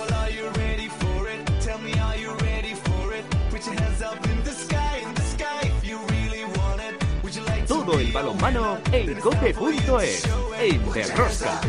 [0.00, 1.46] Well, are you ready for it?
[1.60, 3.22] Tell me, are you ready for it?
[3.50, 6.94] Put your hands up in the sky, in the sky, if you really want it.
[7.22, 10.24] Would you like to Todo el balonmano en cope.es,
[10.58, 11.60] en Derrosca.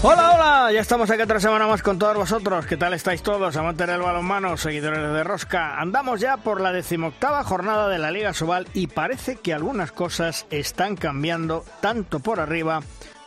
[0.00, 2.66] Hola, hola, ya estamos aquí otra semana más con todos vosotros.
[2.66, 5.80] ¿Qué tal estáis todos, amantes del balonmano, seguidores de Rosca?
[5.80, 10.46] Andamos ya por la decimoctava jornada de la Liga Sobal y parece que algunas cosas
[10.50, 12.80] están cambiando tanto por arriba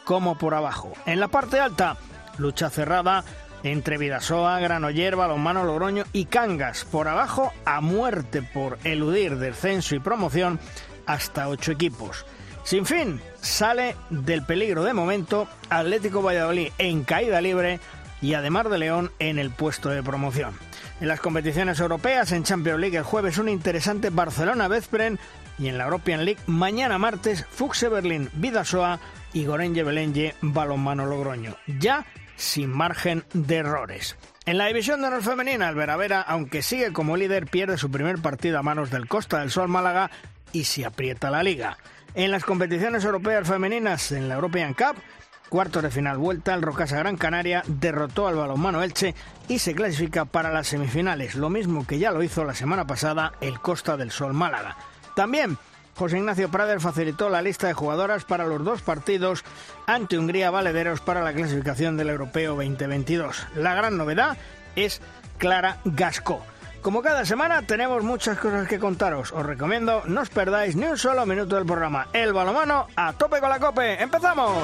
[0.05, 0.94] como por abajo.
[1.05, 1.98] En la parte alta,
[2.38, 3.26] lucha cerrada
[3.63, 6.85] entre Vidasoa, Granoller, Balonmano Logroño y Cangas.
[6.85, 10.58] Por abajo, a muerte por eludir descenso y promoción
[11.05, 12.26] hasta ocho equipos.
[12.63, 17.80] Sin fin, sale del peligro de momento Atlético Valladolid en caída libre
[18.22, 20.54] y además de León en el puesto de promoción.
[20.99, 25.18] En las competiciones europeas, en Champions League el jueves un interesante Barcelona-Veszprem
[25.57, 28.99] y en la European League mañana martes Fuxe Berlín, Vidasoa
[29.34, 31.55] y Gorenje Belenje, Balonmano Logroño.
[31.79, 34.16] Ya sin margen de errores.
[34.46, 38.20] En la división de honor femenina, el Veravera, aunque sigue como líder, pierde su primer
[38.20, 40.10] partido a manos del Costa del Sol Málaga
[40.51, 41.77] y se aprieta la liga.
[42.13, 45.01] En las competiciones europeas femeninas, en la European Cup,
[45.48, 49.15] cuartos de final vuelta, el Rocasa Gran Canaria derrotó al balonmano Elche
[49.48, 53.32] y se clasifica para las semifinales, lo mismo que ya lo hizo la semana pasada
[53.39, 54.76] el Costa del Sol Málaga.
[55.15, 55.57] También
[55.95, 59.45] José Ignacio Prader facilitó la lista de jugadoras para los dos partidos
[59.87, 63.48] ante Hungría Valederos para la clasificación del Europeo 2022.
[63.55, 64.38] La gran novedad
[64.75, 65.01] es
[65.38, 66.44] Clara Gasco.
[66.81, 69.31] Como cada semana tenemos muchas cosas que contaros.
[69.31, 72.07] Os recomiendo no os perdáis ni un solo minuto del programa.
[72.12, 74.01] El balomano a tope con la cope.
[74.01, 74.63] ¡Empezamos!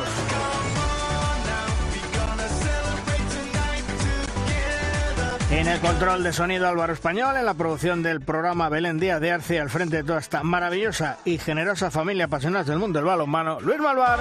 [5.50, 9.32] En el control de sonido Álvaro Español, en la producción del programa Belén Díaz de
[9.32, 13.60] Arce, al frente de toda esta maravillosa y generosa familia apasionados del mundo del balonmano,
[13.62, 14.20] Luis Malvar.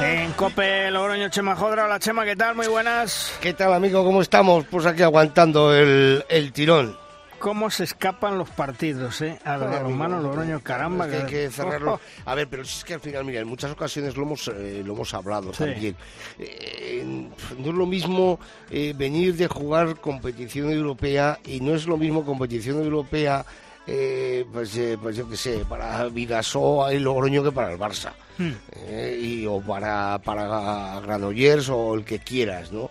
[0.00, 1.84] En Cope Logroño Chema Jodra.
[1.86, 2.54] Hola Chema, ¿qué tal?
[2.54, 3.32] Muy buenas.
[3.40, 4.04] ¿Qué tal, amigo?
[4.04, 4.64] ¿Cómo estamos?
[4.70, 6.96] Pues aquí aguantando el, el tirón.
[7.38, 9.38] ¿Cómo se escapan los partidos, eh?
[9.44, 11.06] Al balonmano Logroño, caramba.
[11.06, 12.00] Es que hay que cerrarlo.
[12.24, 14.82] A ver, pero si es que al final, mira, en muchas ocasiones lo hemos, eh,
[14.84, 15.64] lo hemos hablado Sí.
[15.64, 15.96] también.
[16.38, 18.38] Eh, no es lo mismo
[18.70, 23.44] eh, venir de jugar competición europea y no es lo mismo competición europea,
[23.86, 28.12] eh, pues, eh, pues yo qué sé, para Vidasoa y Logroño que para el Barça.
[28.38, 32.90] Eh, y, o para, para Granollers o el que quieras, ¿no?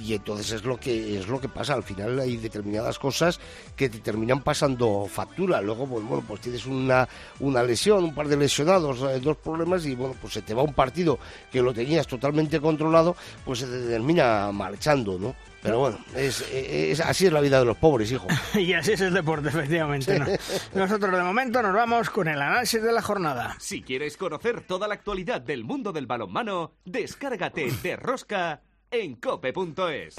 [0.00, 1.74] Y entonces es lo que es lo que pasa.
[1.74, 3.40] Al final hay determinadas cosas
[3.76, 5.60] que te terminan pasando factura.
[5.60, 7.08] Luego, pues bueno, pues tienes una,
[7.40, 10.62] una lesión, un par de lesionados, eh, dos problemas y bueno, pues se te va
[10.62, 11.18] un partido
[11.50, 15.34] que lo tenías totalmente controlado, pues se te termina marchando, ¿no?
[15.62, 18.26] Pero bueno, es, es- así es la vida de los pobres, hijo.
[18.54, 20.18] Y así es el deporte, efectivamente.
[20.18, 20.26] ¿no?
[20.74, 23.56] Nosotros de momento nos vamos con el análisis de la jornada.
[23.58, 30.16] Si quieres conocer toda la actualidad del mundo del balonmano, descárgate de Rosca en cope.es.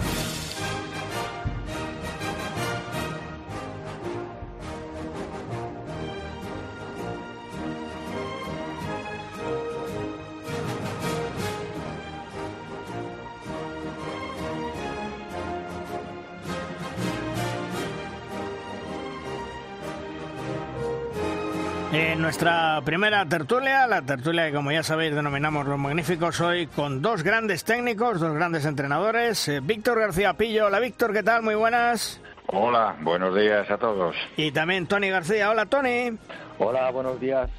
[21.97, 27.01] En nuestra primera tertulia, la tertulia que como ya sabéis denominamos Los Magníficos, hoy con
[27.01, 29.47] dos grandes técnicos, dos grandes entrenadores.
[29.47, 30.65] Eh, Víctor García Pillo.
[30.65, 31.41] Hola Víctor, ¿qué tal?
[31.41, 32.21] Muy buenas.
[32.47, 34.13] Hola, buenos días a todos.
[34.35, 35.49] Y también Tony García.
[35.49, 36.17] Hola Tony.
[36.59, 37.49] Hola, buenos días.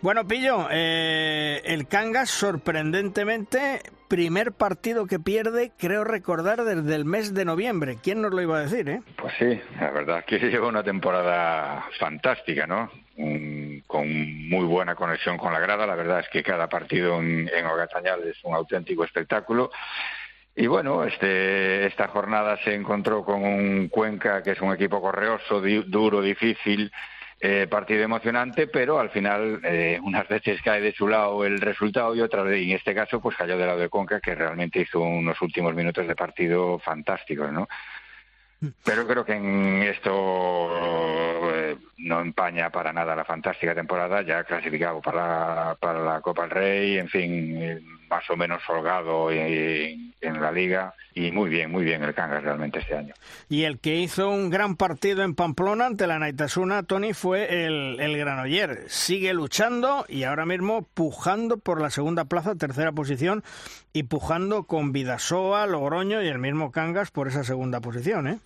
[0.00, 7.34] Bueno, Pillo, eh, el Cangas sorprendentemente, primer partido que pierde, creo recordar, desde el mes
[7.34, 7.98] de noviembre.
[8.02, 9.02] ¿Quién nos lo iba a decir, eh?
[9.16, 12.90] Pues sí, la verdad es que lleva una temporada fantástica, ¿no?
[13.16, 15.86] Mm, con muy buena conexión con la grada.
[15.86, 19.70] La verdad es que cada partido en, en Ogatañal es un auténtico espectáculo.
[20.54, 25.60] Y bueno, este, esta jornada se encontró con un Cuenca que es un equipo correoso,
[25.60, 26.92] di- duro, difícil,
[27.40, 32.14] eh, partido emocionante, pero al final eh, unas veces cae de su lado el resultado
[32.14, 35.40] y otras, en este caso, pues cayó del lado de Cuenca, que realmente hizo unos
[35.42, 37.66] últimos minutos de partido fantásticos, ¿no?
[38.84, 45.00] Pero creo que en esto eh, no empaña para nada la fantástica temporada, ya clasificado
[45.00, 50.94] para, para la Copa del Rey, en fin, más o menos holgado en, la liga
[51.14, 53.14] y muy bien, muy bien el Cangas realmente este año.
[53.48, 57.98] Y el que hizo un gran partido en Pamplona ante la Naitasuna, Tony, fue el,
[58.00, 58.84] el Granoller.
[58.88, 63.42] Sigue luchando y ahora mismo pujando por la segunda plaza, tercera posición,
[63.92, 68.38] y pujando con Vidasoa, Logroño y el mismo Cangas por esa segunda posición, ¿eh?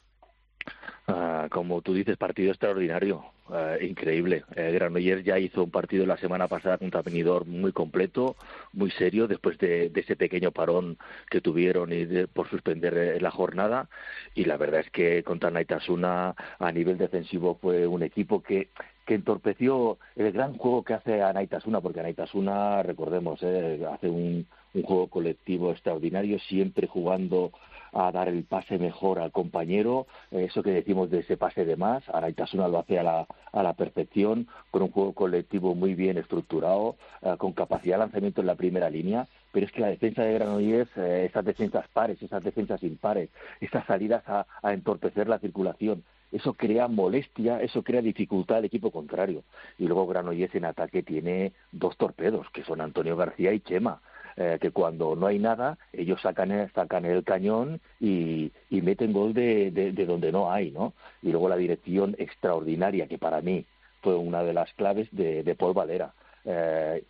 [1.09, 4.45] Ah, como tú dices, partido extraordinario, ah, increíble.
[4.57, 8.35] Eh, Granollers ya hizo un partido la semana pasada contra Benidorm muy completo,
[8.73, 10.99] muy serio, después de, ese pequeño parón
[11.31, 13.89] que tuvieron y por suspender eh, la jornada.
[14.35, 18.71] Y la verdad es que contra Naitasuna a nivel defensivo fue un equipo que
[19.07, 24.49] que entorpeció el gran juego que hace a Naitasuna, porque Naitasuna, recordemos, eh, hace un
[24.83, 27.53] juego colectivo extraordinario, siempre jugando
[27.93, 32.09] a dar el pase mejor al compañero, eso que decimos de ese pase de más,
[32.09, 36.97] Araitasuna lo hace a la, a la perfección, con un juego colectivo muy bien estructurado,
[37.23, 40.35] eh, con capacidad de lanzamiento en la primera línea, pero es que la defensa de
[40.35, 43.31] Granollers, eh, esas defensas pares, esas defensas impares,
[43.61, 48.91] esas salidas a, a entorpecer la circulación, eso crea molestia, eso crea dificultad al equipo
[48.91, 49.45] contrario.
[49.79, 54.01] Y luego Granollers en ataque tiene dos torpedos, que son Antonio García y Chema.
[54.39, 59.33] Eh, que cuando no hay nada, ellos sacan, sacan el cañón y, y meten gol
[59.33, 60.93] de, de, de, donde no hay, ¿no?
[61.23, 63.65] Y luego la dirección extraordinaria, que para mí
[64.03, 66.13] fue una de las claves de, de Paul Valera.
[66.49, 67.03] Eh,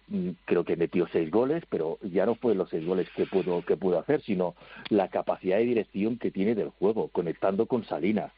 [0.46, 3.76] creo que metió seis goles, pero ya no fue los seis goles que pudo, que
[3.76, 4.54] pudo hacer, sino
[4.88, 8.32] la capacidad de dirección que tiene del juego, conectando con Salinas,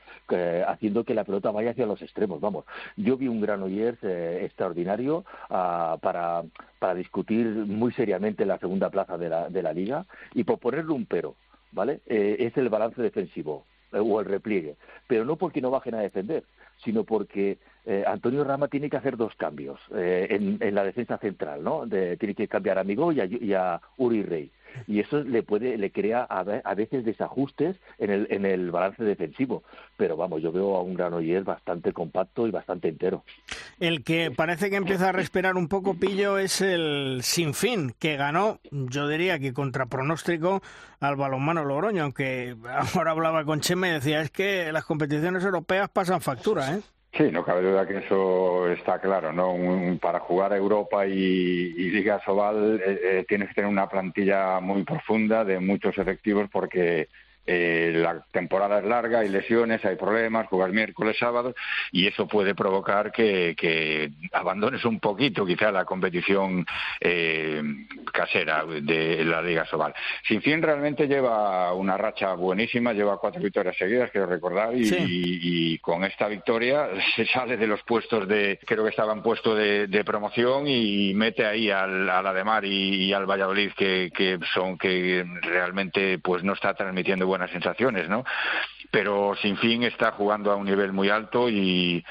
[0.67, 2.41] haciendo que la pelota vaya hacia los extremos.
[2.41, 2.65] Vamos,
[2.97, 6.43] yo vi un Granollers eh, extraordinario uh, para,
[6.79, 10.05] para discutir muy seriamente la segunda plaza de la, de la liga
[10.35, 11.37] y por ponerle un pero,
[11.71, 12.01] ¿vale?
[12.07, 14.77] Eh, es el balance defensivo o el repliegue,
[15.07, 16.45] pero no porque no bajen a defender,
[16.85, 21.19] sino porque eh, Antonio Rama tiene que hacer dos cambios eh, en, en, la defensa
[21.19, 21.87] central, ¿no?
[21.87, 24.51] De, tiene que cambiar a Migó y a, y a Uri Rey
[24.87, 29.63] y eso le puede le crea a, veces desajustes en el en el balance defensivo.
[29.97, 33.25] Pero vamos yo veo a un Granollers bastante compacto y bastante entero.
[33.81, 38.61] El que parece que empieza a respirar un poco pillo es el Sinfín que ganó
[38.71, 40.63] yo diría que contra pronóstico
[41.01, 42.57] al balonmano Logroño aunque
[42.95, 46.81] ahora hablaba con Chema y decía es que las competiciones europeas pasan factura eh
[47.19, 49.53] Sí, no cabe duda que eso está claro, ¿no?
[49.53, 54.61] Un, para jugar a Europa y, Liga Sobal eh, eh, tienes que tener una plantilla
[54.61, 57.09] muy profunda de muchos efectivos porque
[57.51, 61.55] eh, la temporada es larga, hay lesiones, hay problemas, jugar miércoles, sábado,
[61.91, 66.67] y eso puede provocar que, que abandones un poquito quizá la competición
[67.01, 67.63] eh,
[68.13, 69.95] casera de la Liga Sobal.
[70.27, 74.97] Sin fin realmente lleva una racha buenísima, lleva cuatro victorias seguidas, quiero recordar, y, sí.
[74.99, 79.23] y, y con esta victoria se sale de los puestos de, creo que estaba en
[79.23, 84.11] puesto de, de promoción y mete ahí al, al Ademar y, y al Valladolid que,
[84.15, 88.25] que son que realmente pues no está transmitiendo buenas sensaciones, ¿no?
[88.91, 92.05] Pero sin fin está jugando a un nivel muy alto y,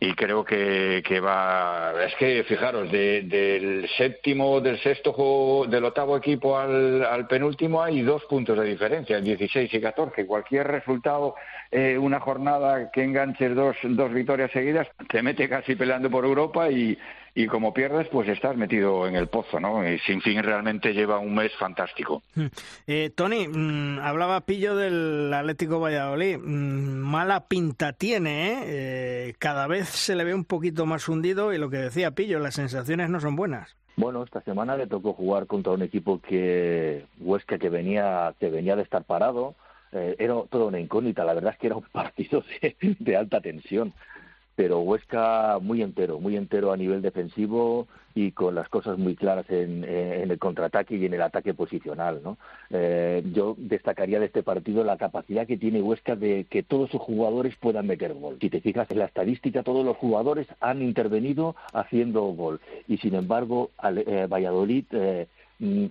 [0.00, 5.84] y creo que, que va es que fijaros de, del séptimo del sexto juego del
[5.84, 11.36] octavo equipo al, al penúltimo hay dos puntos de diferencia 16 y 14 cualquier resultado
[11.70, 16.70] eh, una jornada que enganches dos dos victorias seguidas te mete casi peleando por Europa
[16.70, 16.98] y
[17.36, 19.86] y como pierdes, pues estás metido en el pozo, ¿no?
[19.88, 22.22] Y Sin Fin realmente lleva un mes fantástico.
[22.86, 26.38] Eh, Tony, mmm, hablaba Pillo del Atlético Valladolid.
[26.38, 28.58] Mmm, mala pinta tiene, ¿eh?
[28.66, 29.34] ¿eh?
[29.38, 32.54] Cada vez se le ve un poquito más hundido y lo que decía Pillo, las
[32.54, 33.74] sensaciones no son buenas.
[33.96, 38.76] Bueno, esta semana le tocó jugar contra un equipo que Huesca que venía que venía
[38.76, 39.56] de estar parado.
[39.94, 41.24] Eh, era toda una incógnita.
[41.24, 43.92] La verdad es que era un partido de, de alta tensión
[44.56, 49.50] pero Huesca muy entero, muy entero a nivel defensivo y con las cosas muy claras
[49.50, 52.20] en, en el contraataque y en el ataque posicional.
[52.22, 52.38] ¿no?
[52.70, 57.00] Eh, yo destacaría de este partido la capacidad que tiene Huesca de que todos sus
[57.00, 58.38] jugadores puedan meter gol.
[58.40, 63.16] Si te fijas en la estadística, todos los jugadores han intervenido haciendo gol y sin
[63.16, 65.26] embargo eh, Valladolid eh,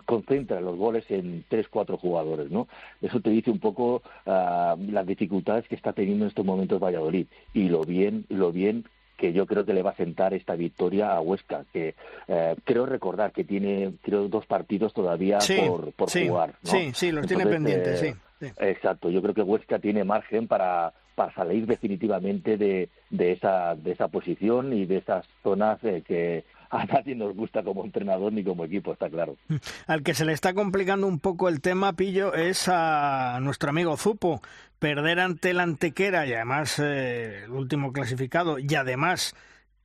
[0.05, 2.67] concentra los goles en tres, cuatro jugadores, ¿no?
[3.01, 7.27] Eso te dice un poco uh, las dificultades que está teniendo en estos momentos Valladolid
[7.53, 8.85] y lo bien, lo bien
[9.17, 11.95] que yo creo que le va a sentar esta victoria a Huesca, que
[12.27, 16.55] eh, creo recordar que tiene creo dos partidos todavía sí, por, por sí, jugar.
[16.63, 16.71] ¿no?
[16.71, 18.53] Sí, sí, los Entonces, tiene pendientes, eh, sí, sí.
[18.57, 23.91] Exacto, yo creo que Huesca tiene margen para, para salir definitivamente de, de, esa, de
[23.91, 26.43] esa posición y de esas zonas eh, que
[26.79, 29.35] a nadie nos gusta como entrenador ni como equipo, está claro.
[29.87, 33.95] Al que se le está complicando un poco el tema, Pillo, es a nuestro amigo
[33.97, 34.41] Zupo.
[34.79, 39.33] Perder ante el Antequera y además eh, el último clasificado y además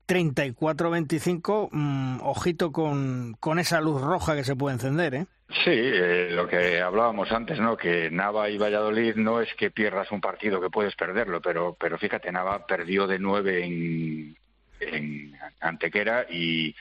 [0.09, 5.27] 34-25, mmm, ojito con, con esa luz roja que se puede encender, ¿eh?
[5.51, 7.77] Sí, eh, lo que hablábamos antes, ¿no?
[7.77, 11.97] Que Nava y Valladolid no es que pierdas un partido que puedes perderlo, pero, pero
[11.97, 14.37] fíjate, Nava perdió de nueve en,
[14.81, 16.75] en Antequera y,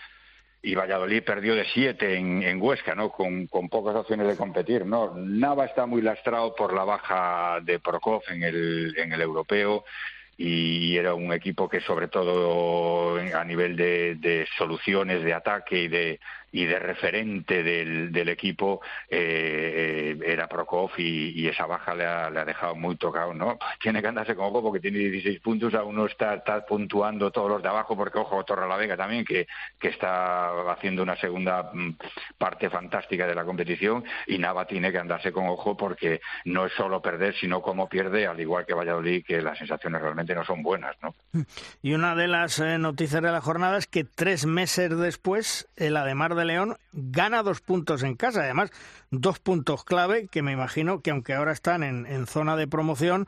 [0.61, 3.09] y Valladolid perdió de siete en, en Huesca, ¿no?
[3.09, 5.13] Con, con, pocas opciones de competir, ¿no?
[5.15, 9.85] Nava está muy lastrado por la baja de Prokov en el, en el europeo
[10.37, 15.87] y era un equipo que sobre todo a nivel de, de soluciones de ataque y
[15.87, 16.19] de
[16.51, 22.29] y de referente del, del equipo eh, eh, era Prokov y, esa baja le ha,
[22.29, 23.57] le ha, dejado muy tocado, ¿no?
[23.81, 27.63] Tiene que andarse como porque tiene 16 puntos, aún no está, está puntuando todos los
[27.63, 29.47] de abajo, porque ojo, Torre la Vega también, que,
[29.79, 31.95] que está haciendo una segunda mm,
[32.37, 36.73] parte fantástica de la competición y Nava tiene que andarse con ojo porque no es
[36.73, 40.63] solo perder, sino cómo pierde, al igual que Valladolid, que las sensaciones realmente no son
[40.63, 41.15] buenas, ¿no?
[41.81, 45.95] Y una de las eh, noticias de la jornada es que tres meses después, el
[45.95, 48.43] Ademar de León gana dos puntos en casa.
[48.43, 48.71] Además,
[49.11, 53.25] dos puntos clave que me imagino que aunque ahora están en, en zona de promoción,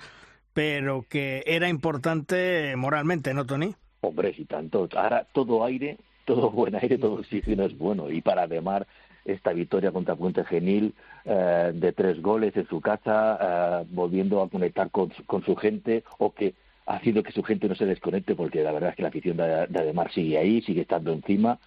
[0.54, 3.76] pero que era importante moralmente, ¿no, Tony?
[4.02, 4.88] Hombre, si tanto.
[4.96, 8.10] Ahora todo aire, todo buen aire, todo oxígeno es bueno.
[8.10, 8.88] Y para Ademar
[9.26, 10.94] esta victoria contra Puente Genil
[11.26, 16.04] eh, de tres goles en su casa, eh, volviendo a conectar con, con su gente
[16.18, 19.10] o que haciendo que su gente no se desconecte, porque la verdad es que la
[19.10, 21.60] afición de, de Ademar sigue ahí, sigue estando encima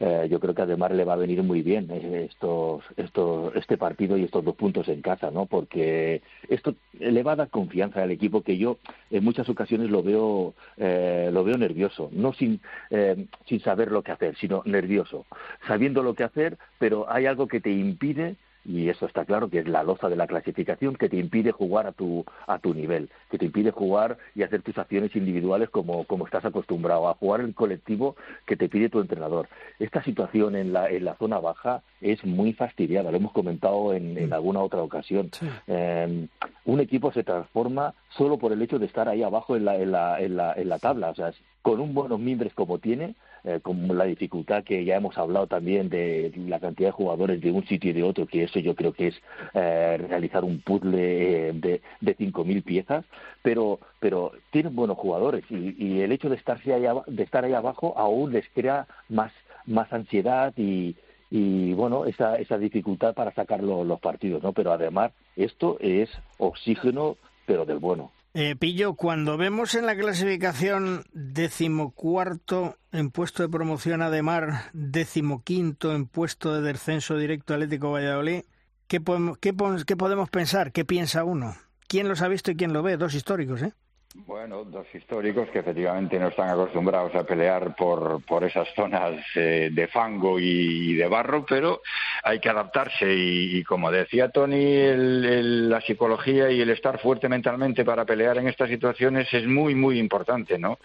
[0.00, 3.76] eh, yo creo que además le va a venir muy bien eh, estos, estos, este
[3.76, 5.44] partido y estos dos puntos en casa, ¿no?
[5.44, 8.78] Porque esto le va a dar confianza al equipo que yo
[9.10, 14.02] en muchas ocasiones lo veo, eh, lo veo nervioso, no sin, eh, sin saber lo
[14.02, 15.26] que hacer, sino nervioso,
[15.66, 19.60] sabiendo lo que hacer, pero hay algo que te impide y eso está claro que
[19.60, 23.08] es la loza de la clasificación que te impide jugar a tu a tu nivel,
[23.30, 27.40] que te impide jugar y hacer tus acciones individuales como, como estás acostumbrado a jugar
[27.40, 29.48] el colectivo que te pide tu entrenador.
[29.78, 34.16] Esta situación en la en la zona baja es muy fastidiada, lo hemos comentado en,
[34.18, 35.30] en alguna otra ocasión.
[35.32, 35.46] Sí.
[35.66, 36.26] Eh,
[36.64, 39.92] un equipo se transforma solo por el hecho de estar ahí abajo en la en
[39.92, 43.60] la en la, en la tabla, o sea, con un buenos mimbres como tiene eh,
[43.62, 47.66] con la dificultad que ya hemos hablado también de la cantidad de jugadores de un
[47.66, 49.14] sitio y de otro, que eso yo creo que es
[49.54, 53.04] eh, realizar un puzzle eh, de, de 5.000 piezas,
[53.42, 57.52] pero, pero tienen buenos jugadores y, y el hecho de, estarse ahí, de estar ahí
[57.52, 59.32] abajo aún les crea más,
[59.66, 60.96] más ansiedad y,
[61.30, 64.52] y bueno, esa, esa dificultad para sacar los, los partidos, ¿no?
[64.52, 67.16] Pero además esto es oxígeno,
[67.46, 68.10] pero del bueno.
[68.32, 75.92] Eh, Pillo, cuando vemos en la clasificación decimocuarto en puesto de promoción a Demar, decimoquinto
[75.92, 78.42] en puesto de descenso directo Atlético Valladolid,
[78.86, 79.52] ¿qué podemos, qué,
[79.84, 80.70] ¿qué podemos pensar?
[80.70, 81.56] ¿Qué piensa uno?
[81.88, 82.96] ¿Quién los ha visto y quién lo ve?
[82.96, 83.72] Dos históricos, ¿eh?
[84.14, 89.70] Bueno, dos históricos que efectivamente no están acostumbrados a pelear por, por esas zonas eh,
[89.72, 91.80] de fango y, de barro, pero
[92.24, 97.28] hay que adaptarse y, y como decía Tony, el, la psicología y el estar fuerte
[97.28, 100.78] mentalmente para pelear en estas situaciones es muy, muy importante, ¿no?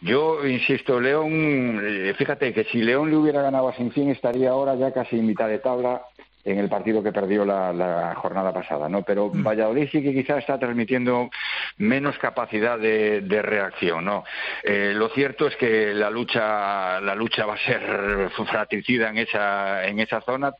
[0.00, 4.76] Yo insisto, León, eh, fíjate que si León le hubiera ganado a Sinfín estaría ahora
[4.76, 6.02] ya casi en mitad de tabla
[6.44, 9.02] en el partido que perdió la, la jornada pasada, ¿no?
[9.02, 11.30] Pero Valladolid sí que quizás está transmitiendo
[11.78, 14.24] menos capacidad de, de reacción, ¿no?
[14.62, 19.86] Eh, lo cierto es que la lucha, la lucha va a ser fratricida en esa,
[19.86, 20.52] en esa zona.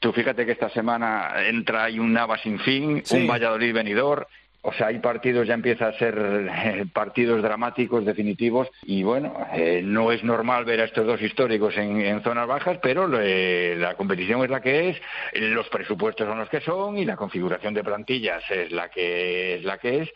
[0.00, 3.16] Tú fíjate que esta semana entra ahí un Nava sin fin, sí.
[3.16, 4.26] un Valladolid venidor,
[4.66, 9.82] o sea, hay partidos, ya empieza a ser eh, partidos dramáticos, definitivos, y bueno, eh,
[9.84, 13.94] no es normal ver a estos dos históricos en, en zonas bajas, pero eh, la
[13.94, 15.02] competición es la que es,
[15.34, 19.64] los presupuestos son los que son, y la configuración de plantillas es la que es
[19.64, 20.10] la que es,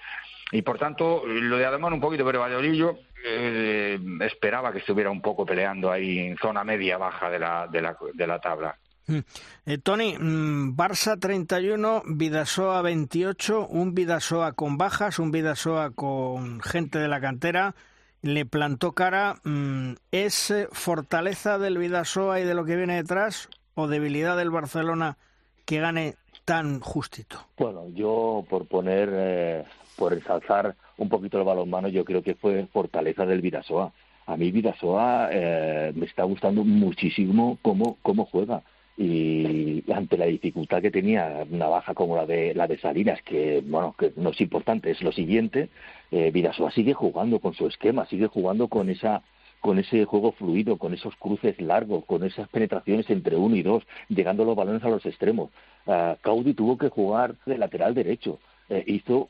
[0.51, 5.11] y por tanto, lo de Ademán un poquito, pero Valladolid yo eh, esperaba que estuviera
[5.11, 8.75] un poco peleando ahí en zona media-baja de la, de, la, de la tabla.
[9.09, 16.99] Eh, Tony, mmm, Barça 31, Vidasoa 28, un Vidasoa con bajas, un Vidasoa con gente
[16.99, 17.75] de la cantera.
[18.21, 19.37] Le plantó cara.
[19.45, 25.17] Mmm, ¿Es fortaleza del Vidasoa y de lo que viene detrás o debilidad del Barcelona
[25.65, 27.47] que gane tan justito?
[27.57, 29.65] Bueno, yo por poner, eh,
[29.97, 33.93] por ensalzar un poquito el balonmano, yo creo que fue fortaleza del Vidasoa.
[34.27, 38.63] A mí Vidasoa eh, me está gustando muchísimo cómo, cómo juega
[39.01, 43.63] y ante la dificultad que tenía una baja como la de la de Salinas que
[43.65, 45.69] bueno que no es importante es lo siguiente
[46.11, 46.33] eh,
[46.75, 49.23] sigue jugando con su esquema sigue jugando con esa
[49.61, 53.85] con ese juego fluido con esos cruces largos con esas penetraciones entre uno y dos
[54.09, 55.51] llegando los balones a los extremos.
[55.87, 59.29] Uh, Caudi tuvo que jugar de lateral derecho eh, hizo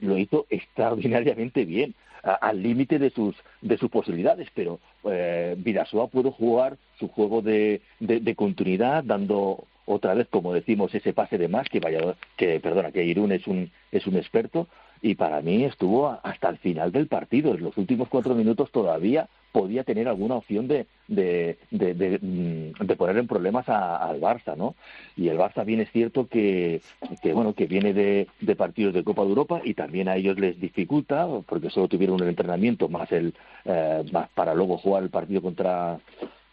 [0.00, 6.32] lo hizo extraordinariamente bien al límite de sus de sus posibilidades, pero eh, Vidasoa pudo
[6.32, 11.48] jugar su juego de, de, de, continuidad, dando otra vez, como decimos, ese pase de
[11.48, 12.00] más que vaya,
[12.36, 14.68] que perdona, que Irún es un es un experto
[15.02, 17.54] y para mí estuvo hasta el final del partido.
[17.54, 23.18] En los últimos cuatro minutos todavía podía tener alguna opción de, de, de, mm, poner
[23.18, 24.74] en problemas al Barça, ¿no?
[25.16, 26.80] Y el Barça bien es cierto que,
[27.22, 30.58] que bueno, que viene de, partidos de Copa de Europa y también a ellos les
[30.58, 33.34] dificulta porque solo tuvieron un entrenamiento más el
[33.64, 35.98] eh, más para luego jugar el partido contra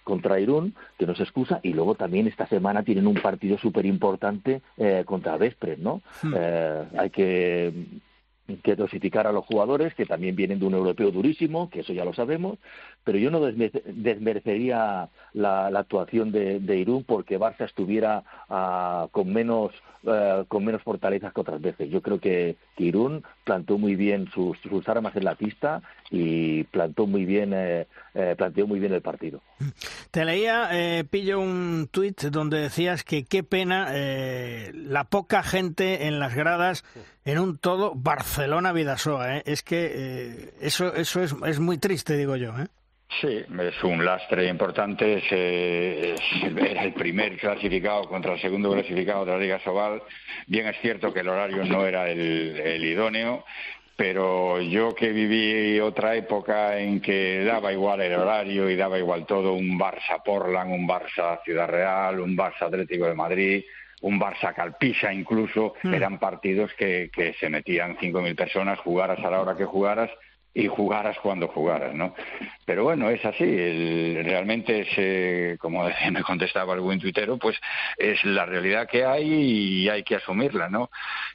[0.04, 3.86] contra Irún, que no se excusa, y luego también esta semana tienen un partido súper
[3.86, 6.02] importante eh, contra Vespres, ¿no?
[6.22, 6.34] Hmm.
[6.36, 7.72] Eh, hay que
[8.58, 12.06] que dosificar a los jugadores, que también vienen de un europeo durísimo, que eso ya
[12.06, 12.58] lo sabemos,
[13.04, 19.72] pero yo no desmerecería la, actuación de, Irún porque Barça estuviera ah, con menos
[20.04, 21.88] eh, con menos fortalezas que otras veces.
[21.92, 27.06] Yo creo que, Irún plantó muy bien sus, sus, armas en la pista y plantó
[27.06, 29.42] muy bien eh, eh, planteó muy bien el partido.
[30.10, 30.70] Te leía,
[31.12, 33.92] pillo un tuit donde decías que qué pena
[34.74, 36.84] la poca gente en las gradas
[37.24, 39.38] en un todo Barcelona-Vidasoa.
[39.38, 42.58] Es que eso, eso es, es muy triste, digo yo.
[42.58, 42.68] ¿eh?
[43.20, 45.18] Sí, es un lastre importante.
[45.18, 50.02] Es, era el primer clasificado contra el segundo clasificado de la Liga Sobal.
[50.48, 53.44] Bien es cierto que el horario no era el, idóneo,
[53.98, 59.26] pero yo que viví otra época en que daba igual el horario y daba igual
[59.26, 63.64] todo, un Barça Portland, un Barça Ciudad Real, un Barça Atlético de Madrid,
[64.02, 65.94] un Barça Calpisa incluso, hmm.
[65.94, 70.10] eran partidos que, que se metían 5.000 personas, jugaras a la hora que jugaras
[70.54, 72.14] y jugaras cuando jugaras, ¿no?
[72.66, 73.46] Pero bueno, es así,
[74.22, 77.58] realmente es, eh, como me contestaba el buen tuitero, pues
[77.98, 80.90] es la realidad que hay y hay que asumirla, ¿no?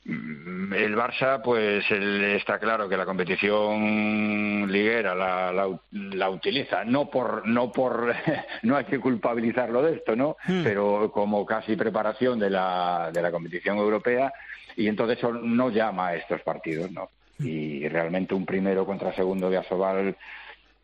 [0.05, 5.53] Mm, el Barça, pues está claro que la competición liguera la,
[5.91, 8.15] la, utiliza, no por, no por,
[8.63, 10.37] no hay que culpabilizarlo de esto, ¿no?
[10.47, 10.63] Hmm.
[10.63, 14.31] Pero como casi preparación de la, de la competición europea
[14.77, 17.09] y entonces no llama a estos partidos, ¿no?
[17.39, 20.17] Y realmente un primero contra segundo de Asobal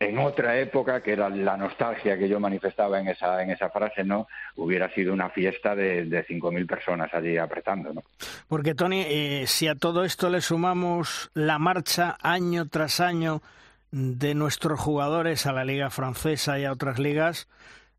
[0.03, 4.03] en otra época, que era la nostalgia que yo manifestaba en esa, en esa frase,
[4.03, 4.27] ¿no?
[4.55, 8.03] Hubiera sido una fiesta de, de 5.000 personas allí apretando, ¿no?
[8.47, 13.41] Porque, Tony, eh, si a todo esto le sumamos la marcha año tras año
[13.91, 17.47] de nuestros jugadores a la Liga Francesa y a otras ligas,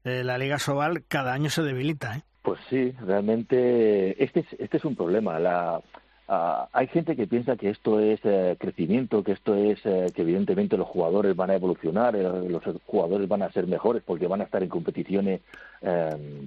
[0.04, 2.22] eh, la Liga Sobal cada año se debilita, ¿eh?
[2.42, 5.38] Pues sí, realmente este es, este es un problema.
[5.38, 5.80] La,
[6.26, 10.22] Ah, hay gente que piensa que esto es eh, crecimiento, que esto es eh, que
[10.22, 14.44] evidentemente los jugadores van a evolucionar, los jugadores van a ser mejores porque van a
[14.44, 15.40] estar en competiciones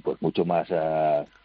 [0.04, 0.68] pues mucho más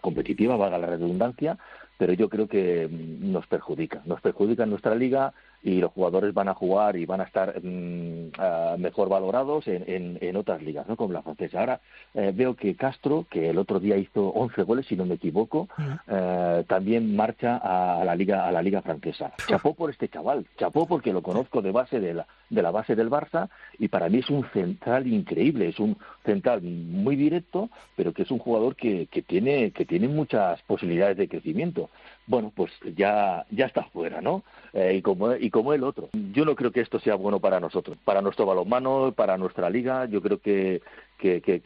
[0.01, 1.59] competitivas, valga la redundancia,
[1.99, 6.35] pero yo creo que mm, nos perjudica, nos perjudica en nuestra liga y los jugadores
[6.35, 8.33] van a jugar y van a estar mm,
[8.79, 10.97] mejor valorados en, en, otras ligas, ¿no?
[10.97, 11.61] Como la francesa.
[11.61, 11.81] Ahora
[12.15, 15.69] eh, veo que Castro, que el otro día hizo 11 goles, si no me equivoco,
[16.09, 19.33] eh, también marcha a, la liga a la liga francesa.
[19.47, 22.97] Chapó por este chaval, chapó porque lo conozco de base de la, de la base
[22.97, 23.49] del Barça
[23.79, 28.31] y para mí es un central increíble, es un central muy directo, pero que es
[28.31, 31.91] un jugador que, que tiene que tiene muchas posibilidades de crecimiento
[32.27, 34.43] bueno, pues ya, ya está fuera, ¿no?
[34.73, 36.09] Eh, y, como, y como el otro.
[36.33, 40.07] Yo no creo que esto sea bueno para nosotros, para nuestro balonmano, para nuestra liga.
[40.07, 40.83] Yo creo que,
[41.19, 41.61] que, que,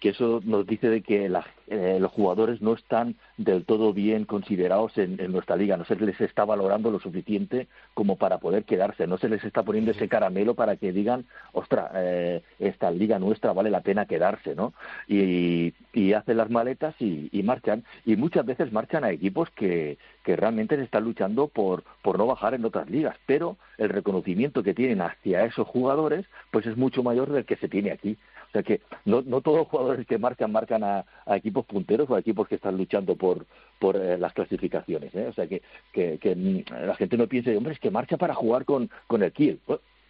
[0.00, 1.30] que eso nos dice de que
[1.66, 6.18] eh, los jugadores no están del todo bien considerados en, nuestra liga, no se les
[6.22, 10.54] está valorando lo suficiente como para poder quedarse, no se les está poniendo ese caramelo
[10.54, 14.72] para que digan, ostra, eh, esta liga nuestra vale la pena quedarse, ¿no?
[15.06, 15.74] Y,
[16.14, 20.82] hacen las maletas y, marchan, y muchas veces marchan a equipos que, que realmente se
[20.82, 25.44] están luchando por, por no bajar en otras ligas, pero el reconocimiento que tienen hacia
[25.44, 28.16] esos jugadores pues es mucho mayor del que se tiene aquí.
[28.50, 31.04] O sea que no, no todos los jugadores que marcan marcan a,
[31.36, 33.46] equipos punteros o a equipos que están luchando por,
[33.78, 35.14] por eh, las clasificaciones.
[35.14, 35.26] ¿eh?
[35.28, 38.34] O sea que, que, que, mm, la gente no piense, hombre, es que marcha para
[38.34, 39.60] jugar con, con el Kiel.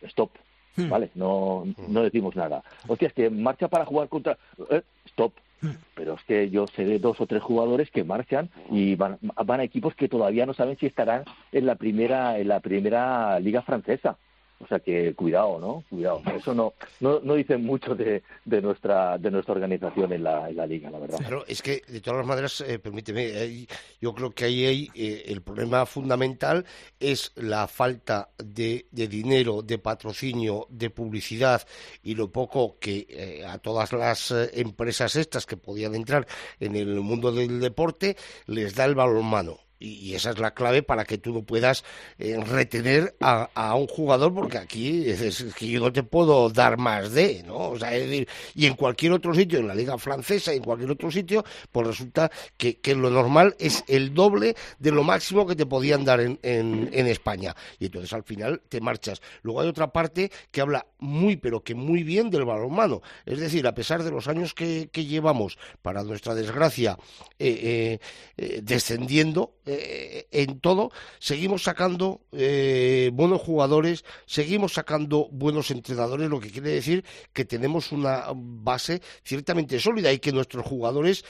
[0.02, 0.30] stop.
[0.76, 0.88] Hmm.
[0.88, 1.10] ¿Vale?
[1.14, 1.92] No, hmm.
[1.92, 2.62] no decimos nada.
[2.88, 4.38] Hostia, es que marcha para jugar contra.
[4.70, 5.34] Eh, stop.
[5.60, 5.72] Hmm.
[5.94, 9.60] Pero es que yo sé de dos o tres jugadores que marchan y van, van
[9.60, 13.60] a equipos que todavía no saben si estarán en la primera en la primera liga
[13.60, 14.16] francesa.
[14.62, 15.84] O sea que cuidado, ¿no?
[15.88, 16.22] Cuidado.
[16.36, 20.56] Eso no, no, no dice mucho de, de, nuestra, de nuestra organización en la, en
[20.56, 21.18] la liga, la verdad.
[21.18, 23.66] Claro, es que de todas maneras, eh, permíteme,
[24.00, 26.66] yo creo que ahí eh, el problema fundamental
[26.98, 31.66] es la falta de, de, dinero, de patrocinio, de publicidad
[32.02, 36.26] y lo poco que eh, a todas las empresas estas que podían entrar
[36.60, 41.06] en el mundo del deporte les da el balonmano Y, esa es la clave para
[41.06, 41.84] que tú no puedas
[42.18, 47.12] eh, retener a, un jugador, porque aquí es, que yo no te puedo dar más
[47.12, 47.70] de, ¿no?
[47.70, 50.90] O sea, es decir, y en cualquier otro sitio, en la liga francesa, en cualquier
[50.90, 55.64] otro sitio, pues resulta que, lo normal es el doble de lo máximo que te
[55.64, 57.54] podían dar en, en, España.
[57.78, 59.22] Y entonces al final te marchas.
[59.42, 63.02] Luego hay otra parte que habla muy, pero que muy bien del balonmano.
[63.26, 66.98] Es decir, a pesar de los años que, llevamos, para nuestra desgracia,
[67.38, 67.98] eh,
[68.36, 76.50] eh, descendiendo, eh, en todo, seguimos sacando buenos jugadores, seguimos sacando buenos entrenadores, lo que
[76.50, 81.24] quiere decir que tenemos una base ciertamente sólida y que nuestros jugadores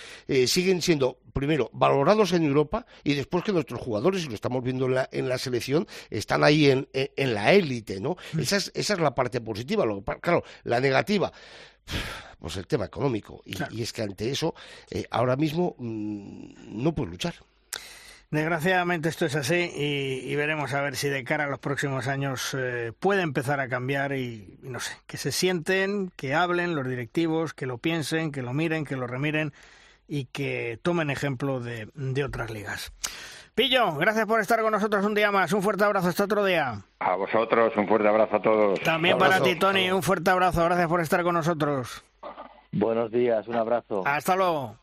[0.47, 4.87] siguen siendo, primero, valorados en Europa y después que nuestros jugadores, y lo estamos viendo
[4.87, 8.17] en la, en la selección, están ahí en, en, la élite, ¿no?
[8.33, 8.41] Mm.
[8.41, 9.60] Esa es, esa es la parte positiva.
[9.85, 11.33] Lo, claro, la negativa
[12.39, 13.43] pues el tema económico.
[13.45, 14.55] Y, es que ante eso,
[15.11, 17.35] ahora mismo mm, no puedes luchar.
[18.31, 22.55] Desgraciadamente esto es así y, veremos a ver si de cara a los próximos años
[22.57, 27.55] eh, puede empezar a cambiar y, no sé, que se sienten, que hablen los directivos,
[27.55, 29.53] que lo piensen, que lo miren, que lo remiren
[30.07, 31.89] y que tomen ejemplo de,
[32.25, 32.93] otras ligas.
[33.61, 35.53] Pillo, gracias por estar con nosotros un día más.
[35.53, 36.81] Un fuerte abrazo hasta otro día.
[36.99, 38.81] A vosotros, un fuerte abrazo a todos.
[38.81, 40.65] También para ti, Tony, un fuerte abrazo.
[40.65, 42.03] Gracias por estar con nosotros.
[42.73, 44.03] Buenos días, un abrazo.
[44.07, 44.77] Hasta luego.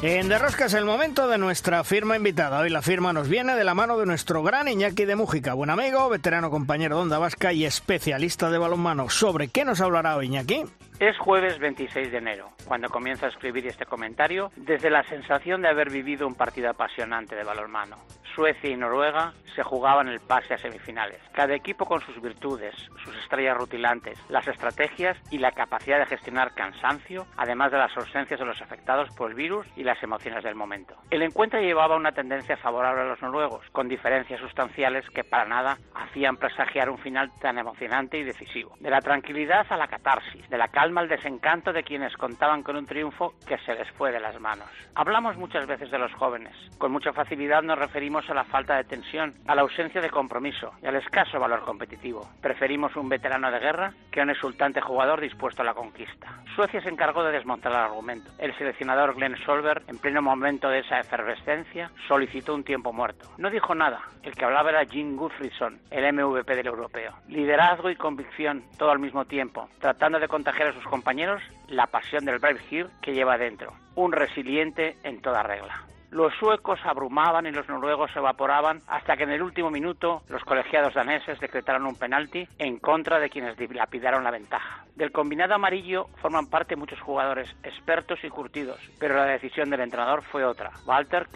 [0.00, 2.60] En Derrosca es el momento de nuestra firma invitada.
[2.60, 5.70] Hoy la firma nos viene de la mano de nuestro gran Iñaki de Mújica, buen
[5.70, 9.10] amigo, veterano compañero de Onda Vasca y especialista de balonmano.
[9.10, 10.62] ¿Sobre qué nos hablará hoy Iñaki?
[11.00, 15.68] Es jueves 26 de enero, cuando comienzo a escribir este comentario, desde la sensación de
[15.68, 17.96] haber vivido un partido apasionante de balonmano.
[18.38, 22.72] Suecia y Noruega se jugaban el pase a semifinales, cada equipo con sus virtudes,
[23.02, 28.38] sus estrellas rutilantes, las estrategias y la capacidad de gestionar cansancio, además de las ausencias
[28.38, 30.94] de los afectados por el virus y las emociones del momento.
[31.10, 35.76] El encuentro llevaba una tendencia favorable a los noruegos, con diferencias sustanciales que para nada
[35.96, 38.76] hacían presagiar un final tan emocionante y decisivo.
[38.78, 42.76] De la tranquilidad a la catarsis, de la calma al desencanto de quienes contaban con
[42.76, 44.68] un triunfo que se les fue de las manos.
[44.94, 46.54] Hablamos muchas veces de los jóvenes.
[46.78, 50.72] Con mucha facilidad nos referimos a la falta de tensión, a la ausencia de compromiso
[50.82, 52.28] y al escaso valor competitivo.
[52.40, 56.42] Preferimos un veterano de guerra que un exultante jugador dispuesto a la conquista.
[56.54, 58.30] Suecia se encargó de desmontar el argumento.
[58.38, 63.28] El seleccionador Glenn Solberg, en pleno momento de esa efervescencia, solicitó un tiempo muerto.
[63.38, 64.00] No dijo nada.
[64.22, 67.14] El que hablaba era Jim Guthrie,son el MVP del europeo.
[67.28, 72.24] Liderazgo y convicción todo al mismo tiempo, tratando de contagiar a sus compañeros la pasión
[72.24, 75.84] del Brave Hill que lleva dentro, un resiliente en toda regla.
[76.10, 80.94] Los suecos abrumaban y los noruegos evaporaban hasta que en el último minuto los colegiados
[80.94, 84.84] daneses decretaron un penalti en contra de quienes dilapidaron la ventaja.
[84.96, 90.22] Del combinado amarillo forman parte muchos jugadores expertos y curtidos, pero la decisión del entrenador
[90.24, 90.70] fue otra.
[90.86, 91.28] Walter.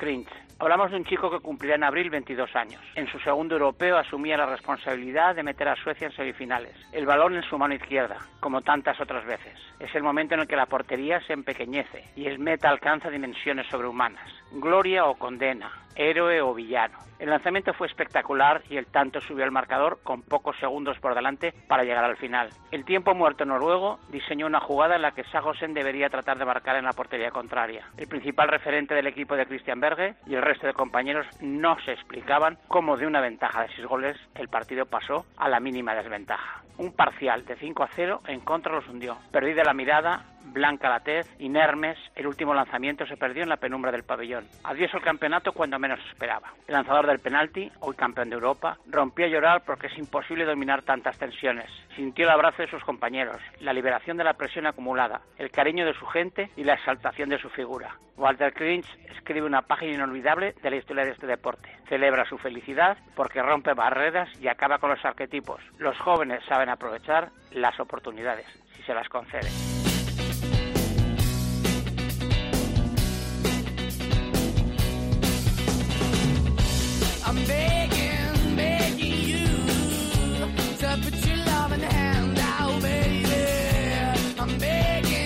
[0.62, 2.81] Hablamos de un chico que cumplirá en abril 22 años.
[2.94, 6.77] En su segundo europeo asumía la responsabilidad de meter a Suecia en semifinales.
[6.92, 9.59] El balón en su mano izquierda, como tantas otras veces.
[9.81, 13.66] Es el momento en el que la portería se empequeñece y el meta alcanza dimensiones
[13.70, 16.98] sobrehumanas gloria o condena, héroe o villano.
[17.22, 21.55] El lanzamiento fue espectacular y el tanto subió al marcador con pocos segundos por delante
[21.68, 22.48] para llegar al final.
[22.72, 26.74] El tiempo muerto noruego diseñó una jugada en la que Sagosen debería tratar de marcar
[26.74, 27.87] en la portería contraria.
[27.96, 31.92] El principal referente del equipo de Christian Berge y el resto de compañeros no se
[31.92, 36.64] explicaban cómo de una ventaja de 6 goles el partido pasó a la mínima desventaja.
[36.78, 39.18] Un parcial de 5 a 0 en contra los hundió.
[39.31, 43.92] Perdida la mirada, blanca la tez, inermes, el último lanzamiento se perdió en la penumbra
[43.92, 44.46] del pabellón.
[44.64, 46.52] Adiós al campeonato cuando menos esperaba.
[46.66, 50.83] El lanzador del penalti, hoy campeón de Europa, rompió a llorar porque es imposible dominar
[50.83, 51.70] tantas tensiones.
[51.96, 55.94] Sintió el abrazo de sus compañeros, la liberación de la presión acumulada, el cariño de
[55.94, 57.96] su gente y la exaltación de su figura.
[58.16, 61.70] Walter Crinch escribe una página inolvidable de la historia de este deporte.
[61.88, 65.61] Celebra su felicidad porque rompe barreras y acaba con los arquetipos.
[65.78, 69.71] Los jóvenes saben aprovechar las oportunidades, si se las conceden.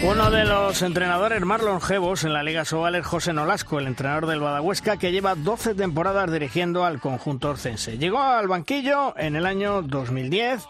[0.08, 4.26] Uno de los entrenadores más longevos en la Liga Sobal es José Nolasco, el entrenador
[4.26, 7.98] del Badahuesca, que lleva 12 temporadas dirigiendo al conjunto orcense.
[7.98, 10.62] Llegó al banquillo en el año 2010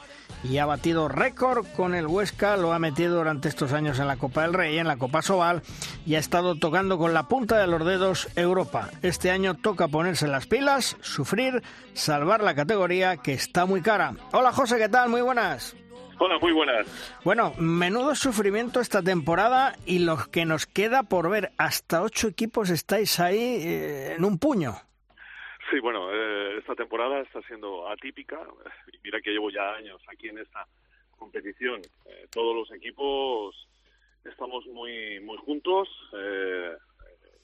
[0.42, 4.16] y ha batido récord con el Huesca, lo ha metido durante estos años en la
[4.16, 5.62] Copa del Rey, en la Copa Sobal
[6.06, 8.88] y ha estado tocando con la punta de los dedos Europa.
[9.02, 14.14] Este año toca ponerse las pilas, sufrir, salvar la categoría que está muy cara.
[14.32, 15.10] Hola José, ¿qué tal?
[15.10, 15.76] Muy buenas.
[16.18, 16.86] Hola, muy buenas.
[17.24, 21.50] Bueno, menudo sufrimiento esta temporada y lo que nos queda por ver.
[21.58, 24.72] Hasta ocho equipos estáis ahí eh, en un puño.
[25.70, 28.38] Sí, bueno, eh, esta temporada está siendo atípica.
[29.04, 30.66] Mira que llevo ya años aquí en esta
[31.18, 31.82] competición.
[32.06, 33.54] Eh, todos los equipos
[34.24, 35.88] estamos muy muy juntos.
[36.14, 36.72] Eh,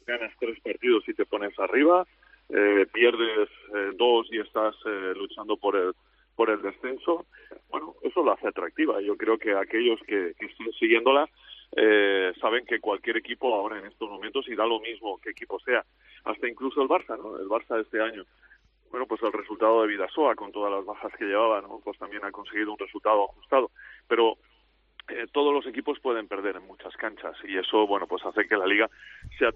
[0.06, 2.06] ganas tres partidos y te pones arriba.
[2.48, 3.48] Eh, pierdes
[3.96, 5.94] dos y estás eh, luchando por el
[6.36, 7.26] por el descenso.
[7.70, 9.00] Bueno, eso lo hace atractiva.
[9.00, 11.28] Yo creo que aquellos que, que están siguiéndola
[11.74, 15.84] eh, saben que cualquier equipo ahora en estos momentos, da lo mismo que equipo sea,
[16.24, 17.38] hasta incluso el Barça, ¿no?
[17.38, 18.24] El Barça de este año,
[18.90, 21.80] bueno, pues el resultado de Vidasoa, con todas las bajas que llevaba, ¿no?
[21.82, 23.70] Pues también ha conseguido un resultado ajustado.
[24.06, 24.36] Pero
[25.08, 28.56] eh, todos los equipos pueden perder en muchas canchas y eso, bueno, pues hace que
[28.56, 28.88] la liga
[29.38, 29.50] sea,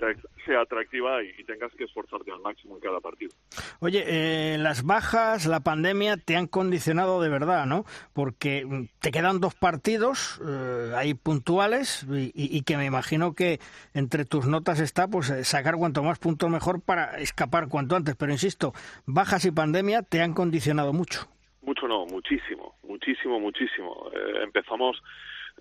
[0.45, 3.33] sea atractiva y, y tengas que esforzarte al máximo en cada partido.
[3.81, 7.85] Oye, eh, las bajas, la pandemia te han condicionado de verdad, ¿no?
[8.13, 13.35] Porque mm, te quedan dos partidos eh, ahí puntuales y, y- y que me imagino
[13.35, 13.61] que
[13.95, 18.17] entre tus notas está pues eh, sacar cuanto más puntos mejor para escapar cuanto antes.
[18.17, 18.73] Pero insisto,
[19.07, 21.29] bajas y pandemia te han condicionado mucho.
[21.63, 24.09] Mucho no, muchísimo, muchísimo, muchísimo.
[24.15, 25.03] Eh, empezamos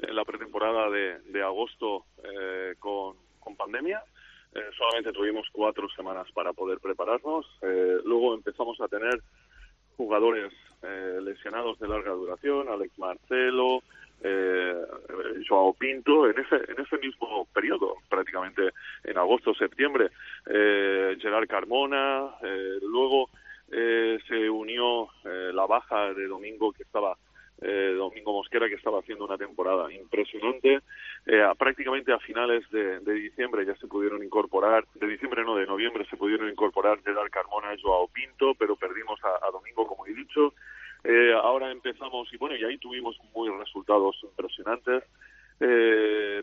[0.01, 3.15] la pretemporada de, de agosto eh, con,
[3.58, 4.03] pandemia.
[4.53, 7.45] Eh, solamente tuvimos cuatro semanas para poder prepararnos.
[7.62, 9.21] Eh, luego empezamos a tener
[9.95, 13.84] jugadores eh, lesionados de larga duración, Alex Marcelo,
[14.21, 14.75] eh,
[15.47, 18.71] Joao Pinto, en ese, en ese mismo periodo, prácticamente
[19.03, 20.10] en agosto, septiembre,
[20.45, 22.31] Gerard Carmona,
[22.81, 23.29] luego
[23.69, 27.17] se unió la baja de Domingo que estaba
[27.67, 30.82] eh, Domingo Mosquera que estaba haciendo una temporada impresionante
[31.28, 35.56] Eh, a- prácticamente a finales de, de diciembre ya se pudieron incorporar de diciembre no
[35.56, 39.88] de noviembre se pudieron incorporar Gerard Carmona y Joao Pinto pero perdimos a, a Domingo
[39.88, 40.54] como he dicho.
[41.04, 45.04] Eh, ahora empezamos y bueno y ahí tuvimos muy resultados impresionantes.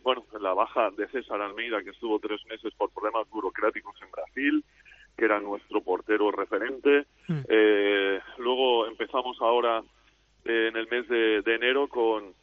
[0.03, 4.65] Bueno, la baja de César Almeida, que estuvo tres meses por problemas burocráticos en Brasil,
[5.17, 7.07] que era nuestro portero referente.
[7.49, 9.83] Eh, luego empezamos ahora
[10.45, 12.35] en el mes de, de enero con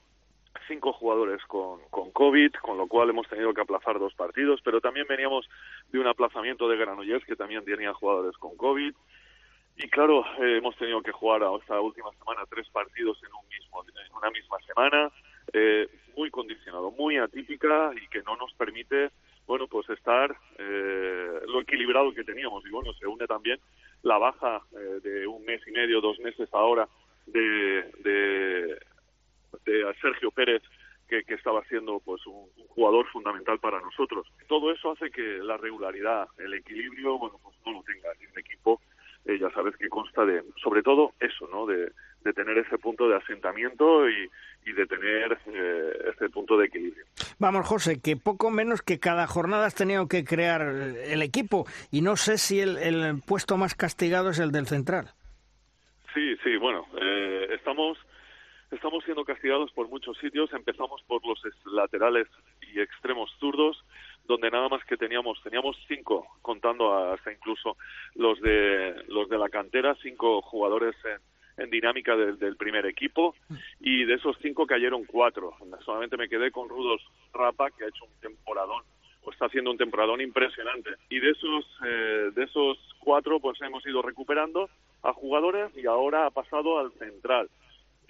[0.67, 4.81] cinco jugadores con, con COVID, con lo cual hemos tenido que aplazar dos partidos, pero
[4.81, 5.49] también veníamos
[5.91, 8.93] de un aplazamiento de Granollers, que también tenía jugadores con COVID.
[9.77, 13.83] Y claro, eh, hemos tenido que jugar esta última semana tres partidos en un mismo
[14.19, 15.11] una misma semana,
[15.53, 19.09] eh, muy condicionado, muy atípica y que no nos permite,
[19.47, 22.65] bueno, pues estar eh, lo equilibrado que teníamos.
[22.65, 23.59] Y bueno, se une también
[24.03, 26.87] la baja eh, de un mes y medio, dos meses ahora
[27.31, 28.79] de, de,
[29.65, 30.61] de Sergio Pérez
[31.07, 34.27] que, que estaba siendo pues un, jugador fundamental para nosotros.
[34.47, 38.39] Todo eso hace que la regularidad, el equilibrio, bueno, pues no lo tenga y un
[38.39, 38.79] equipo
[39.25, 41.65] eh, ya sabes que consta de, sobre todo eso, ¿no?
[41.65, 41.91] De,
[42.23, 44.29] de tener ese punto de asentamiento y,
[44.65, 47.03] y de tener eh, ese punto de equilibrio.
[47.37, 52.01] Vamos, José, que poco menos que cada jornada has tenido que crear el equipo y
[52.01, 55.11] no sé si el, el puesto más castigado es el del central.
[56.13, 57.97] Sí, sí, bueno, eh, estamos
[58.71, 60.51] estamos siendo castigados por muchos sitios.
[60.53, 62.27] Empezamos por los es- laterales
[62.61, 63.83] y extremos zurdos,
[64.25, 67.77] donde nada más que teníamos teníamos cinco, contando hasta incluso
[68.15, 70.95] los de los de la cantera, cinco jugadores
[71.57, 73.35] en, dinámica del primer equipo,
[73.81, 75.55] y de esos cinco cayeron cuatro.
[75.83, 77.01] Solamente me quedé con Rudos
[77.33, 78.81] Rapa, que ha hecho un temporadón
[79.23, 80.91] o está haciendo un temporadón impresionante.
[81.09, 84.69] Y de esos, eh, de esos cuatro, pues hemos ido recuperando
[85.03, 87.49] a jugadores y ahora ha pasado al central.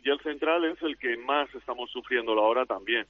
[0.04, 3.06] Y el central es el que más estamos sufriendo ahora también.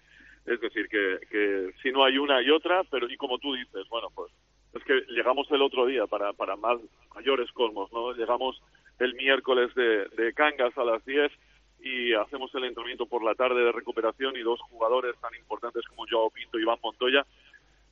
[0.45, 3.87] Es decir, que, que si no hay una y otra, pero y como tú dices,
[3.89, 4.31] bueno, pues
[4.73, 6.79] es que llegamos el otro día para, para más
[7.13, 8.13] mayores colmos, ¿no?
[8.13, 8.61] Llegamos
[8.99, 11.31] el miércoles de, de Cangas a las 10
[11.81, 16.05] y hacemos el entrenamiento por la tarde de recuperación y dos jugadores tan importantes como
[16.09, 17.25] Joao Pinto y Iván Montoya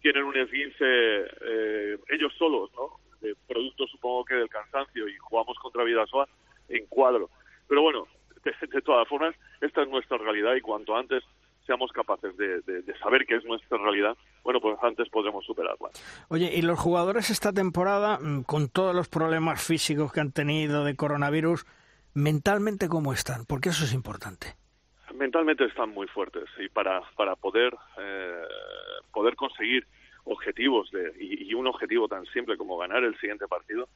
[0.02, 3.00] tienen un esguince eh, ellos solos, ¿no?
[3.22, 6.28] De producto supongo que del cansancio y jugamos contra Vidasoa
[6.70, 7.30] en cuadro.
[7.68, 8.08] Pero bueno,
[8.44, 11.24] de, de todas formas, esta es nuestra realidad y cuanto antes
[11.66, 15.90] seamos capaces de, de, de saber que es nuestra realidad, bueno, pues antes podremos superarla.
[16.30, 20.86] Oye, y los jugadores esta temporada, mm, con todos los problemas físicos que han tenido
[20.86, 21.66] de coronavirus,
[22.14, 23.46] mentalmente cómo están?
[23.46, 24.56] Porque eso es importante.
[25.18, 28.44] Mentalmente están muy fuertes y para para poder eh,
[29.12, 29.86] poder conseguir
[30.24, 33.88] objetivos de y, un objetivo tan simple como ganar el siguiente partido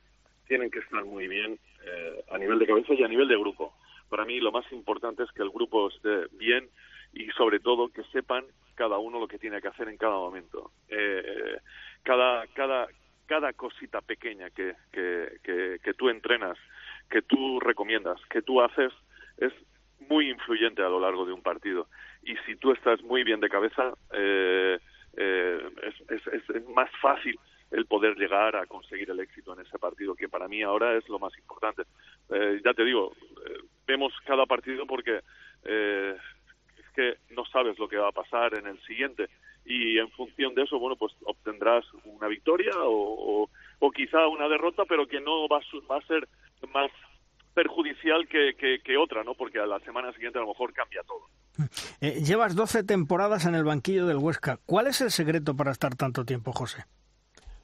[0.47, 3.73] tienen que estar muy bien eh, a nivel de cabeza y a nivel de grupo.
[4.09, 6.69] Para mí lo más importante es que el grupo esté bien
[7.13, 10.71] y sobre todo que sepan cada uno lo que tiene que hacer en cada momento.
[10.89, 11.57] Eh,
[12.03, 12.87] cada cada
[13.27, 16.57] cada cosita pequeña que, que, que, que tú entrenas
[17.09, 18.91] que tú recomiendas que tú haces
[19.37, 19.53] es
[20.09, 21.87] muy influyente a lo largo de un partido.
[22.23, 24.79] Y si tú estás muy bien de cabeza, eh,
[25.17, 27.37] eh, es, es, es, más fácil
[27.71, 31.07] el poder llegar a conseguir el éxito en ese partido, que para mí ahora es
[31.07, 31.83] lo más importante.
[32.29, 33.13] Eh, ya te digo,
[33.45, 35.21] eh, vemos cada partido porque
[35.63, 36.15] eh,
[36.77, 39.29] es que no sabes lo que va a pasar en el siguiente
[39.65, 43.47] y en función de eso, bueno, pues obtendrás una victoria o,
[43.79, 46.27] o, quizá una derrota, pero que no va a, va a ser
[46.73, 46.91] más
[47.53, 49.33] perjudicial que, que, que, otra, ¿no?
[49.35, 51.27] Porque a la semana siguiente a lo mejor cambia todo.
[51.99, 54.57] Eh, llevas 12 temporadas en el banquillo del Huesca.
[54.65, 56.85] ¿Cuál es el secreto para estar tanto tiempo, José?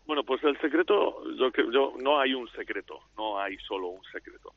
[0.05, 4.53] Bueno, pues el secreto, yo, yo no hay un secreto, no hay solo un secreto.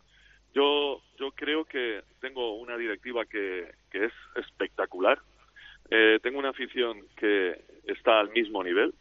[0.55, 5.19] Yo, yo creo que tengo una directiva que, que es espectacular.
[5.91, 8.95] Eh, tengo una afición que está al mismo nivel.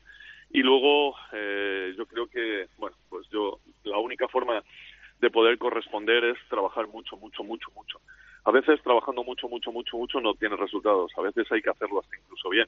[0.51, 4.63] Y luego, eh, yo creo que, bueno, pues yo, la única forma
[5.19, 7.99] de poder corresponder es trabajar mucho, mucho, mucho, mucho.
[8.45, 11.12] A veces trabajando mucho, mucho, mucho, mucho no tiene resultados.
[11.17, 12.67] A veces hay que hacerlo hasta incluso bien.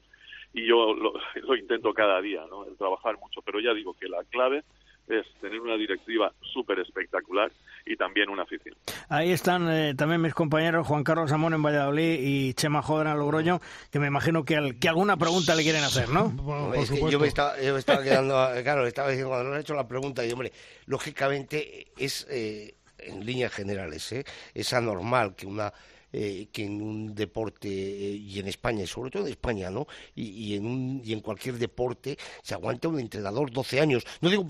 [0.52, 2.64] Y yo lo, lo intento cada día, ¿no?
[2.66, 3.40] El trabajar mucho.
[3.42, 4.64] Pero ya digo que la clave
[5.08, 7.52] es tener una directiva súper espectacular
[7.84, 8.76] y también una afición.
[9.08, 13.18] Ahí están eh, también mis compañeros Juan Carlos Amón en Valladolid y Chema Joder en
[13.18, 13.60] Logroño,
[13.90, 16.28] que me imagino que, al, que alguna pregunta le quieren hacer, ¿no?
[16.30, 19.58] Bueno, es que yo me estaba, yo me estaba quedando, claro, estaba diciendo, cuando nos
[19.58, 20.52] ha hecho la pregunta, y hombre,
[20.86, 24.24] lógicamente es, eh, en líneas generales, ¿eh?
[24.54, 25.72] es anormal que una
[26.12, 29.86] eh, que en un deporte eh, y en España, y sobre todo en España, ¿no?
[30.14, 34.04] Y, y, en un, y en cualquier deporte se aguanta un entrenador 12 años.
[34.20, 34.46] No digo,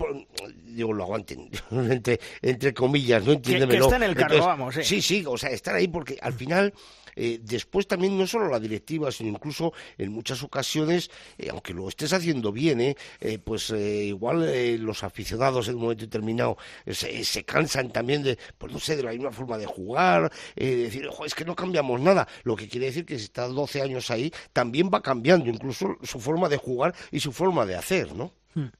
[0.65, 3.33] digo lo aguanten, entre, entre comillas, ¿no?
[3.33, 3.71] Entiéndemelo.
[3.71, 4.83] Que, que está en el cargo, Entonces, vamos, ¿eh?
[4.83, 6.73] Sí, sí, o sea, estar ahí porque al final
[7.15, 11.87] eh, después también no solo la directiva, sino incluso en muchas ocasiones, eh, aunque lo
[11.87, 16.57] estés haciendo bien, eh, eh pues eh, igual eh, los aficionados en un momento determinado
[16.87, 20.75] se, se, cansan también de, pues no sé, de la misma forma de jugar, de
[20.75, 22.27] decir, ojo, es que no cambiamos nada.
[22.43, 26.19] Lo que quiere decir que si estás 12 años ahí, también va cambiando incluso su
[26.19, 28.31] forma de jugar y su forma de hacer, ¿no?
[28.55, 28.71] Hmm.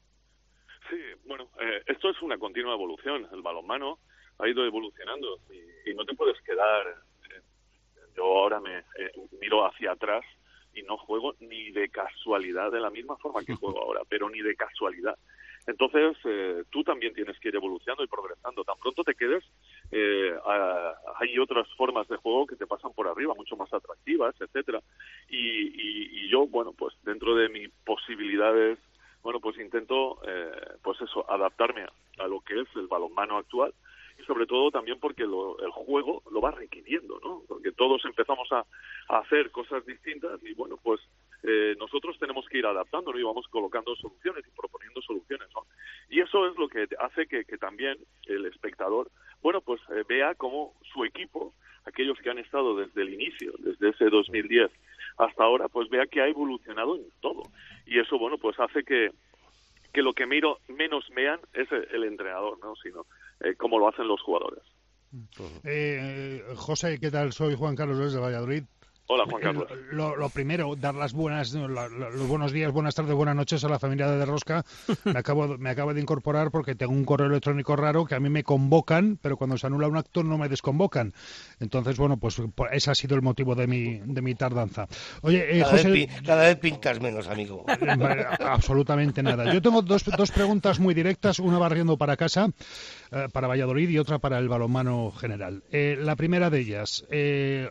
[0.89, 1.49] Sí, bueno,
[1.87, 3.27] esto es una continua evolución.
[3.31, 3.99] El balonmano
[4.39, 7.03] ha ido evolucionando y, y no te puedes quedar
[8.15, 10.23] yo ahora me eh, miro hacia atrás
[10.73, 14.41] y no juego ni de casualidad de la misma forma que juego ahora, pero ni
[14.41, 15.17] de casualidad.
[15.65, 18.65] Entonces, eh, tú también tienes que ir evolucionando y progresando.
[18.65, 19.43] Tan pronto te quedes,
[19.91, 24.35] eh, a, hay otras formas de juego que te pasan por arriba, mucho más atractivas,
[24.41, 24.81] etcétera.
[25.29, 28.77] Y, y, y yo, bueno, pues dentro de mis posibilidades,
[29.21, 33.73] bueno, pues intento, eh, pues eso, adaptarme a, a lo que es el balonmano actual
[34.25, 37.41] sobre todo también porque lo, el juego lo va requiriendo, ¿no?
[37.47, 38.65] Porque todos empezamos a,
[39.09, 41.01] hacer cosas distintas y bueno, pues
[41.43, 45.65] eh, nosotros tenemos que ir adaptándonos y vamos colocando soluciones y proponiendo soluciones, ¿no?
[46.09, 50.35] Y eso es lo que hace que, que también el espectador, bueno, pues eh, vea
[50.35, 51.53] cómo su equipo,
[51.85, 54.71] aquellos que han estado desde el inicio, desde ese 2010
[55.17, 57.43] hasta ahora, pues vea que ha evolucionado en todo.
[57.85, 59.11] Y eso, bueno, pues hace que,
[59.93, 62.75] que lo que miro menos vean es el, el entrenador, ¿no?
[62.77, 63.05] Sino
[63.41, 64.63] eh, cómo lo hacen los jugadores.
[65.63, 67.33] Eh, José, ¿qué tal?
[67.33, 68.63] Soy Juan Carlos desde Valladolid.
[69.07, 69.67] Hola, Juan Carlos.
[69.91, 73.61] Lo, lo, primero, dar las buenas, la, la, los buenos días, buenas tardes, buenas noches
[73.65, 74.63] a la familia de Rosca.
[75.03, 78.29] Me acabo, me acabo de incorporar porque tengo un correo electrónico raro que a mí
[78.29, 81.13] me convocan, pero cuando se anula un acto no me desconvocan.
[81.59, 84.87] Entonces, bueno, pues ese ha sido el motivo de mi, de mi tardanza.
[85.21, 87.65] Oye, eh, cada, José, vez, cada vez pintas menos, amigo.
[88.39, 89.53] Absolutamente nada.
[89.53, 92.49] Yo tengo dos, dos preguntas muy directas, una barriendo para casa,
[93.11, 95.63] eh, para Valladolid y otra para el balonmano general.
[95.71, 97.69] Eh, la primera de ellas, eh,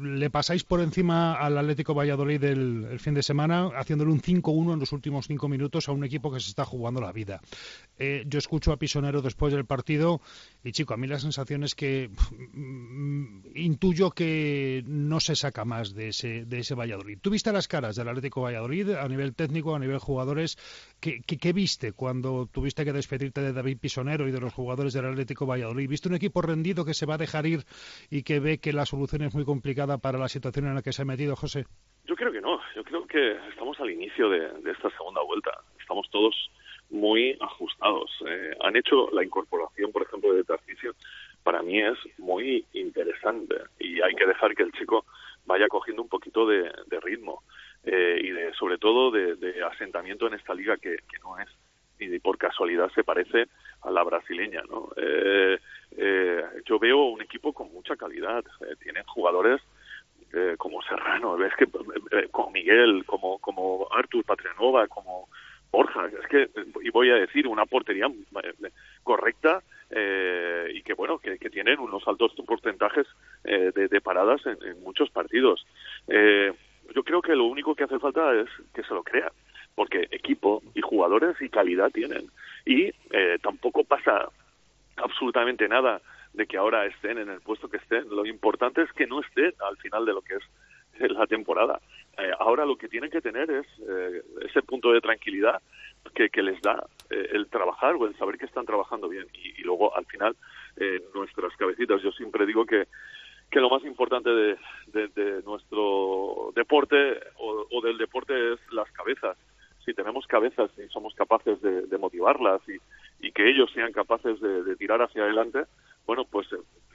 [0.00, 4.78] ¿le pasáis por encima al Atlético Valladolid el, fin de semana, haciéndole un 5-1 en
[4.78, 7.40] los últimos cinco minutos a un equipo que se está jugando la vida.
[7.98, 10.20] Eh, yo escucho a Pisonero después del partido
[10.62, 12.10] y, chico, a mí la sensación es que
[12.52, 17.18] mmm, intuyo que no se saca más de ese, de ese Valladolid.
[17.20, 20.58] ¿Tú viste las caras del Atlético Valladolid a nivel técnico, a nivel jugadores?
[21.00, 24.92] ¿Qué, qué, qué viste cuando tuviste que despedirte de David Pisonero y de los jugadores
[24.92, 25.88] del Atlético Valladolid?
[25.88, 27.60] ¿Viste un equipo rendido que se va a dejar ir
[28.10, 30.92] y que ve que la solución es muy complicada para la situación en la que
[30.92, 31.66] se ha metido, José?
[32.04, 32.58] Yo creo que no.
[32.74, 35.52] Yo creo que estamos al inicio de, esta segunda vuelta.
[35.80, 36.34] Estamos todos
[36.90, 38.10] muy ajustados.
[38.26, 40.94] Eh, han hecho la incorporación, por ejemplo, de Tarcisio.
[41.44, 45.04] Para mí es muy interesante y hay que dejar que el chico
[45.46, 47.42] vaya cogiendo un poquito de, de ritmo
[47.84, 51.48] eh, y de, sobre todo de, de, asentamiento en esta liga que, que no es
[52.00, 53.48] ni por casualidad se parece
[53.82, 54.90] a la brasileña, ¿no?
[54.96, 55.58] Eh,
[55.96, 58.44] eh, yo veo un equipo con mucha calidad.
[58.60, 59.60] Eh, tienen jugadores
[60.32, 65.28] eh, como Serrano, ves que eh, como Miguel, como como Artur Patrianova, como
[65.70, 66.50] Borja, es que,
[66.82, 68.10] y voy a decir, una portería
[69.02, 69.62] correcta
[70.70, 73.06] y que, bueno, que, tienen unos altos porcentajes
[73.44, 75.66] eh, de, paradas en, muchos partidos.
[76.94, 79.32] Yo creo que lo único que hace falta es que se lo crean,
[79.74, 82.30] porque equipo y jugadores y calidad tienen.
[82.64, 82.92] Y
[83.42, 84.28] tampoco pasa
[84.96, 86.00] absolutamente nada
[86.32, 88.08] de que ahora estén en el puesto que estén.
[88.08, 90.42] Lo importante es que no estén al final de lo que es
[91.12, 91.80] la temporada.
[92.16, 95.62] Eh, ahora lo que tienen que tener es eh, ese punto de tranquilidad
[96.14, 99.26] que, que les da eh, el trabajar o el saber que están trabajando bien.
[99.32, 100.36] Y, luego, al final,
[101.14, 102.86] nuestras cabecitas, yo siempre digo que,
[103.50, 104.56] que lo más importante de,
[104.92, 109.36] de, nuestro deporte o, o, del deporte es las cabezas.
[109.84, 114.76] Si tenemos cabezas y somos capaces de, motivarlas y, y, que ellos sean capaces de,
[114.76, 115.64] tirar hacia adelante,
[116.06, 116.48] bueno, pues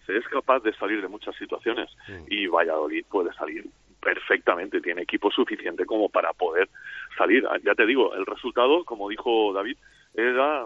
[0.05, 2.25] se es capaz de salir de muchas situaciones mm.
[2.27, 3.65] y Valladolid puede salir
[4.01, 6.69] perfectamente, tiene equipo suficiente como para poder
[7.17, 7.47] salir.
[7.63, 9.77] Ya te digo, el resultado, como dijo David,
[10.13, 10.65] era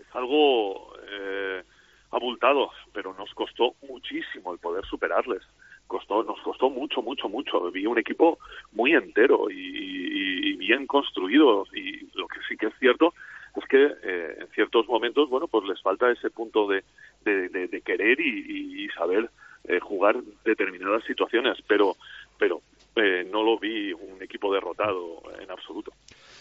[0.00, 1.62] es algo eh,
[2.16, 5.42] abultado, pero nos costó muchísimo el poder superarles.
[5.86, 7.70] Costó, nos costó mucho, mucho, mucho.
[7.70, 8.38] Vi un equipo
[8.72, 11.64] muy entero y, bien construido.
[11.72, 13.14] Y lo que sí que es cierto
[13.54, 16.82] es que eh, en ciertos momentos, bueno, pues les falta ese punto de,
[17.24, 19.30] de, querer y, saber
[19.64, 21.58] eh, jugar determinadas situaciones.
[21.68, 21.96] Pero
[22.38, 22.62] pero
[22.96, 25.92] eh, no lo vi un equipo derrotado en absoluto.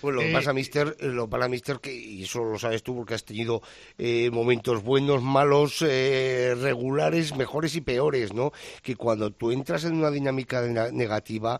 [0.01, 2.83] Pues lo que eh, pasa, Mister, eh, lo para Mister, que, y eso lo sabes
[2.83, 3.61] tú porque has tenido
[3.97, 8.51] eh, momentos buenos, malos, regulares, mejores y peores, ¿no?
[8.81, 11.59] Que cuando tú entras en una dinámica negativa,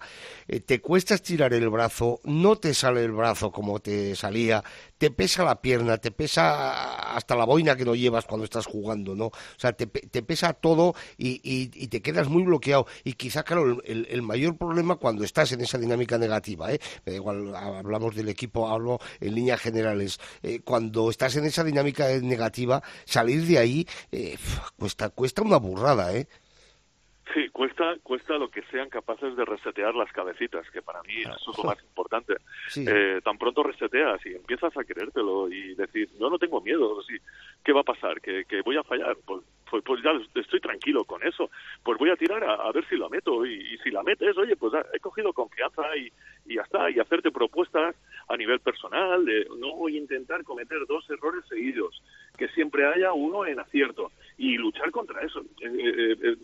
[0.65, 4.63] te cuesta estirar el brazo, no te sale el brazo como te salía,
[5.05, 9.13] te pesa la pierna, te pesa hasta la boina que no llevas cuando estás jugando,
[9.13, 9.27] ¿no?
[9.27, 12.87] O sea, te, pesa todo y, te quedas muy bloqueado.
[13.03, 16.79] Y quizá, claro, el, el, mayor problema cuando estás en esa dinámica negativa, ¿eh?
[17.05, 20.19] Me da igual, hablamos del equipo, hablo en líneas generales.
[20.41, 24.39] Eh, cuando estás en esa dinámica negativa, salir de ahí eh,
[24.79, 26.27] cuesta, cuesta una burrada, ¿eh?
[27.34, 31.51] Sí, cuesta, cuesta lo que sean capaces de resetear las cabecitas, que para mí eso
[31.51, 32.36] es lo más importante.
[32.76, 37.17] Eh, tan pronto reseteas y empiezas a creértelo y decir, yo no tengo miedo, sí,
[37.63, 38.21] ¿qué va a pasar?
[38.21, 39.17] ¿Que, voy a fallar?
[39.26, 41.49] Pues, pues, pues, ya estoy tranquilo con eso.
[41.84, 44.73] Pues voy a tirar a, ver si la meto y, si la metes, oye, pues
[44.93, 46.11] he cogido confianza y,
[46.45, 47.95] y ya está, y hacerte propuestas
[48.28, 52.01] a nivel personal de no voy a intentar cometer dos errores seguidos,
[52.38, 55.41] que siempre haya uno en acierto y luchar contra eso.
[55.61, 56.38] Eh, eh,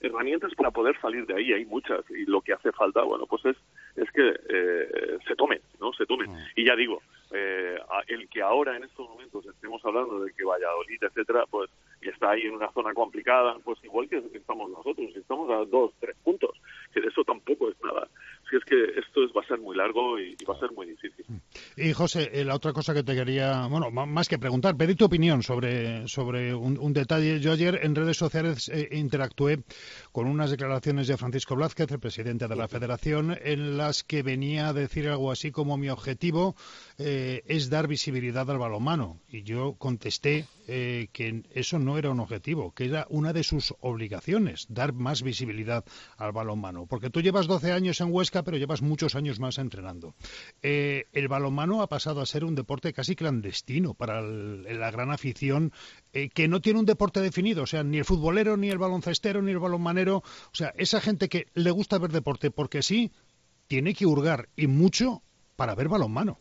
[0.00, 3.44] herramientas para poder salir de ahí hay muchas y lo que hace falta bueno pues
[3.46, 3.56] es
[3.96, 6.30] es que eh, se tomen no se tomen.
[6.30, 6.36] Mm.
[6.56, 11.02] y ya digo eh, el que ahora en estos momentos estemos hablando de que Valladolid
[11.02, 11.70] etcétera pues
[12.00, 16.16] está ahí en una zona complicada pues igual que estamos nosotros estamos a dos tres
[16.22, 16.50] puntos
[16.92, 18.08] que de eso tampoco es nada
[18.48, 20.86] si es que esto es, va a ser muy largo y, va a ser muy
[20.86, 21.24] difícil.
[21.76, 25.04] Y José, eh, la otra cosa que te quería, bueno, más que preguntar, pedir tu
[25.04, 27.40] opinión sobre, sobre un, detalle.
[27.40, 29.62] Yo ayer en redes sociales eh, interactué
[30.12, 34.68] con unas declaraciones de Francisco Blázquez, el presidente de la Federación, en las que venía
[34.68, 36.56] a decir algo así como mi objetivo
[36.98, 39.20] eh, es dar visibilidad al balonmano.
[39.28, 44.66] Y yo contesté que eso no era un objetivo, que era una de sus obligaciones,
[44.68, 45.84] dar más visibilidad
[46.18, 46.86] al balonmano.
[46.86, 50.14] Porque tú llevas 12 años en Huesca pero llevas muchos años más entrenando.
[50.62, 55.72] Eh, el balonmano ha pasado a ser un deporte casi clandestino para la gran afición
[56.12, 59.42] eh, que no tiene un deporte definido, o sea, ni el futbolero, ni el baloncestero,
[59.42, 63.10] ni el balonmanero, o sea, esa gente que le gusta ver deporte porque sí,
[63.66, 65.22] tiene que hurgar y mucho
[65.56, 66.38] para ver balonmano.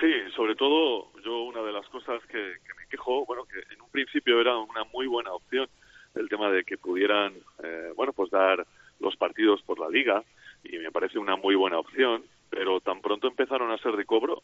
[0.00, 2.54] Sí, sobre todo yo una de las cosas que,
[2.88, 5.68] quejo, bueno, que en un principio era una muy buena opción
[6.14, 8.66] el tema de que pudieran, eh, bueno, pues dar
[9.00, 10.24] los partidos por la liga,
[10.64, 14.42] y me parece una muy buena opción, pero tan pronto empezaron a ser de cobro,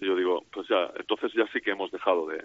[0.00, 2.42] yo digo, pues ya, entonces ya sí que hemos dejado de,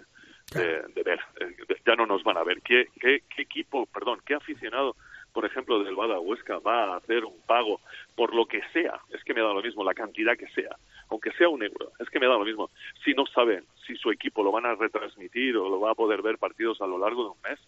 [0.54, 2.60] de, ver, eh, ya no nos van a ver.
[2.62, 4.96] ¿Qué, qué, equipo, perdón, qué aficionado,
[5.32, 7.80] por ejemplo, del Bada Huesca va a hacer un pago
[8.14, 9.00] por lo que sea?
[9.10, 10.76] Es que me da lo mismo, la cantidad que sea,
[11.10, 12.70] aunque sea un euro, es que me da lo mismo.
[13.04, 16.22] Si no saben si su equipo lo van a retransmitir o lo va a poder
[16.22, 17.58] ver partidos a lo largo de un mes,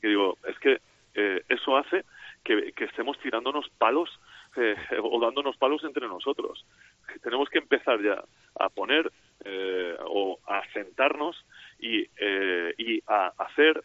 [0.00, 0.80] que digo, es que
[1.14, 2.04] eh, eso hace
[2.44, 4.10] que, que estemos tirándonos palos
[4.56, 6.64] eh, o dándonos palos entre nosotros.
[7.22, 8.20] Tenemos que empezar ya
[8.58, 9.10] a poner
[9.44, 11.36] eh, o a sentarnos
[11.78, 13.82] y, eh, y a hacer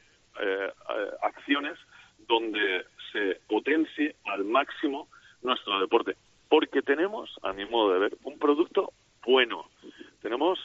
[1.21, 1.79] acciones
[2.27, 2.85] donde
[3.15, 5.07] se potencie al máximo
[5.41, 6.15] nuestro deporte.
[6.49, 8.91] Porque tenemos, a mi modo de ver, un producto
[9.25, 9.69] bueno.
[10.21, 10.59] Tenemos,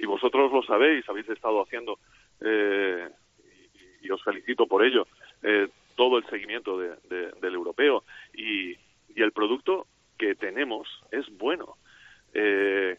[0.00, 1.98] y vosotros lo sabéis, habéis estado haciendo,
[2.40, 5.06] y, y, os felicito por ello,
[5.96, 8.76] todo el seguimiento del europeo y,
[9.16, 11.76] el producto que tenemos es bueno.
[12.32, 12.96] Eh,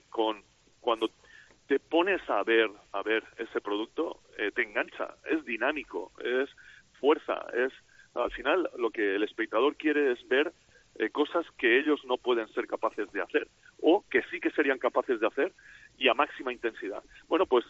[2.30, 6.50] a ver a ver ese producto eh, te engancha es dinámico es
[7.00, 7.74] fuerza es
[8.16, 10.54] al final que el espectador quiere es ver
[10.96, 13.48] eh, cosas que ellos no pueden ser capaces de hacer
[13.82, 15.54] o que sí que serían capaces de hacer
[15.98, 17.04] y a máxima intensidad.
[17.28, 17.66] Bueno pues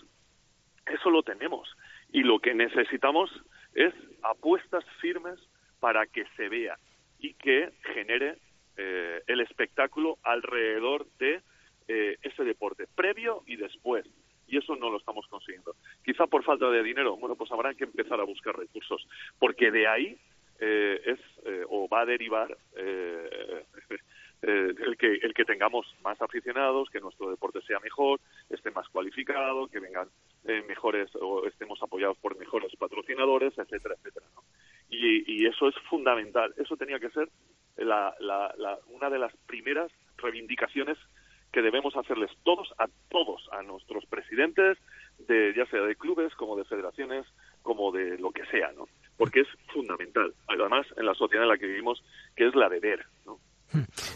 [0.85, 1.69] eso lo tenemos
[2.11, 3.29] y lo que necesitamos
[3.73, 3.93] es
[4.23, 5.39] apuestas firmes
[5.79, 6.77] para que se vea
[7.19, 8.37] y que genere
[8.77, 11.41] eh, el espectáculo alrededor de
[11.87, 14.05] eh, ese deporte, previo y después.
[14.47, 15.75] Y eso no lo estamos consiguiendo.
[16.03, 19.05] Quizá por falta de dinero, bueno, pues habrá que empezar a buscar recursos,
[19.37, 20.17] porque de ahí
[20.59, 21.19] eh, es
[21.69, 22.57] o va a derivar
[24.41, 29.67] el que el que tengamos más aficionados, que nuestro deporte sea mejor, esté más cualificado,
[29.67, 30.07] que vengan
[30.67, 34.25] mejores o estemos apoyados por mejores patrocinadores, etcétera, etcétera.
[34.89, 36.53] Y, y, eso es fundamental.
[36.57, 37.29] Eso tenía que ser
[37.77, 40.97] la, la, una de las primeras reivindicaciones
[41.51, 44.77] que debemos hacerles todos a todos a nuestros presidentes
[45.27, 47.25] de ya sea de clubes como de federaciones
[47.63, 48.85] como de lo que sea no
[49.17, 52.03] porque es fundamental además en la sociedad en la que vivimos
[52.35, 53.39] que es la de ver no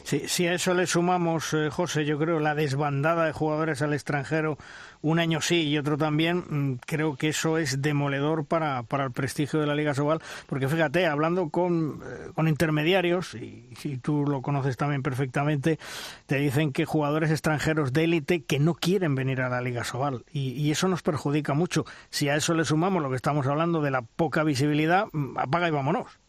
[0.03, 3.93] Sí, si a eso le sumamos, eh, José, yo creo la desbandada de jugadores al
[3.93, 4.57] extranjero,
[5.03, 9.11] un año sí y otro también, mm, creo que eso es demoledor para, para el
[9.11, 14.25] prestigio de la Liga Sobal, porque fíjate, hablando con, eh, con intermediarios, y si tú
[14.25, 15.77] lo conoces también perfectamente,
[16.25, 20.25] te dicen que jugadores extranjeros de élite que no quieren venir a la Liga Sobal,
[20.33, 21.85] y, y eso nos perjudica mucho.
[22.09, 25.67] Si a eso le sumamos lo que estamos hablando de la poca visibilidad, mm, apaga
[25.67, 26.19] y vámonos.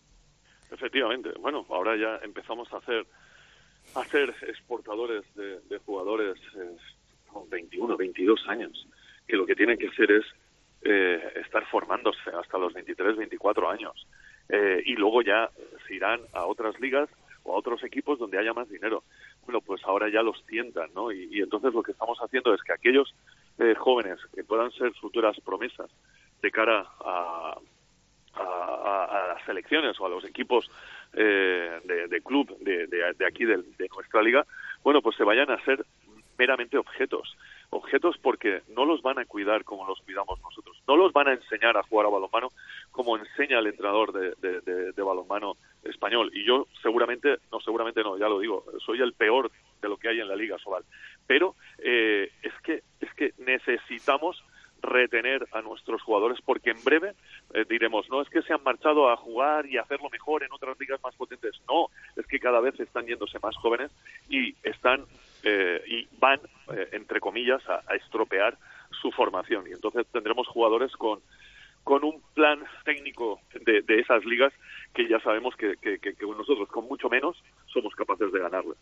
[0.70, 1.30] Efectivamente.
[1.40, 3.06] Bueno, ahora ya empezamos a hacer
[3.94, 6.76] a ser exportadores de, de jugadores eh,
[7.26, 8.86] con 21, 22 años,
[9.26, 10.24] que lo que tienen que hacer es
[10.82, 14.06] eh, estar formándose hasta los 23, 24 años.
[14.48, 15.50] Eh, y luego ya
[15.86, 17.08] se irán a otras ligas
[17.42, 19.04] o a otros equipos donde haya más dinero.
[19.44, 21.10] Bueno, pues ahora ya los tientan, ¿no?
[21.10, 23.14] Y, y entonces lo que estamos haciendo es que aquellos
[23.58, 25.90] eh, jóvenes que puedan ser futuras promesas
[26.42, 27.56] de cara a,
[28.36, 30.70] a, las selecciones o a los equipos
[31.12, 33.62] eh, de, club de, de, aquí de,
[33.94, 34.44] nuestra liga,
[34.82, 35.84] bueno, pues se vayan a ser
[36.38, 37.36] meramente objetos.
[37.70, 40.80] Objetos porque no los van a cuidar como los cuidamos nosotros.
[40.86, 42.48] No los van a enseñar a jugar a balonmano
[42.90, 46.30] como enseña el entrenador de, balonmano español.
[46.34, 50.08] Y yo seguramente, no, seguramente no, ya lo digo, soy el peor de lo que
[50.08, 50.84] hay en la Liga Sobal.
[51.26, 54.42] Pero eh, es que es que necesitamos
[54.84, 57.14] retener a nuestros jugadores porque en breve
[57.52, 60.78] eh, diremos no es que se han marchado a jugar y hacerlo mejor en otras
[60.78, 63.90] ligas más potentes no es que cada vez están yéndose más jóvenes
[64.28, 65.04] y están
[65.42, 66.40] eh, y van
[66.74, 68.56] eh, entre comillas a, estropear
[69.00, 71.20] su formación y entonces tendremos jugadores con
[71.82, 74.54] con un plan técnico de, de esas ligas
[74.94, 78.74] que ya sabemos que, que, que nosotros con mucho menos somos capaces de ganarle.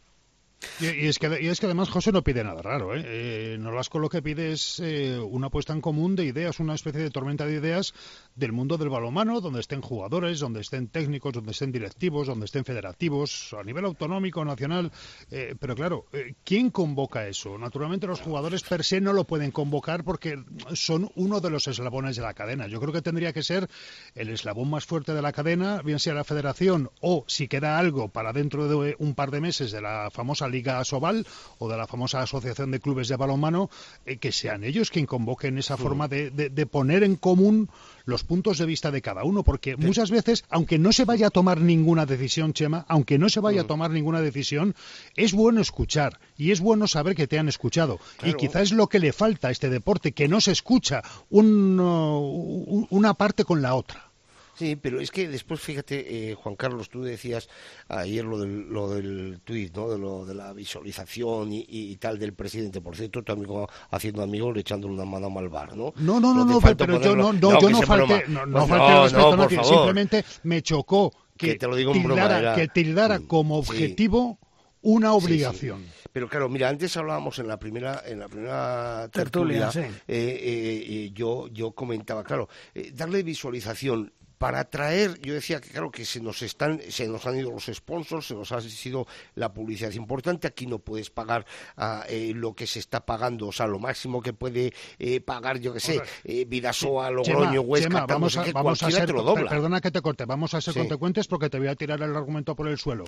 [0.81, 2.95] Y, es que, es que además José no pide nada raro.
[2.95, 3.03] ¿eh?
[3.05, 7.01] eh Nolasco lo que pide es eh, una puesta en común de ideas, una especie
[7.01, 7.95] de tormenta de ideas
[8.35, 12.65] del mundo del balonmano, donde estén jugadores, donde estén técnicos, donde estén directivos, donde estén
[12.65, 14.93] federativos, a nivel autonómico, nacional.
[15.31, 16.07] Eh, pero claro,
[16.45, 17.59] ¿quién convoca eso?
[17.59, 20.43] Naturalmente los jugadores per se no lo pueden convocar porque
[20.75, 22.67] son uno de los eslabones de la cadena.
[22.67, 23.69] Yo creo que tendría que ser
[24.15, 28.09] el eslabón más fuerte de la cadena, bien sea la federación o si queda algo
[28.09, 31.27] para dentro de un par de meses de la famosa Liga Sobal
[31.59, 33.71] o de la famosa Asociación de Clubes de Balonmano,
[34.07, 36.31] eh, que sean ellos quien convoquen esa forma de,
[36.71, 37.69] poner en común
[38.05, 41.31] los puntos de vista de cada uno, porque muchas veces, aunque no se vaya a
[41.31, 44.75] tomar ninguna decisión, Chema, aunque no se vaya a tomar ninguna decisión,
[45.17, 47.99] es bueno escuchar y es bueno saber que te han escuchado.
[48.23, 53.15] Y quizás es lo que le falta a este deporte, que no se escucha una
[53.15, 54.12] parte con la otra.
[54.55, 57.49] Sí, pero es que después, fíjate, eh, Juan Carlos, tú decías
[57.89, 59.89] ayer lo del, lo del tuit, ¿no?
[59.89, 62.81] De, lo, de la visualización y, tal del presidente.
[62.81, 65.95] Por cierto, tu amigo haciendo amigos echándole una mano al bar, ¿no?
[65.97, 69.33] No, no, no, no, pero yo no, no, yo no falté, no, no, falté respeto
[69.33, 74.39] a nadie, simplemente me chocó que, te lo digo tildara, que tildara como objetivo
[74.83, 75.87] una obligación.
[76.13, 81.49] Pero claro, mira, antes hablábamos en la primera en la primera tertulia, eh, eh, yo
[81.49, 82.49] yo comentaba, claro,
[82.93, 84.13] darle visualización
[84.43, 87.67] para atraer, yo decía que claro que se nos están, se nos han ido los
[87.67, 92.53] sponsors, se nos ha sido la publicidad importante, aquí no puedes pagar ah, eh, lo
[92.53, 96.03] que se está pagando, o sea, lo máximo que puede eh, pagar, yo que sé,
[96.25, 99.15] eh, Vidasoa, Logroño, Huesca, vamos a, vamos a ser,
[99.49, 102.57] perdona que te corte, vamos a ser consecuentes porque te voy a tirar el argumento
[102.57, 103.05] por el suelo.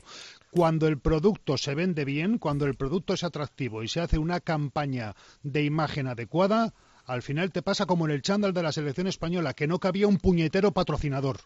[0.52, 4.38] Cuando el producto se vende bien, cuando el producto es atractivo y se hace una
[4.38, 6.74] campaña de imagen adecuada,
[7.06, 10.06] al final te pasa como en el chándal de la selección española, que no cabía
[10.06, 11.40] un puñetero patrocinador.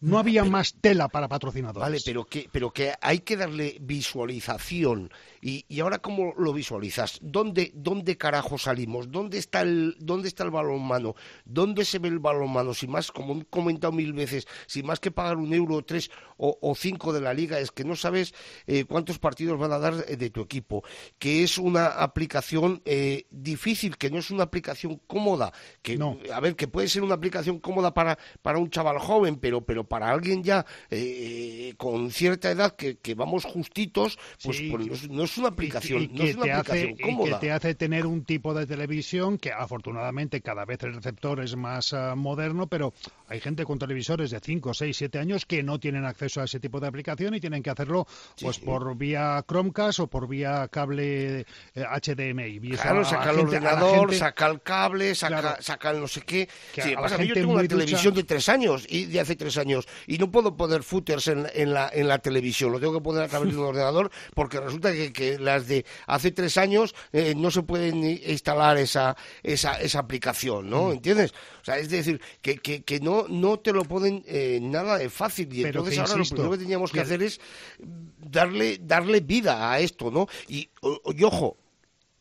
[0.00, 1.80] No había más tela para patrocinadores.
[1.80, 5.12] Vale, pero que, pero que hay que darle visualización.
[5.42, 7.18] Y, y ahora, ¿cómo lo visualizas?
[7.20, 9.10] ¿Dónde, ¿Dónde carajo salimos?
[9.10, 11.16] ¿Dónde está el, dónde está el balonmano?
[11.44, 12.72] ¿Dónde se ve el balonmano?
[12.74, 16.56] Si más, como he comentado mil veces, si más que pagar un euro, tres o,
[16.62, 18.34] o cinco de la liga, es que no sabes
[18.68, 20.84] eh, cuántos partidos van a dar eh, de tu equipo.
[21.18, 25.52] Que es una aplicación eh, difícil, que no es una aplicación cómoda.
[25.82, 26.18] Que, No.
[26.32, 29.82] A ver, que puede ser una aplicación cómoda para, para un chaval joven, pero, pero
[29.88, 34.70] para alguien ya eh, con cierta edad que, que vamos justitos, pues, Sí.
[34.70, 36.94] pues no, es, no es una aplicación, y, no es una te hace, aplicación y
[36.96, 37.40] que cómoda.
[37.40, 41.92] te hace tener un tipo de televisión que afortunadamente cada vez el receptor es más
[41.92, 42.92] ah, moderno, pero
[43.28, 46.60] hay gente con televisores de 5, 6, 7 años que no tienen acceso a ese
[46.60, 48.06] tipo de aplicación y tienen que hacerlo
[48.40, 52.60] pues por vía Chromecast o por vía cable eh, HDMI.
[52.62, 55.56] Y Claro, saca el gente- ordenador, gente- saca el cable, saca, Claro.
[55.62, 56.48] saca el no sé qué.
[56.74, 58.86] Que Sí, a la además, a mí yo tengo una ducha- televisión de tres años
[58.88, 62.18] y de hace tres años y no puedo poner footers en, en la, en la
[62.18, 62.72] televisión.
[62.72, 65.84] Lo tengo que poner a través de un ordenador porque resulta que, que las de
[66.06, 70.88] hace tres años eh, no se pueden instalar esa, esa, esa aplicación, ¿no?
[70.88, 70.92] Mm.
[70.92, 71.32] ¿Entiendes?
[71.60, 75.08] O sea, es decir, que, que, que no, no te lo ponen eh, nada de
[75.10, 77.40] fácil y Pero entonces ahora insisto, lo primero que teníamos que hacer es
[78.18, 80.26] darle, darle vida a esto, ¿no?
[80.48, 80.68] Y
[81.24, 81.56] ojo,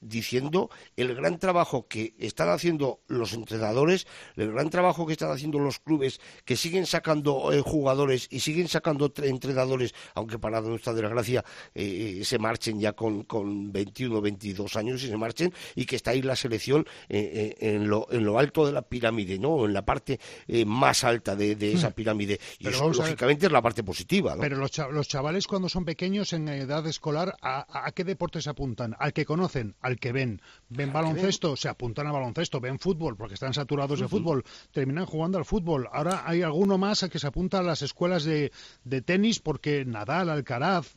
[0.01, 5.59] diciendo el gran trabajo que están haciendo los entrenadores, el gran trabajo que están haciendo
[5.59, 10.93] los clubes, que siguen sacando eh, jugadores y siguen sacando tre- entrenadores, aunque para nuestra
[10.93, 11.45] desgracia
[11.75, 16.11] eh, se marchen ya con, con 21, 22 años y se marchen, y que está
[16.11, 19.65] ahí la selección eh, eh, en, lo, en lo alto de la pirámide, ¿no?
[19.65, 22.39] En la parte eh, más alta de, de esa pirámide.
[22.59, 24.41] Y Pero eso, lógicamente, es la parte positiva, ¿no?
[24.41, 28.43] Pero los, cha- los chavales cuando son pequeños en edad escolar, ¿a, a qué deportes
[28.45, 28.95] se apuntan?
[28.99, 29.75] ¿Al que conocen?
[29.81, 30.41] ¿Al que ven?
[30.69, 31.55] ¿Ven baloncesto?
[31.55, 32.59] Se apuntan a baloncesto.
[32.59, 33.15] ¿Ven fútbol?
[33.17, 34.43] Porque están saturados de fútbol.
[34.71, 35.87] Terminan jugando al fútbol.
[35.91, 38.51] Ahora hay alguno más que se apunta a las escuelas de,
[38.83, 40.95] de tenis porque Nadal, Alcaraz,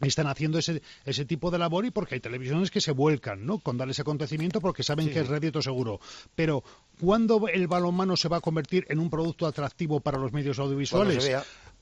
[0.00, 3.58] están haciendo ese, ese tipo de labor y porque hay televisiones que se vuelcan ¿no?
[3.58, 6.00] con dar ese acontecimiento porque saben que es rédito seguro.
[6.34, 6.62] Pero,
[7.00, 11.30] ¿cuándo el balonmano se va a convertir en un producto atractivo para los medios audiovisuales?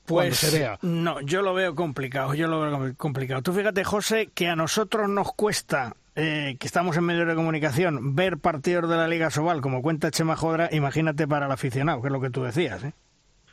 [0.05, 0.77] Pues se vea.
[0.81, 3.41] no, yo lo veo complicado, yo lo veo complicado.
[3.41, 8.15] Tú fíjate, José, que a nosotros nos cuesta, eh, que estamos en medios de comunicación,
[8.15, 12.07] ver partidos de la Liga Sobal, como cuenta Chema Jodra, imagínate para el aficionado, que
[12.07, 12.93] es lo que tú decías, ¿eh?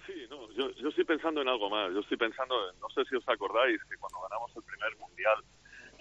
[0.07, 1.93] Sí, no, yo, yo estoy pensando en algo más.
[1.93, 5.39] Yo estoy pensando, en- no sé si os acordáis, que cuando ganamos el primer mundial,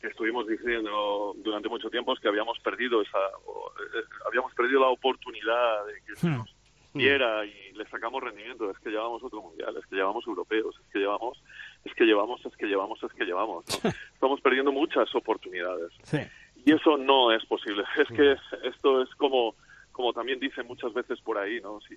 [0.02, 4.80] que estuvimos diciendo durante mucho tiempo es que habíamos perdido esa, o, eh, habíamos perdido
[4.82, 6.38] la oportunidad de que se Hmm.
[6.38, 6.56] nos
[6.94, 8.72] diera y le sacamos rendimiento.
[8.72, 11.42] Es que llevamos otro mundial, es que llevamos europeos, es que llevamos,
[11.86, 13.66] es que llevamos, es que llevamos, es que llevamos.
[13.84, 13.90] ¿no?
[14.14, 15.92] Estamos perdiendo muchas oportunidades.
[16.04, 16.18] Sí.
[16.66, 17.84] Y eso no es posible.
[17.98, 18.36] Es que
[18.68, 19.56] esto es como,
[19.92, 21.80] como también dicen muchas veces por ahí, ¿no?
[21.82, 21.96] Si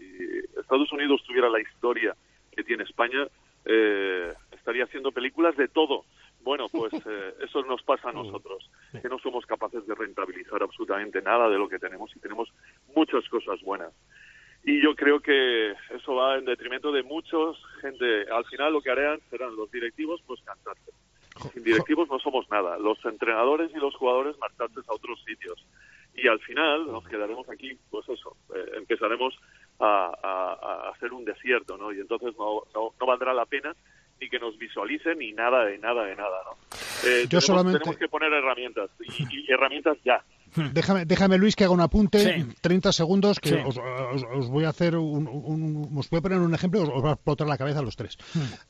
[0.59, 2.15] Estados Unidos tuviera la historia
[2.51, 3.27] que tiene España,
[3.65, 6.05] eh, estaría haciendo películas de todo.
[6.43, 11.23] Bueno, pues eh, eso nos pasa a nosotros, que no somos capaces de rentabilizar absolutamente
[11.23, 12.49] nada de lo que tenemos y tenemos
[12.95, 13.93] muchas cosas buenas.
[14.65, 18.31] Y yo creo que eso va en detrimento de muchos gente.
[18.31, 20.93] Al final lo que harán serán los directivos, pues cansarse.
[21.53, 22.79] Sin directivos no somos nada.
[22.79, 25.65] Los entrenadores y los jugadores marcharse a otros sitios.
[26.15, 29.35] Y al final nos quedaremos aquí, pues eso, eh, empezaremos
[29.81, 31.91] a, a- a hacer un desierto, ¿no?
[31.93, 33.75] Y entonces no, no, no valdrá la pena
[34.21, 36.53] ni que nos visualicen ni nada de nada de nada, ¿no?
[37.09, 40.23] Eh, Yo tenemos, solamente- tenemos que poner herramientas y, y herramientas ya.
[40.73, 42.47] Déjame, déjame, Luis, que haga un apunte, Sí.
[42.61, 43.55] 30 segundos, que Sí.
[43.65, 46.89] os, os- os voy a hacer un, un- os voy a poner un ejemplo, os,
[46.89, 48.19] os va a explotar la cabeza a los tres.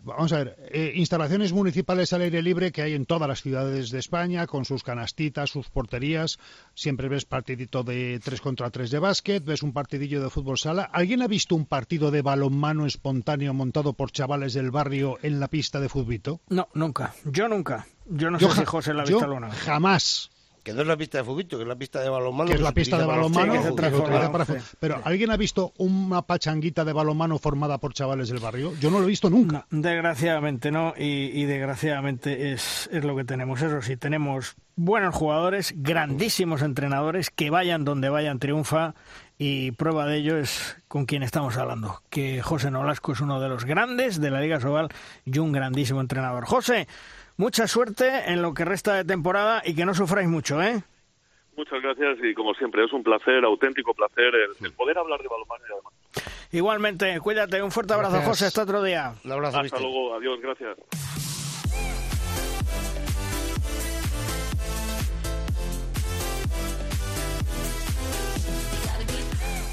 [0.00, 3.90] Vamos a ver, eh, instalaciones municipales al aire libre que hay en todas las ciudades
[3.90, 6.38] de España, con sus canastitas, sus porterías,
[6.74, 10.82] siempre ves partidito de 3 contra 3 de básquet, ves un partidillo de fútbol sala.
[10.92, 15.48] ¿Alguien ha visto un partido de balonmano espontáneo montado por chavales del barrio en la
[15.48, 16.40] pista de futbito?
[16.48, 17.14] No, nunca.
[17.24, 17.86] Yo nunca.
[18.06, 19.26] Yo no Yo sé si José la ha visto
[19.64, 20.30] jamás.
[20.62, 22.48] Que no es la pista de fútbol, que es la pista de balonmano.
[22.48, 23.74] que es la pista de para balonmano.
[24.32, 24.46] para
[24.78, 28.72] Pero ¿alguien ha visto una pachanguita de balonmano formada por chavales del barrio?
[28.80, 29.66] Yo no lo he visto nunca.
[29.70, 33.60] No, desgraciadamente no, y, y desgraciadamente es, es lo que tenemos.
[33.60, 38.94] Eso sí, tenemos buenos jugadores, grandísimos entrenadores, que vayan donde vayan triunfa,
[39.38, 43.48] y prueba de ello es con quien estamos hablando, que José Nolasco es uno de
[43.48, 44.88] los grandes de la Liga Sobal
[45.24, 46.44] y un grandísimo entrenador.
[46.44, 46.86] José,
[47.36, 50.82] mucha suerte en lo que resta de temporada y que no sufráis mucho, ¿eh?
[51.56, 55.28] Muchas gracias y como siempre es un placer, auténtico placer el, el poder hablar de
[55.28, 55.92] balonmano y además.
[56.50, 58.28] Igualmente, cuídate, un fuerte abrazo, Gracias.
[58.30, 59.14] José, hasta otro día.
[59.24, 60.78] Un abrazo, Hasta luego, adiós, gracias.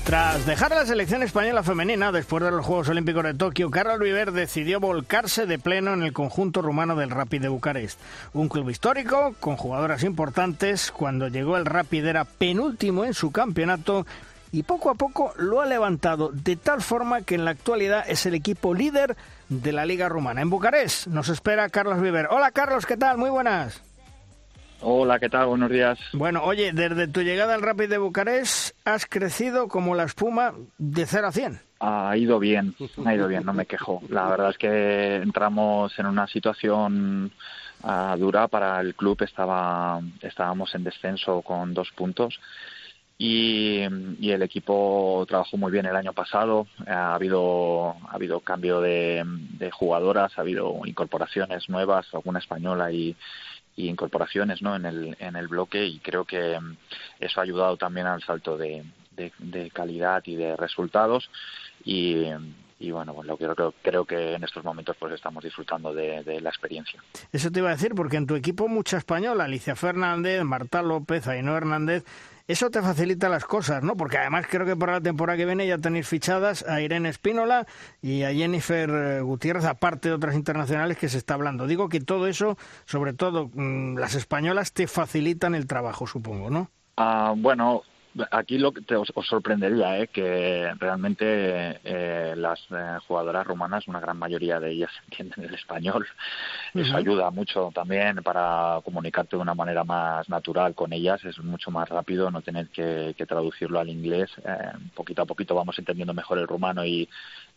[0.09, 4.31] Tras dejar la selección española femenina después de los Juegos Olímpicos de Tokio, Carlos Viver
[4.31, 7.99] decidió volcarse de pleno en el conjunto rumano del Rapid de Bucarest.
[8.33, 14.07] Un club histórico, con jugadoras importantes, cuando llegó el Rapid era penúltimo en su campeonato
[14.51, 18.25] y poco a poco lo ha levantado de tal forma que en la actualidad es
[18.25, 19.15] el equipo líder
[19.47, 20.41] de la Liga Rumana.
[20.41, 22.29] En Bucarest nos espera Carlos Viver.
[22.31, 23.19] Hola Carlos, ¿qué tal?
[23.19, 23.83] Muy buenas.
[24.81, 25.47] Hola, ¿qué tal?
[25.47, 25.99] Buenos días.
[26.13, 31.05] Bueno, oye, desde tu llegada al Rapid de Bucarest has crecido como la espuma de
[31.05, 31.59] 0 a 100.
[31.81, 32.75] Ha ido bien,
[33.05, 34.01] ha ido bien, no me quejo.
[34.09, 37.31] La verdad es que entramos en una situación
[37.83, 39.21] uh, dura para el club.
[39.21, 42.39] Estaba, estábamos en descenso con dos puntos
[43.17, 43.81] y,
[44.19, 46.67] y, el equipo trabajó muy bien el año pasado.
[46.87, 53.15] Ha habido, ha habido cambio de, de jugadoras, ha habido incorporaciones nuevas, alguna española y,
[53.79, 54.75] y incorporaciones ¿no?
[54.75, 56.75] en, el, en el bloque y creo que mm,
[57.21, 58.83] eso ha ayudado también al salto de,
[59.15, 61.29] de, calidad y de resultados
[61.85, 62.25] y,
[62.77, 66.41] y bueno, pues lo creo, creo que en estos momentos pues estamos disfrutando de, de,
[66.41, 67.01] la experiencia.
[67.31, 71.25] Eso te iba a decir, porque en tu equipo mucha española, Alicia Fernández, Marta López,
[71.27, 72.03] Ainhoa Hernández,
[72.49, 73.95] eso te facilita las cosas, ¿no?
[73.95, 77.67] Porque además creo que para la temporada que viene ya tenéis fichadas a Irene Espínola
[78.01, 81.67] y a Jennifer eh, Gutiérrez, aparte de otras internacionales que se está hablando.
[81.67, 86.71] Digo que todo eso, sobre todo mmm, las españolas, te facilitan el trabajo, supongo, ¿no?
[86.97, 87.83] Uh, bueno,
[88.31, 90.07] aquí lo que te, os, os, sorprendería ¿eh?
[90.07, 91.25] que realmente
[91.83, 96.07] eh, las eh, jugadoras rumanas, una gran mayoría de ellas entienden el español.
[96.73, 96.85] Uh -huh.
[96.85, 101.23] Eso ayuda mucho también para comunicarte de una manera más natural con ellas.
[101.23, 104.29] Es mucho más rápido no tener que, que traducirlo al inglés.
[104.43, 107.07] Eh, poquito a poquito vamos entendiendo mejor el rumano y,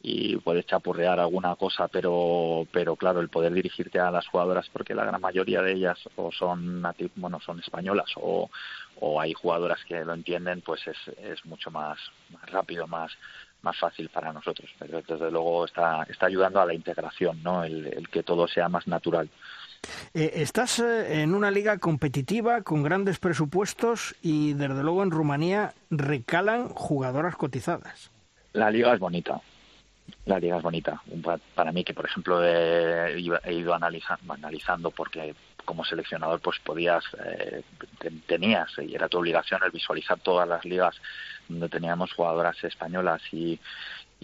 [0.05, 4.97] y puedes chapurrear alguna cosa, pero, pero claro, el poder dirigirte a las jugadoras, porque
[4.97, 6.83] la gran mayoría de ellas o son
[7.15, 8.51] bueno, son españolas o,
[8.99, 11.99] o hay jugadoras que lo entienden, pues es, es mucho más,
[12.31, 13.13] más rápido, más,
[13.63, 14.69] más fácil para nosotros.
[14.77, 17.63] Pero desde luego está, está ayudando a la integración, ¿no?
[17.63, 19.29] El, el que todo sea más natural.
[20.15, 25.75] Eh, estás eh, en una liga competitiva con grandes presupuestos y desde luego en Rumanía
[25.91, 28.11] recalan jugadoras cotizadas.
[28.53, 29.41] La liga es bonita,
[30.25, 31.03] la liga es bonita.
[31.55, 35.35] Para mí, que por ejemplo he, ido analizando, analizando porque
[35.65, 37.63] como seleccionador pues podías, eh,
[38.27, 40.97] tenías, y era tu obligación el visualizar todas las ligas
[41.49, 43.59] donde teníamos jugadoras españolas y,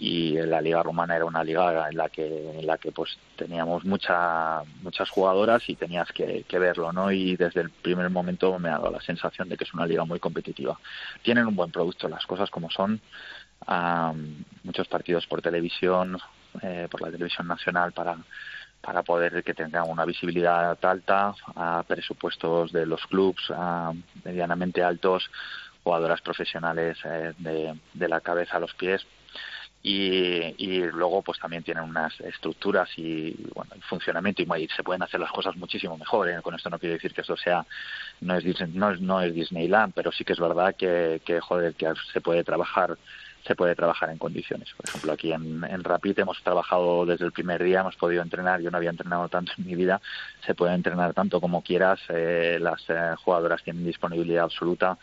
[0.01, 3.83] y la liga rumana era una liga en la que en la que pues teníamos
[3.83, 8.69] mucha, muchas jugadoras y tenías que, que, verlo no y desde el primer momento me
[8.69, 10.79] ha dado la sensación de que es una liga muy competitiva
[11.21, 13.01] tienen un buen producto las cosas como son
[13.67, 16.17] um, muchos partidos por televisión
[16.61, 18.17] eh, por la televisión nacional para
[18.81, 23.51] para poder que tengan una visibilidad alta a presupuestos de los clubs
[24.23, 25.29] medianamente altos
[25.83, 29.05] jugadoras profesionales eh, de, de la cabeza a los pies
[29.81, 35.21] y, y, luego pues también tienen unas estructuras y bueno funcionamiento y se pueden hacer
[35.21, 36.41] las cosas muchísimo mejor ¿eh?
[36.41, 37.65] con esto no quiero decir que esto sea
[38.21, 38.43] no es
[38.73, 42.43] no es, no es Disneyland pero sí que es verdad que joder que se puede
[42.43, 42.97] trabajar
[43.45, 44.69] se puede trabajar en condiciones.
[44.75, 48.61] Por ejemplo, aquí en, en Rapid hemos trabajado desde el primer día, hemos podido entrenar,
[48.61, 50.01] yo no había entrenado tanto en mi vida,
[50.45, 54.97] se puede entrenar tanto como quieras, eh, las eh, jugadoras tienen disponibilidad absoluta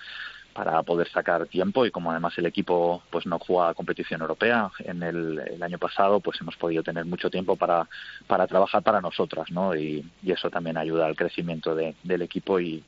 [0.53, 5.03] para poder sacar tiempo y como además el equipo pues no juega competición europea en
[5.03, 7.87] el, el, año pasado pues hemos podido tener mucho tiempo para
[8.27, 12.59] para trabajar para nosotras no y, y eso también ayuda al crecimiento de, del equipo
[12.59, 12.83] y,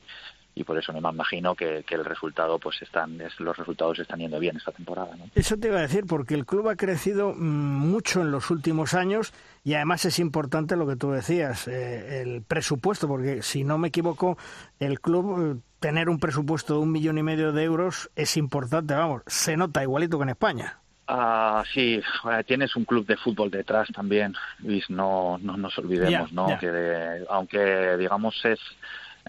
[0.59, 4.19] y por eso me imagino que, que el resultado pues están es, los resultados están
[4.19, 5.25] yendo bien esta temporada ¿no?
[5.33, 9.33] eso te iba a decir porque el club ha crecido mucho en los últimos años
[9.63, 13.87] y además es importante lo que tú decías eh, el presupuesto porque si no me
[13.87, 14.37] equivoco
[14.79, 18.93] el club eh, tener un presupuesto de un millón y medio de euros es importante
[18.93, 20.79] vamos se nota igualito que en España
[21.11, 21.99] Ah, sí,
[22.45, 26.47] tienes un club de fútbol detrás también, Luis, no, no nos olvidemos, yeah, ¿no?
[26.49, 26.59] Yeah.
[26.59, 28.59] Que aunque digamos es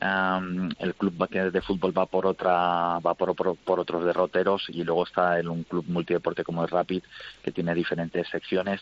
[0.03, 4.83] Um, el club de fútbol va por otra va por, por, por, otros derroteros y
[4.83, 7.03] luego está el, un club multideporte como el Rapid
[7.43, 8.81] que tiene diferentes secciones.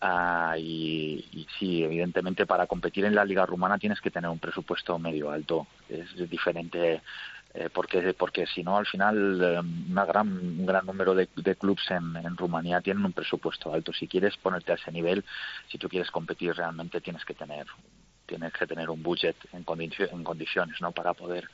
[0.00, 4.98] Uh, y, sí evidentemente para competir en la liga rumana tienes que tener un presupuesto
[5.00, 5.66] medio alto.
[5.88, 7.02] Es diferente
[7.54, 9.60] eh, porque porque si no al final eh,
[9.90, 13.92] una gran un gran número de, de clubs en, en Rumanía tienen un presupuesto alto.
[13.92, 15.24] Si quieres ponerte a ese nivel
[15.68, 17.66] si tú quieres competir realmente tienes que tener
[18.26, 21.48] tienes que tener un budget en, condicio en condiciones no para poder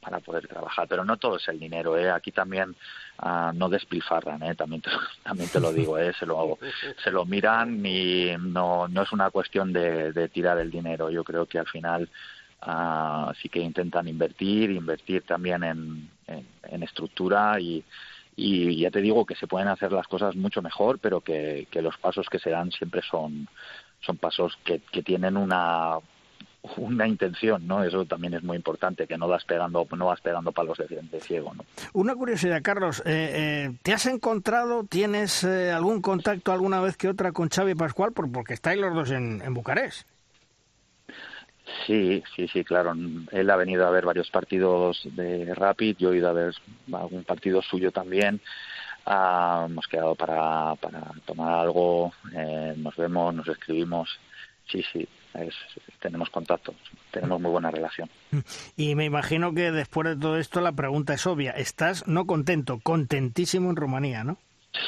[0.00, 0.88] para poder trabajar.
[0.88, 2.74] Pero no todo es el dinero eh aquí también
[3.22, 4.90] uh, no despilfarran eh también te,
[5.22, 6.58] también te lo digo eh se lo
[7.02, 11.10] se lo miran y no no es una cuestión de, de tirar el dinero.
[11.10, 12.08] Yo creo que al final
[12.66, 16.10] uh, sí que intentan invertir invertir también en,
[16.82, 17.84] estructura y
[18.34, 21.98] y ya te digo que se pueden hacer las cosas mucho mejor, pero que los
[21.98, 23.46] pasos que se dan siempre son,
[24.04, 25.98] son pasos que, que tienen una
[26.76, 27.82] una intención, ¿no?
[27.82, 31.20] Eso también es muy importante, que no vas pegando, no vas pegando palos de, de
[31.20, 31.64] ciego, ¿no?
[31.92, 33.32] Una curiosidad, Carlos, eh,
[33.66, 38.12] eh, ¿te has encontrado, tienes eh, algún contacto alguna vez que otra con Xavi Pascual?
[38.12, 40.06] Porque estáis los dos en, en Bucarest.
[41.86, 42.94] Sí, sí, sí, claro.
[43.30, 46.54] Él ha venido a ver varios partidos de Rapid, yo he ido a ver
[46.92, 48.40] algún partido suyo también.
[49.06, 54.08] Ah, hemos quedado para, para tomar algo, eh, nos vemos, nos escribimos.
[54.70, 55.54] Sí, sí, es,
[56.00, 56.74] tenemos contacto,
[57.10, 58.08] tenemos muy buena relación.
[58.76, 61.52] Y me imagino que después de todo esto la pregunta es obvia.
[61.52, 64.38] Estás no contento, contentísimo en Rumanía, ¿no?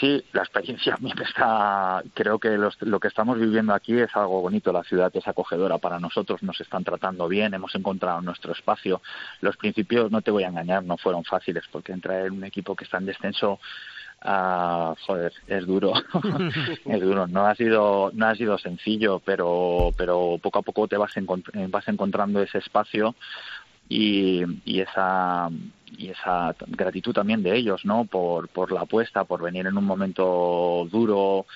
[0.01, 2.03] Sí, la experiencia a mí me está.
[2.15, 4.73] Creo que lo que estamos viviendo aquí es algo bonito.
[4.73, 9.03] La ciudad es acogedora para nosotros, nos están tratando bien, hemos encontrado nuestro espacio.
[9.43, 12.75] Los principios, no te voy a engañar, no fueron fáciles porque entrar en un equipo
[12.75, 13.61] que está en descenso
[14.27, 15.93] Ah, joder, es duro,
[16.87, 17.27] es duro.
[17.27, 21.13] No ha sido, no ha sido sencillo, pero, pero poco a poco te vas,
[21.69, 23.15] vas encontrando ese espacio
[23.89, 25.51] y, y esa
[25.97, 28.05] y esa gratitud también de ellos, ¿no?
[28.07, 31.47] Por, por la apuesta, por venir en un momento duro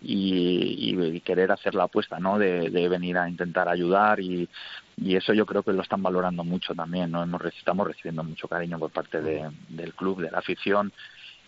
[0.00, 2.38] y, y querer hacer la apuesta, ¿no?
[2.38, 4.48] De, de, venir a intentar ayudar y,
[4.96, 7.22] y eso yo creo que lo están valorando mucho también, ¿no?
[7.22, 10.92] Hemos, estamos recibiendo mucho cariño por parte de, del club, de la afición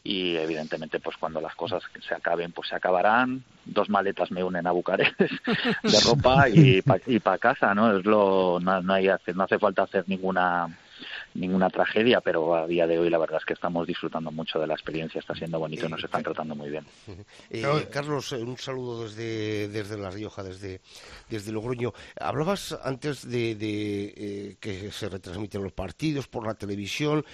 [0.02, 3.44] y evidentemente pues cuando las cosas se acaben pues se acabarán.
[3.64, 8.04] Dos maletas me unen a Bucarest de ropa y para y pa casa no es
[8.04, 10.68] lo no, no hay no hace falta hacer ninguna
[11.34, 14.66] ninguna tragedia, pero a día de hoy la verdad es que estamos disfrutando mucho de
[14.66, 16.84] la experiencia, está siendo bonito nos están tratando muy bien.
[17.50, 20.80] Eh, Carlos, un saludo desde, desde La Rioja, desde,
[21.28, 21.92] desde Logroño.
[22.18, 27.24] Hablabas antes de, de eh, que se retransmiten los partidos por la televisión.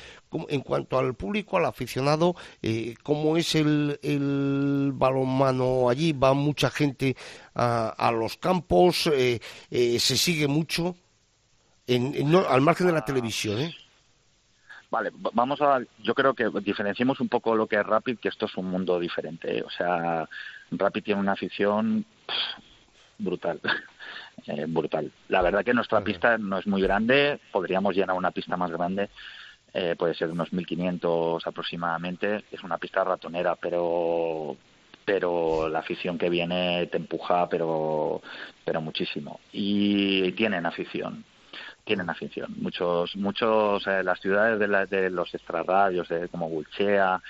[0.48, 6.12] En cuanto al público, al aficionado, eh, ¿cómo es el, el balonmano allí?
[6.12, 7.16] ¿Va mucha gente
[7.54, 9.06] a, a los campos?
[9.12, 9.40] Eh,
[9.70, 10.96] eh, ¿Se sigue mucho?
[11.86, 13.74] En, en, no, al margen de la televisión, ¿eh?
[14.90, 15.80] Vale, vamos a.
[16.02, 19.00] Yo creo que diferenciemos un poco lo que es Rapid, que esto es un mundo
[19.00, 19.62] diferente.
[19.62, 20.28] O sea,
[20.70, 22.62] Rapid tiene una afición pff,
[23.18, 23.60] brutal.
[24.46, 25.10] eh, brutal.
[25.28, 29.10] La verdad que nuestra pista no es muy grande, podríamos llenar una pista más grande,
[29.74, 32.44] eh, puede ser unos 1.500 aproximadamente.
[32.50, 34.56] Es una pista ratonera, pero
[35.04, 38.22] pero la afición que viene te empuja, pero
[38.64, 39.40] pero muchísimo.
[39.52, 41.24] Y tienen afición
[41.86, 42.52] tienen afición.
[42.58, 47.22] Muchos, muchos, eh, las ciudades de, la, de los extrarradios, de, como Gulchea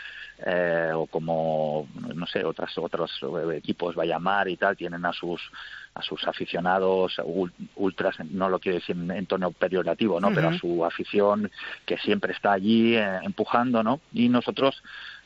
[0.45, 3.21] eh, o como, no sé, otras, otros
[3.55, 5.43] equipos, Vallamar y tal, tienen a sus
[5.97, 7.21] a sus aficionados
[7.77, 10.29] ultras, no lo quiero decir en, tono peyorativo, ¿no?
[10.29, 10.35] Uh -huh.
[10.35, 11.51] Pero a su afición
[11.87, 14.01] que siempre está allí eh, empujando, ¿no?
[14.13, 14.83] Y nosotros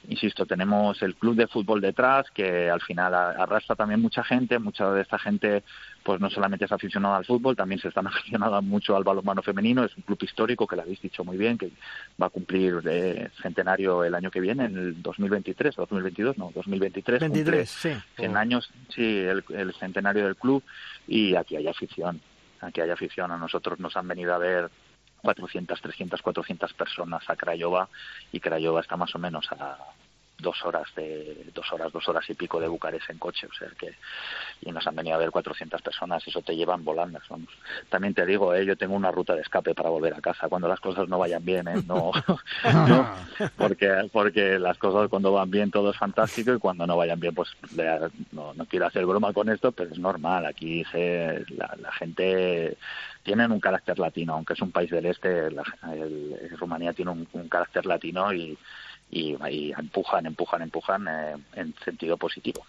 [0.09, 4.91] insisto, tenemos el club de fútbol detrás que al final arrastra también mucha gente, mucha
[4.91, 5.62] de esta gente
[6.03, 9.85] pues no solamente es aficionada al fútbol, también se están aficionados mucho al balonmano femenino,
[9.85, 11.71] es un club histórico que lo habéis dicho muy bien, que
[12.21, 16.51] va a cumplir eh, centenario el año que viene, en el 2023 o 2022, no,
[16.55, 17.21] 2023.
[17.21, 17.93] 23, sí.
[18.16, 20.59] 100 años, sí, el, el centenario del club
[21.06, 22.20] y aquí hay afición,
[22.61, 24.70] aquí hay afición, a nosotros nos han venido a ver
[25.22, 27.88] 400, 300, 400 personas a Craiova
[28.32, 29.78] y Craiova está más o menos a
[30.41, 33.68] dos horas de dos horas dos horas y pico de Bucarest en coche o sea
[33.78, 33.95] que
[34.62, 37.49] y nos han venido a ver 400 personas eso te llevan volando vamos
[37.88, 38.64] también te digo ¿eh?
[38.64, 41.45] yo tengo una ruta de escape para volver a casa cuando las cosas no vayan
[41.45, 41.82] bien ¿eh?
[41.86, 42.12] no,
[42.64, 43.14] no
[43.57, 47.34] porque porque las cosas cuando van bien todo es fantástico y cuando no vayan bien
[47.34, 47.51] pues
[48.32, 52.76] no, no quiero hacer broma con esto pero es normal aquí se, la, la gente
[53.22, 55.62] tienen un carácter latino, aunque es un país del este, la,
[55.93, 58.57] el, Rumanía tiene un, un, carácter latino y,
[59.11, 62.64] y, y empujan, empujan, empujan eh, en sentido positivo.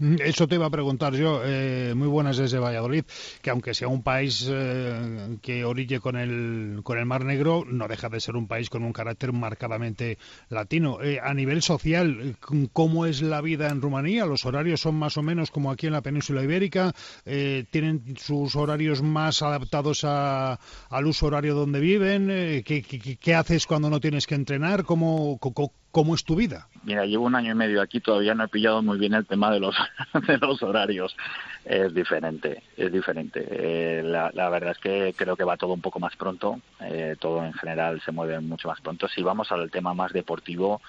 [0.00, 3.04] Eso te iba a preguntar yo, eh, muy buenas desde Valladolid,
[3.42, 7.86] que aunque sea un país eh, que orille con el, con el Mar Negro, no
[7.86, 10.16] deja de ser un país con un carácter marcadamente
[10.48, 11.02] latino.
[11.02, 12.36] Eh, a nivel social,
[12.72, 14.24] ¿cómo es la vida en Rumanía?
[14.24, 16.94] ¿Los horarios son más o menos como aquí en la península ibérica?
[17.26, 22.28] Eh, ¿Tienen sus horarios más adaptados a, al uso horario donde viven?
[22.64, 24.84] ¿qué, qué, qué, haces cuando no tienes que entrenar?
[24.84, 26.68] ¿Cómo, cómo, cómo es tu vida?
[26.82, 29.50] Mira, llevo un año y medio aquí, todavía no he pillado muy bien el tema
[29.52, 31.16] de los, horarios.
[31.64, 33.46] Es diferente, es diferente.
[33.50, 37.16] Eh, la, la, verdad es que creo que va todo un poco más pronto, eh,
[37.18, 39.08] todo en general se mueve mucho más pronto.
[39.08, 40.80] Si vamos al tema más deportivo,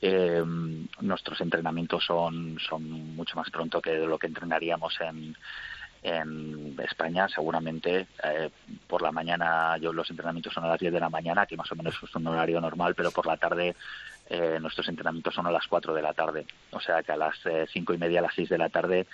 [0.00, 0.42] eh,
[1.00, 5.36] nuestros entrenamientos son, son mucho más pronto que lo que entrenaríamos en,
[6.02, 8.50] en España seguramente eh,
[8.88, 11.70] por la mañana yo los entrenamientos son a las 10 de la mañana que más
[11.70, 13.76] o menos es un horario normal pero por la tarde
[14.28, 16.46] eh, nuestros entrenamientos son a las 4 de la tarde.
[16.70, 19.06] O sea que a las eh, y media, a las 6 de la tarde,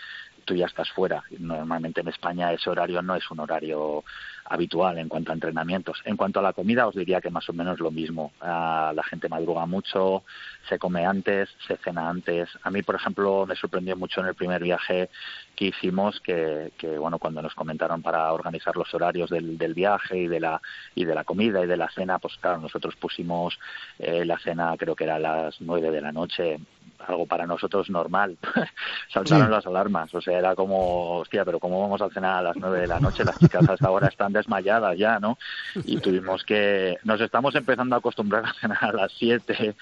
[0.45, 1.23] tú ya estás fuera.
[1.39, 4.05] Normalmente en España ese horario no es un horario
[4.49, 6.01] habitual en cuanto a entrenamientos.
[6.05, 8.33] En cuanto a la comida, os diría que más o menos lo mismo.
[8.41, 10.25] Ah, la gente madruga mucho,
[10.69, 12.49] se come antes, se cena antes.
[12.63, 15.11] A mí, por ejemplo, me sorprendió mucho en el primer viaje
[15.55, 20.17] que hicimos que, que bueno, cuando nos comentaron para organizar los horarios del, del, viaje
[20.17, 20.61] y de la
[20.95, 23.59] y de la comida y de la cena, pues claro, nosotros pusimos
[23.99, 26.59] eh, la cena creo que era a las nueve de la noche
[27.07, 28.37] algo para nosotros normal.
[29.13, 29.53] Saltaron sí.
[29.53, 32.81] las alarmas, o sea, era como, hostia, pero ¿cómo vamos a cenar a las nueve
[32.81, 33.25] de la noche?
[33.25, 35.39] Las chicas hasta ahora están desmayadas ya, ¿no?
[35.85, 39.75] Y tuvimos que, nos estamos empezando a acostumbrar a cenar a las siete,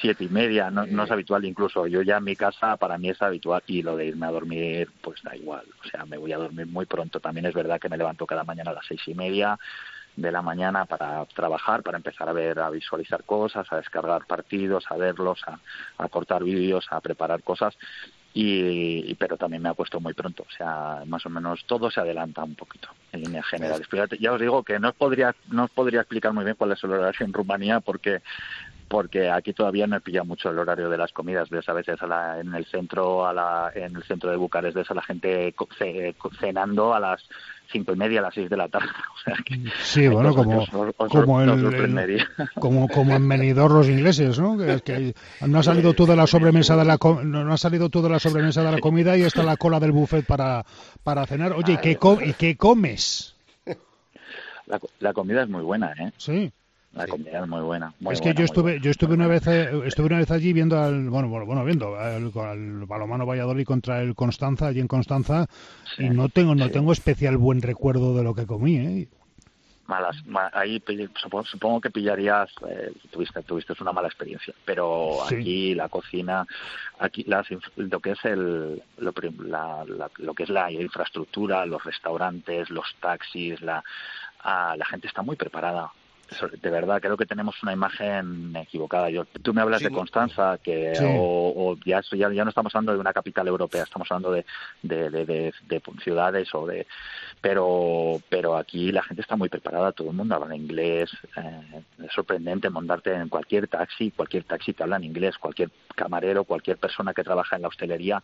[0.00, 1.86] siete y media, no, no es habitual incluso.
[1.86, 4.90] Yo ya en mi casa, para mí es habitual, y lo de irme a dormir,
[5.00, 7.20] pues da igual, o sea, me voy a dormir muy pronto.
[7.20, 9.58] También es verdad que me levanto cada mañana a las seis y media,
[10.16, 14.84] de la mañana para trabajar, para empezar a ver, a visualizar cosas, a descargar partidos,
[14.90, 15.58] a verlos, a,
[15.98, 17.76] a cortar vídeos, a preparar cosas.
[18.36, 21.88] Y, y, pero también me ha puesto muy pronto, o sea, más o menos todo
[21.88, 23.86] se adelanta un poquito en líneas generales.
[23.88, 26.56] Pero ya, ya os digo que no os podría no os podría explicar muy bien
[26.56, 28.22] cuál es el horario en Rumanía porque
[28.94, 31.50] porque aquí todavía no he pillado mucho el horario de las comidas.
[31.50, 34.76] Ves a veces a la, en el centro a la, en el centro de Bucarest
[34.76, 35.52] ves a la gente
[36.38, 37.20] cenando a las
[37.72, 38.86] cinco y media a las seis de la tarde.
[39.14, 42.24] O sea que sí, bueno, como, os, os, como, el, el,
[42.60, 44.56] como, como en Benidorm los ingleses, ¿no?
[44.56, 45.14] Que, que
[45.44, 48.20] no ha salido tú de la sobremesa de la no ha salido tú de la
[48.20, 50.64] sobremesa de la comida y está la cola del buffet para,
[51.02, 51.54] para cenar.
[51.54, 53.34] Oye, ¿y qué, com ¿y qué comes?
[54.66, 56.12] La, la comida es muy buena, ¿eh?
[56.16, 56.52] Sí.
[56.94, 57.92] La comida es muy buena.
[58.00, 60.52] Muy es que buena, yo estuve, yo estuve una vez, eh, estuve una vez allí
[60.52, 65.46] viendo al, bueno, bueno, viendo al, al balomano Valladolid contra el Constanza allí en Constanza
[65.96, 66.72] sí, y no tengo, no sí.
[66.72, 69.08] tengo especial buen recuerdo de lo que comí, ¿eh?
[69.86, 70.16] Malas,
[70.54, 70.82] ahí
[71.14, 75.34] supongo, supongo que pillarías, eh, tuviste, tuviste una mala experiencia, pero sí.
[75.34, 76.46] aquí la cocina,
[76.98, 81.84] aquí las, lo que es el, lo, la, la, lo que es la infraestructura, los
[81.84, 83.84] restaurantes, los taxis, la,
[84.42, 85.90] ah, la gente está muy preparada
[86.60, 89.10] de verdad creo que tenemos una imagen equivocada.
[89.10, 91.04] Yo, tú me hablas sí, de Constanza, que sí.
[91.04, 94.44] o, o ya, ya, ya, no estamos hablando de una capital europea, estamos hablando de,
[94.82, 96.86] de, de, de, de ciudades o de,
[97.40, 102.12] pero, pero aquí la gente está muy preparada, todo el mundo habla inglés, eh, es
[102.12, 107.14] sorprendente montarte en cualquier taxi, cualquier taxi te habla en inglés, cualquier camarero, cualquier persona
[107.14, 108.22] que trabaja en la hostelería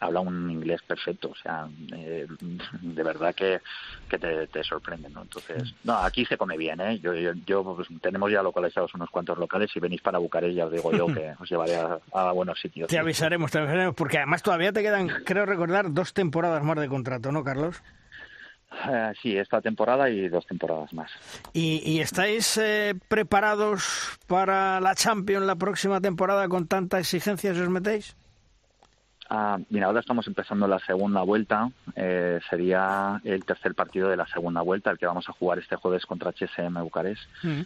[0.00, 2.26] habla un inglés perfecto, o sea, eh,
[2.80, 3.60] de verdad que,
[4.08, 5.22] que te, te, sorprende, ¿no?
[5.22, 6.98] Entonces, no, aquí se come bien, ¿eh?
[7.00, 10.66] Yo, yo, yo pues, tenemos ya localizados unos cuantos locales, si venís para Bucarest ya
[10.66, 12.88] os digo yo que os llevaré a, a buenos sitios.
[12.88, 16.88] Te avisaremos, te avisaremos, porque además todavía te quedan, creo recordar, dos temporadas más de
[16.88, 17.82] contrato, ¿no, Carlos?
[18.72, 21.10] Uh, sí, esta temporada y dos temporadas más.
[21.52, 27.60] ¿Y, y estáis eh, preparados para la Champions la próxima temporada con tanta exigencia si
[27.60, 28.16] os metéis?
[29.32, 31.70] Ah, mira, ahora estamos empezando la segunda vuelta.
[31.94, 35.76] Eh, sería el tercer partido de la segunda vuelta, el que vamos a jugar este
[35.76, 37.22] jueves contra HSM Bucarest.
[37.44, 37.60] Mm.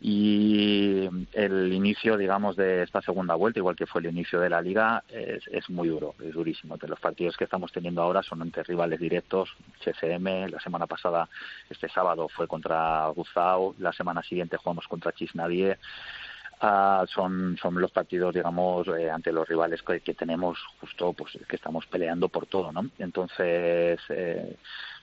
[0.00, 4.62] Y el inicio, digamos, de esta segunda vuelta, igual que fue el inicio de la
[4.62, 6.78] liga, es, es muy duro, es durísimo.
[6.78, 9.54] De los partidos que estamos teniendo ahora son entre rivales directos.
[9.84, 11.28] HSM, la semana pasada,
[11.68, 13.74] este sábado, fue contra Guzao.
[13.78, 15.76] La semana siguiente jugamos contra Chisnadie.
[16.62, 21.38] Uh, son, son los partidos, digamos, eh, ante los rivales que, que, tenemos justo, pues
[21.48, 22.90] que estamos peleando por todo, ¿no?
[22.98, 24.56] Entonces, eh,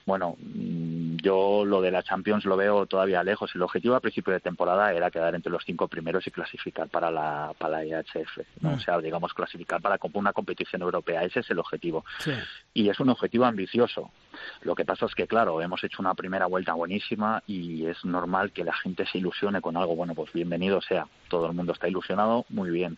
[0.07, 3.53] bueno, mm, yo lo de la Champions lo veo todavía lejos.
[3.53, 7.11] El objetivo a principio de temporada era quedar entre los cinco primeros y clasificar para
[7.11, 8.71] la, para la IHF, ¿no?
[8.71, 8.73] Mm.
[8.75, 11.23] o sea, digamos, clasificar para una competición europea.
[11.25, 12.05] Ese es el objetivo.
[12.19, 12.31] Sí.
[12.73, 14.11] Y es un objetivo ambicioso.
[14.61, 18.53] Lo que pasa es que, claro, hemos hecho una primera vuelta buenísima y es normal
[18.53, 19.93] que la gente se ilusione con algo.
[19.95, 21.05] Bueno, pues bienvenido sea.
[21.27, 22.97] Todo el mundo está ilusionado, muy bien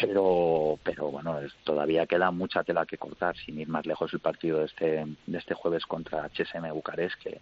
[0.00, 4.20] pero pero bueno es, todavía queda mucha tela que cortar sin ir más lejos el
[4.20, 7.40] partido de este de este jueves contra HSM Bucarest que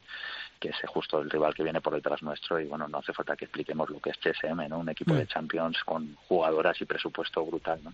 [0.59, 2.59] que es justo el rival que viene por detrás nuestro.
[2.59, 5.19] Y bueno no hace falta que expliquemos lo que es HSM no un equipo mm.
[5.19, 7.93] de Champions con jugadoras y presupuesto brutal no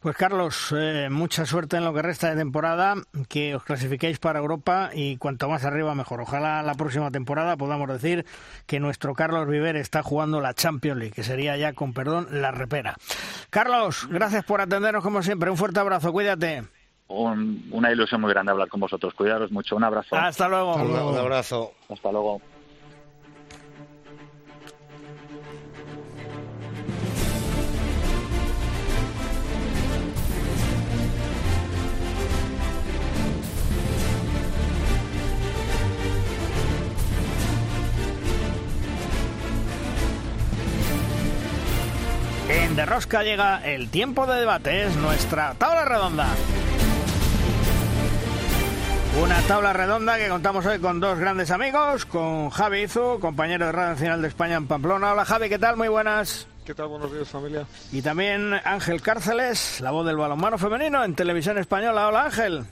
[0.00, 2.94] pues Carlos, eh, mucha suerte en lo que resta de temporada,
[3.28, 6.20] que os clasifiquéis para Europa y cuanto más arriba mejor.
[6.20, 8.24] Ojalá la próxima temporada podamos decir
[8.66, 12.50] que nuestro Carlos Viver está jugando la Champions League, que sería ya, con perdón, la
[12.50, 12.96] repera.
[13.50, 15.50] Carlos, gracias por atendernos como siempre.
[15.50, 16.64] Un fuerte abrazo, cuídate.
[17.08, 19.12] Un, una ilusión muy grande hablar con vosotros.
[19.14, 19.74] Cuidaros mucho.
[19.74, 20.14] Un abrazo.
[20.14, 20.72] Hasta luego.
[20.72, 21.10] Hasta luego.
[21.10, 21.72] Un abrazo.
[21.88, 22.40] Hasta luego.
[42.80, 46.26] De Rosca llega el tiempo de debate, es nuestra tabla redonda.
[49.22, 53.72] Una tabla redonda que contamos hoy con dos grandes amigos, con Javi Izu, compañero de
[53.72, 55.12] Radio Nacional de España en Pamplona.
[55.12, 55.76] Hola Javi, ¿qué tal?
[55.76, 56.46] Muy buenas.
[56.64, 56.88] ¿Qué tal?
[56.88, 57.66] Buenos días, familia.
[57.92, 62.08] Y también Ángel Cárceles, la voz del balonmano femenino en televisión española.
[62.08, 62.64] Hola Ángel.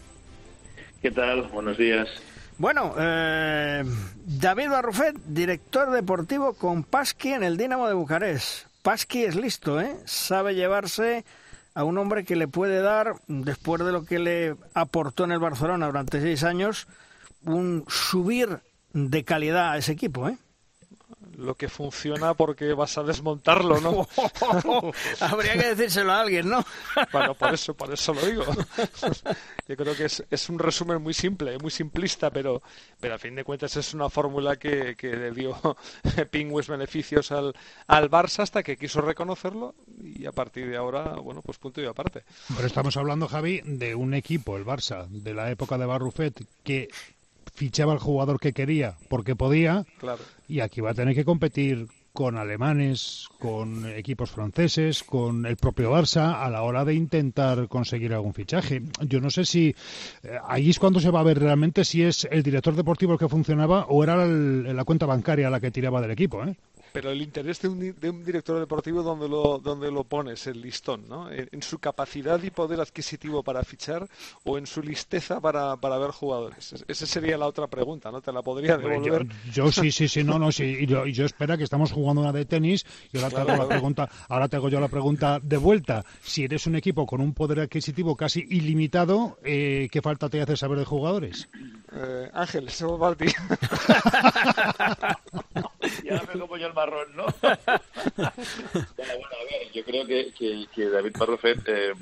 [1.02, 1.42] ¿Qué tal?
[1.48, 2.09] Buenos días.
[2.56, 3.84] Bueno, eh,
[4.24, 8.67] David Barrufet, director deportivo con Pasqui en el Dinamo de Bucarest.
[8.89, 9.99] Pasqui es listo, ¿eh?
[10.07, 11.26] Sabe llevarse
[11.74, 15.39] a un hombre que le puede dar, después de lo que le aportó en el
[15.39, 16.89] Barcelona durante seis años,
[17.45, 18.61] un subir
[18.95, 20.39] de calidad a ese equipo, ¿eh?
[21.39, 24.09] Lo que funciona porque vas a desmontarlo, ¿no?
[25.20, 26.64] Habría que decírselo a alguien, ¿no?
[27.12, 28.45] bueno, por eso, por eso lo digo.
[29.68, 32.61] Yo creo que es, es un resumen muy simple, muy simplista, pero,
[32.99, 35.57] pero a fin de cuentas es una fórmula que, que le dio
[36.30, 37.55] pingües beneficios al,
[37.86, 41.86] al Barça hasta que quiso reconocerlo y a partir de ahora, bueno, pues punto y
[41.86, 42.24] aparte.
[42.55, 46.89] Pero estamos hablando, Javi, de un equipo, el Barça, de la época de Barrufet, que
[47.59, 50.22] fichaba al jugador que quería porque podía Claro.
[50.46, 55.92] y aquí va a tener que competir con alemanes, con equipos franceses, con el propio
[55.92, 58.82] Barça a la hora de intentar conseguir algún fichaje.
[59.06, 59.74] Yo no sé si
[60.22, 63.18] eh, ahí es cuando se va a ver realmente si es el director deportivo el
[63.18, 66.56] que funcionaba o era el- la cuenta bancaria la que tiraba del equipo, ¿eh?
[66.93, 70.61] Pero el interés de un, de un director deportivo, donde lo, donde lo pones, el
[70.61, 71.30] listón, ¿no?
[71.30, 74.09] En, en su capacidad y poder adquisitivo para fichar
[74.45, 76.72] o en su listeza para, para ver jugadores.
[76.72, 78.20] Es- Esa sería la otra pregunta, ¿no?
[78.20, 79.26] Te la podría devolver.
[79.53, 80.64] Yo, yo sí, sí, sí, no, no, sí.
[80.80, 83.68] Y yo, yo espera que estamos jugando una de tenis y ahora te, hago la
[83.68, 86.05] pregunta, ahora te hago yo la pregunta de vuelta.
[86.22, 90.57] Si eres un equipo con un poder adquisitivo casi ilimitado, eh, ¿qué falta te hace
[90.57, 91.49] saber de jugadores?
[91.93, 93.34] Eh, Ángel, eso va para ti.
[96.05, 97.26] Y ahora me como yo el marrón, ¿no?
[97.42, 97.53] bueno,
[98.96, 101.92] a ver, yo creo que, que, que David Barrofet eh,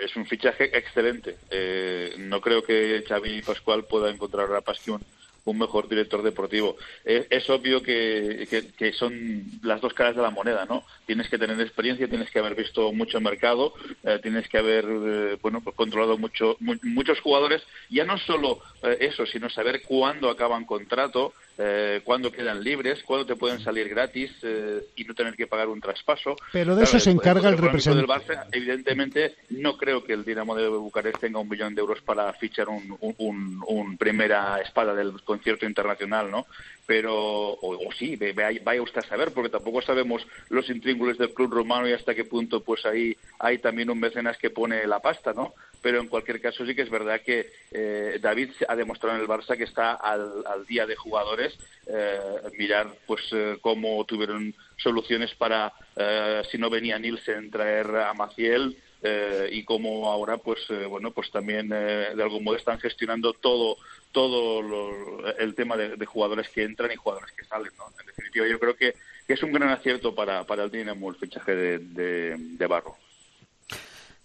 [0.00, 1.36] es un fichaje excelente.
[1.50, 5.02] Eh, no creo que Xavi Pascual pueda encontrar a Pasqui un,
[5.44, 6.76] un mejor director deportivo.
[7.04, 10.84] Es, es obvio que, que, que son las dos caras de la moneda, ¿no?
[11.06, 13.74] Tienes que tener experiencia, tienes que haber visto mucho mercado,
[14.04, 17.62] eh, tienes que haber, eh, bueno, pues controlado mucho, mu- muchos jugadores.
[17.90, 21.34] Ya no solo eh, eso, sino saber cuándo acaban contrato,
[21.64, 25.68] eh, cuándo quedan libres, cuándo te pueden salir gratis eh, y no tener que pagar
[25.68, 26.34] un traspaso.
[26.52, 28.08] Pero de eso se encarga el del representante.
[28.12, 32.32] Barça, evidentemente, no creo que el Dinamo de Bucarest tenga un millón de euros para
[32.32, 36.46] fichar un, un, un- un primera espada del concierto internacional, ¿no?
[36.92, 37.14] Pero,
[37.58, 41.88] o, sí, ve- vaya usted a saber, porque tampoco sabemos los intríngulos del club romano
[41.88, 45.54] y hasta qué punto, pues ahí hay también un mecenas que pone la pasta, ¿no?
[45.80, 49.26] Pero en cualquier caso sí que es verdad que eh, David ha demostrado en el
[49.26, 51.58] Barça que está al, al día de jugadores.
[51.86, 52.18] Eh,
[52.58, 58.76] mirar, pues, eh, cómo tuvieron soluciones para, eh, si no venía Nielsen, traer a Maciel,
[59.02, 63.32] eh, y cómo ahora pues eh, bueno pues también eh, de algún modo están gestionando
[63.32, 63.76] todo
[64.12, 67.84] todo lo- el tema de, jugadores que entran y jugadores que salen ¿no?
[68.00, 68.94] en definitiva yo creo que,
[69.28, 72.96] es un gran acierto para, para el Dinamo el fichaje de, de, de Barro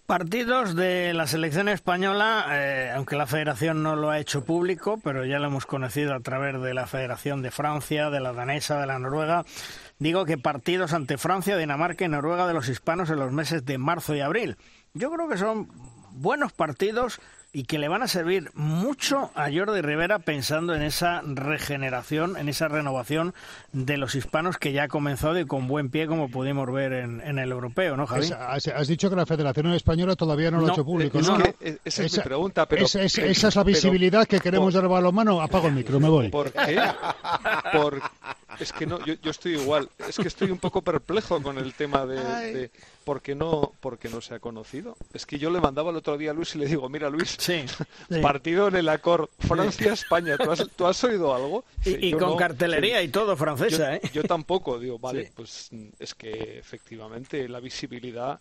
[0.08, 5.26] Partidos de la selección española, eh, aunque la federación no lo ha hecho público, pero
[5.26, 8.86] ya lo hemos conocido a través de la Federación de Francia, de la danesa, de
[8.86, 9.44] la noruega.
[9.98, 13.78] Digo que partidos ante Francia, Dinamarca y Noruega de los hispanos en los meses de
[13.78, 14.56] marzo y abril.
[14.94, 15.68] Yo creo que son
[16.12, 17.20] buenos partidos
[17.52, 22.48] y que le van a servir mucho a Jordi Rivera pensando en esa regeneración, en
[22.48, 23.34] esa renovación
[23.72, 27.20] de los hispanos que ya ha comenzado y con buen pie, como pudimos ver en,
[27.22, 28.30] en el europeo, ¿no, Javi?
[28.38, 31.28] Has, has dicho que la Federación Española todavía no lo No, ha hecho público, es
[31.28, 31.38] ¿no?
[31.38, 34.26] que, eh, esa es mi pregunta, pero- esa, es, pero- esa es la pero- visibilidad
[34.26, 35.40] que queremos por- dar al balonmano.
[35.40, 36.28] Apago el micro, me voy.
[36.28, 36.80] ¿Por qué?
[37.72, 38.00] Por...
[38.60, 39.88] Es que no, yo, yo estoy igual.
[40.08, 42.16] Es que estoy un poco perplejo con el tema de,
[42.52, 42.70] de
[43.08, 44.94] por qué no, por qué no se ha conocido.
[45.14, 47.36] Es que yo le mandaba el otro día a Luis y le digo, mira Luis,
[47.40, 47.64] sí.
[48.22, 50.36] partido en el Acor Francia-España.
[50.36, 51.64] ¿Tú has, tú has oído algo?
[51.86, 52.36] Y- Sí, y yo con no.
[52.36, 54.10] cartelería y todo francesa, yo, ¿eh?
[54.12, 55.32] Yo tampoco, digo, vale, Sí.
[55.34, 58.38] pues es que efectivamente la visibilidad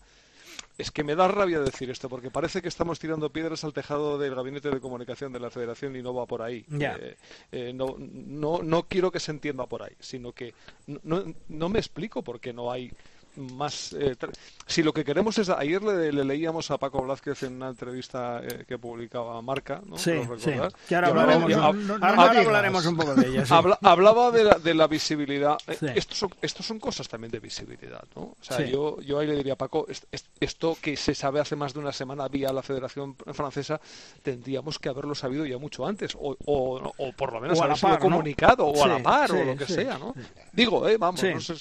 [0.78, 4.18] es que me da rabia decir esto, porque parece que estamos tirando piedras al tejado
[4.18, 6.66] del gabinete de comunicación de la Federación y no va por ahí.
[6.68, 6.98] Ya.
[7.00, 7.16] Eh,
[7.54, 10.54] eh, no, no, no quiero que se entienda por ahí, sino que
[10.88, 12.92] no, no, no me explico por qué no hay
[13.38, 14.16] más eh,
[14.66, 18.42] si lo que queremos es ayer le, le leíamos a Paco Blázquez en una entrevista
[18.44, 19.98] eh, que publicaba Marca ¿no?
[19.98, 20.52] Sí, ¿Lo sí.
[20.88, 23.46] Que ahora hablaremos, un- hab- no- no- hab- ahora hab- hablaremos un poco de ella,
[23.46, 23.54] sí.
[23.54, 25.86] Habla- hablaba de la, de la visibilidad Eh, Sí.
[25.96, 28.22] estos son estos son cosas también de visibilidad ¿no?
[28.24, 28.72] o sea Sí.
[28.72, 31.74] yo yo ahí le diría a Paco est- est- esto que se sabe hace más
[31.74, 33.80] de una semana vía la Federación Francesa
[34.24, 37.68] tendríamos que haberlo sabido ya mucho antes o, o, o por lo menos O a
[37.68, 38.00] la haberlo ¿no?
[38.00, 40.14] comunicado o a la par sí, o lo que sí, sea ¿no?
[40.54, 41.56] digo eh vamos Sí, no sé-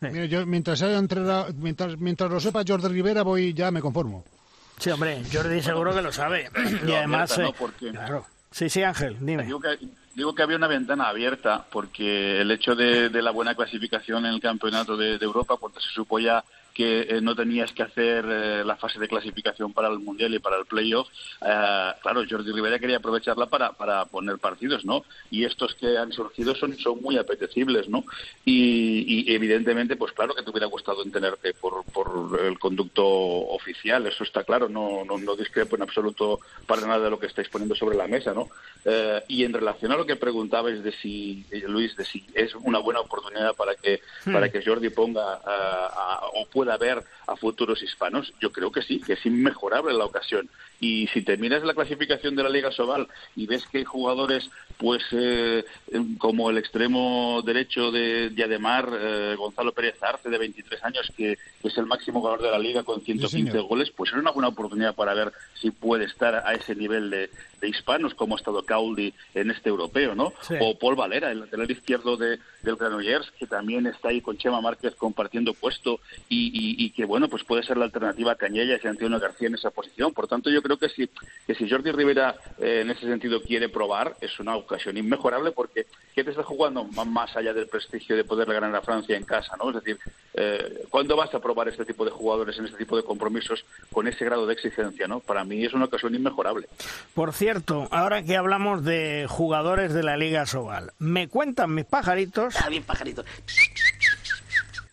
[0.00, 3.80] Mira, yo mientras haya entre Herrera, mientras, mientras lo sepa Jordi Rivera, voy ya me
[3.80, 4.24] conformo.
[4.78, 6.48] Sí, hombre, Jordi seguro que lo sabe.
[6.86, 7.48] y además, abierta, ¿no?
[7.48, 8.26] eh, Porque- claro.
[8.50, 9.44] Sí, sí, Ángel, dime.
[9.44, 9.78] Digo que,
[10.14, 14.32] digo que había una ventana abierta porque el hecho de, de la buena clasificación en
[14.34, 16.42] el campeonato de, de Europa, porque se supo ya
[16.78, 20.38] que eh, no tenías que hacer eh, la fase de clasificación para el Mundial y
[20.38, 21.08] para el playoff,
[21.44, 25.04] eh, claro, Jordi Rivera quería aprovecharla para, para poner partidos, ¿no?
[25.28, 28.04] Y estos que han surgido son, son muy apetecibles, ¿no?
[28.44, 33.04] Y, y evidentemente, pues claro que te hubiera gustado en tenerte por, por el conducto
[33.04, 36.38] oficial, eso está claro, no, no, no discrepo en absoluto
[36.68, 38.50] para nada de lo que estáis poniendo sobre la mesa, ¿no?
[38.84, 42.54] Eh, y en relación a lo que preguntabais de si, eh, Luis, de si es
[42.54, 44.32] una buena oportunidad para que, Hmm.
[44.32, 48.82] para que Jordi ponga a- a- o pueda ver a futuros hispanos, yo creo que
[48.82, 50.48] sí, que es inmejorable la ocasión.
[50.80, 54.48] Y si te miras la clasificación de la Liga Sobal y ves que hay jugadores,
[54.76, 55.64] pues eh,
[56.18, 61.36] como el extremo derecho de, de Ademar, eh, Gonzalo Pérez Arce, de 23 años, que
[61.62, 63.66] es el máximo jugador de la Liga con 115 señor.
[63.66, 67.30] goles, pues es una buena oportunidad para ver si puede estar a ese nivel de,
[67.60, 70.32] de hispanos como ha estado Cauli en este europeo, ¿no?
[70.42, 70.54] Sí.
[70.60, 74.60] O Paul Valera, el lateral izquierdo de, del Granollers, que también está ahí con Chema
[74.60, 78.88] Márquez compartiendo puesto y, y- que, bueno, pues puede ser la alternativa a Cañellas y
[78.88, 80.12] Antonio García en esa posición.
[80.12, 81.08] Por tanto, yo creo que si,
[81.46, 85.86] que si Jordi Rivera eh, en ese sentido quiere probar, es una ocasión inmejorable porque
[86.14, 89.24] ¿qué te está jugando más- más allá del prestigio de poderle ganar a Francia en
[89.24, 89.68] casa, ¿no?
[89.70, 89.98] Es decir,
[90.34, 94.08] eh, ¿cuándo vas a probar este tipo de jugadores en este tipo de compromisos con
[94.08, 95.20] ese grado de exigencia, ¿no?
[95.20, 96.68] Para mí es una ocasión inmejorable.
[97.14, 102.47] Por cierto, ahora que hablamos de jugadores de la Liga Sobal, me cuentan mis pajaritos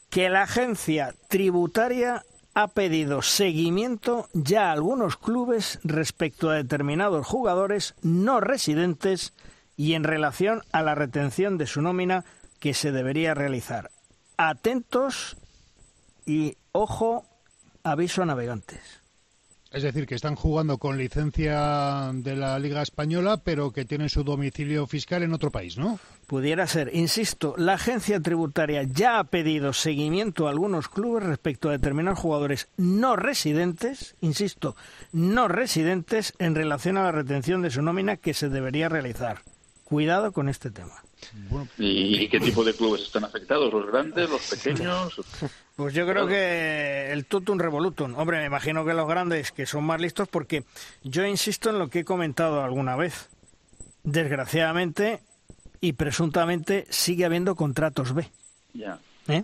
[0.10, 2.24] que la agencia tributaria
[2.54, 9.34] ha pedido seguimiento ya a algunos clubes respecto a determinados jugadores no residentes
[9.76, 12.24] y en relación a la retención de su nómina
[12.62, 13.92] que se debería realizar.
[14.38, 15.36] Atentos
[16.26, 17.26] y ojo,
[17.84, 19.05] aviso a navegantes.
[19.76, 24.24] Es decir, que están jugando con licencia de la Liga Española, pero que tienen su
[24.24, 26.00] domicilio fiscal en otro país, ¿no?
[26.28, 26.92] Pudiera ser.
[26.96, 32.70] Insisto, la agencia tributaria ya ha pedido seguimiento a algunos clubes respecto a determinados jugadores
[32.78, 34.78] no residentes, insisto,
[35.12, 39.42] no residentes en relación a la retención de su nómina que se debería realizar.
[39.84, 41.05] Cuidado con este tema.
[41.78, 43.72] ¿Y, y qué tipo de clubes están afectados?
[43.74, 45.22] ¿Los grandes, los pequeños?
[45.76, 48.18] Pues yo creo que el tutum revolutum.
[48.18, 50.64] Hombre, me imagino que los grandes que son más listos porque
[51.04, 53.28] yo insisto en lo que he comentado alguna vez.
[54.04, 55.20] Desgraciadamente
[55.82, 58.30] y presuntamente sigue habiendo contratos B.
[58.74, 59.00] Ya.
[59.28, 59.44] ¿eh?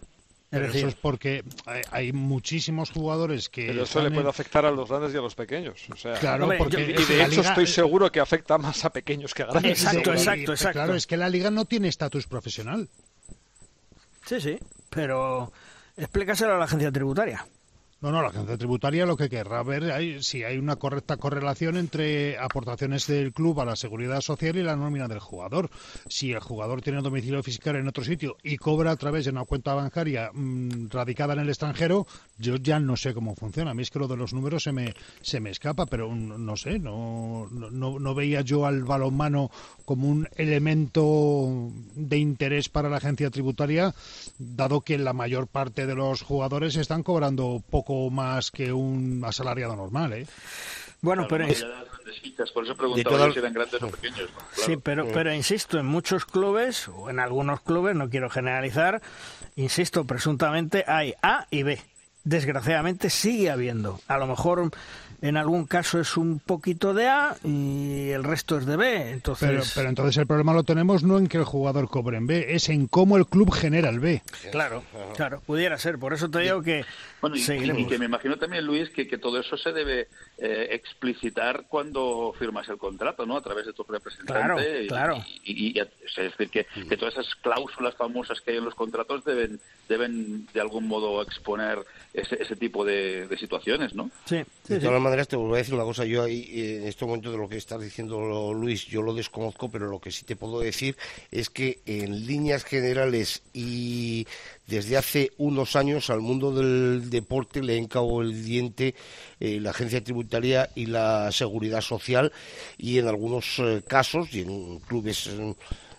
[0.52, 3.68] Es Pero decir, eso es porque hay, hay muchísimos jugadores que.
[3.68, 5.82] Pero eso le en- puede afectar a los grandes y a los pequeños.
[5.94, 8.90] O sea, Claro, Hombre, porque y de hecho liga- estoy seguro que afecta más a
[8.92, 9.82] pequeños que a grandes.
[9.82, 12.90] Y- y- Claro, es que la liga no tiene estatus profesional.
[14.26, 14.58] Sí, sí,
[14.90, 15.54] pero
[15.96, 17.46] explícaselo a la agencia tributaria.
[18.02, 21.78] No, no, la agencia tributaria lo que querrá ver hay, si hay una correcta correlación
[21.78, 25.70] entre aportaciones del club a la seguridad social y la nómina del jugador.
[26.08, 29.46] Si el jugador tiene domicilio fiscal en otro sitio y cobra a través de una
[29.46, 32.08] cuenta bancaria mm, radicada en el extranjero,
[32.40, 33.70] yo ya no sé cómo funciona.
[33.70, 36.58] A mí es que lo de los números se me, se me escapa, pero no
[36.58, 39.52] sé, no, no, no veía yo al balonmano
[39.86, 43.94] como un elemento de interés para la agencia tributaria,
[44.40, 49.76] dado que la mayor parte de los jugadores están cobrando poco más que un asalariado
[49.76, 50.28] normal, ¿eh?
[51.02, 51.48] Bueno, pero
[52.54, 54.30] por eso preguntaba si eran grandes o pequeños.
[54.34, 54.64] ¿no?
[54.64, 59.02] Sí, pero, pero insisto, en muchos clubes, o en algunos clubes, no quiero generalizar,
[59.56, 61.80] insisto, presuntamente hay A y B.
[62.24, 64.00] Desgraciadamente sigue habiendo.
[64.08, 64.70] A lo mejor
[65.22, 69.12] en algún caso es un poquito de A y el resto es de B.
[69.12, 72.28] Entonces, Pero, pero entonces el problema lo tenemos no en que el jugador cobre en
[72.28, 74.22] B, es en cómo el club genera el B.
[74.52, 74.84] claro,
[75.16, 75.98] claro, pudiera ser.
[75.98, 76.86] Por eso te digo que
[77.22, 80.08] Bueno, y, que me imagino también, Luis, que, que todo eso se debe
[80.40, 83.38] eh, explicitar cuando firmas el contrato, ¿no?
[83.38, 84.34] A través de tu representante.
[84.34, 85.24] Claro, y- claro.
[85.44, 88.76] Y, y- y- es decir, que, que todas esas cláusulas famosas que hay en los
[88.76, 91.80] contratos deben, deben de algún modo exponer
[92.14, 94.10] ese, ese tipo de, de situaciones, ¿no?
[94.26, 96.06] Sí, De todas maneras, te vuelvo a decir una cosa.
[96.06, 96.50] Yo ahí,
[96.82, 100.12] en este momento de lo que estás diciendo, Luis, yo lo desconozco, pero lo que
[100.12, 100.98] sí te puedo decir
[101.30, 104.26] es que en líneas generales y
[104.72, 108.96] desde hace unos años al mundo del deporte le encagó el diente
[109.42, 112.32] eh, la agencia tributaria y la seguridad social
[112.78, 115.30] y en algunos eh, casos y en clubes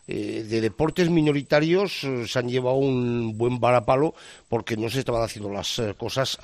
[0.09, 4.15] eh, de deportes minoritarios se han llevado un buen varapalo
[4.49, 6.39] porque no se estaban haciendo las cosas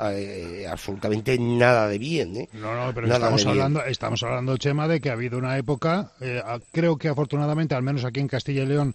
[0.71, 2.49] absolutamente nada de bien.
[2.53, 3.51] No, no, pero Nada estamos bien.
[3.51, 6.13] hablando, estamos hablando, Chema, de que ha habido una época,
[6.73, 8.95] creo que afortunadamente, al menos aquí en Castilla y León,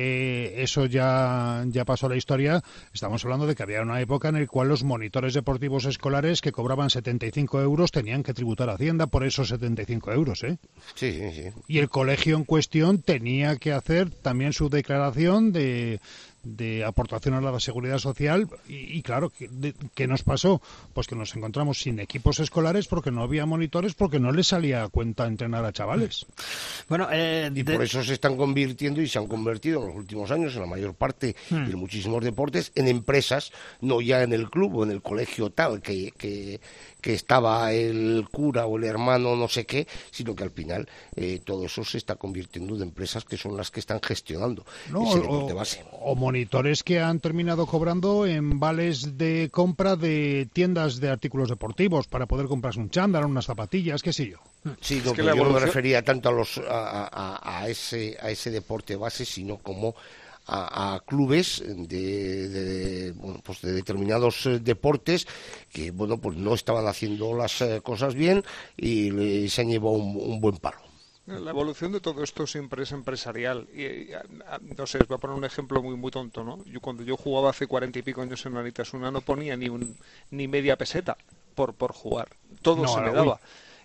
[0.00, 2.62] eh, eso ya, ya pasó a la historia.
[2.92, 6.52] Estamos hablando de que había una época en la cual los monitores deportivos escolares que
[6.52, 10.44] cobraban 75 euros tenían que tributar a Hacienda por esos 75 euros.
[10.44, 10.58] ¿eh?
[10.94, 11.48] Sí, sí, sí.
[11.66, 16.00] Y el colegio en cuestión tenía que hacer también su declaración de,
[16.44, 20.62] de aportación a la seguridad social y, y claro, ¿qué, de- qué nos pasó?
[20.94, 24.84] Pues que nos encontramos sin equipos escolares porque no había monitores porque no les salía
[24.84, 26.26] a cuenta entrenar a chavales.
[26.88, 29.96] Bueno, eh, Y de- por eso se están convirtiendo y se han convertido en los
[29.96, 31.66] últimos años, en la mayor parte Hmm.
[31.66, 35.82] de muchísimos deportes, en empresas, no ya en el club o en el colegio tal,
[35.82, 36.60] que, que,
[37.00, 41.40] que estaba el cura o el hermano no sé qué, sino que al final eh,
[41.44, 45.18] todo eso se está convirtiendo en empresas que son las que están gestionando No, ese
[45.18, 45.84] o- deporte base.
[46.00, 52.06] O monitores que han terminado cobrando en vales de compra de tiendas de artículos deportivos
[52.08, 54.38] para poder comprarse un chándal, unas zapatillas, qué sé yo.
[54.80, 58.30] Sí, no, que yo no me refería tanto a los a, a- a ese a
[58.30, 59.94] ese deporte base, sino como
[60.48, 65.26] a, a clubes de, de, bueno, pues de determinados eh, deportes
[65.72, 68.44] que bueno pues no estaban haciendo las eh, cosas bien
[68.76, 70.78] y le- se han llevado un, un buen palo.
[71.26, 73.68] La evolución de todo esto siempre es empresarial.
[73.74, 76.42] Y, y, a- a- no sé, os voy a poner un ejemplo muy muy tonto,
[76.42, 76.64] ¿no?
[76.64, 79.96] Yo cuando yo jugaba hace cuarenta y pico años en Una no ponía ni un
[80.30, 81.18] ni media peseta
[81.54, 82.28] por por jugar.
[82.62, 83.34] Todo No, se me uy.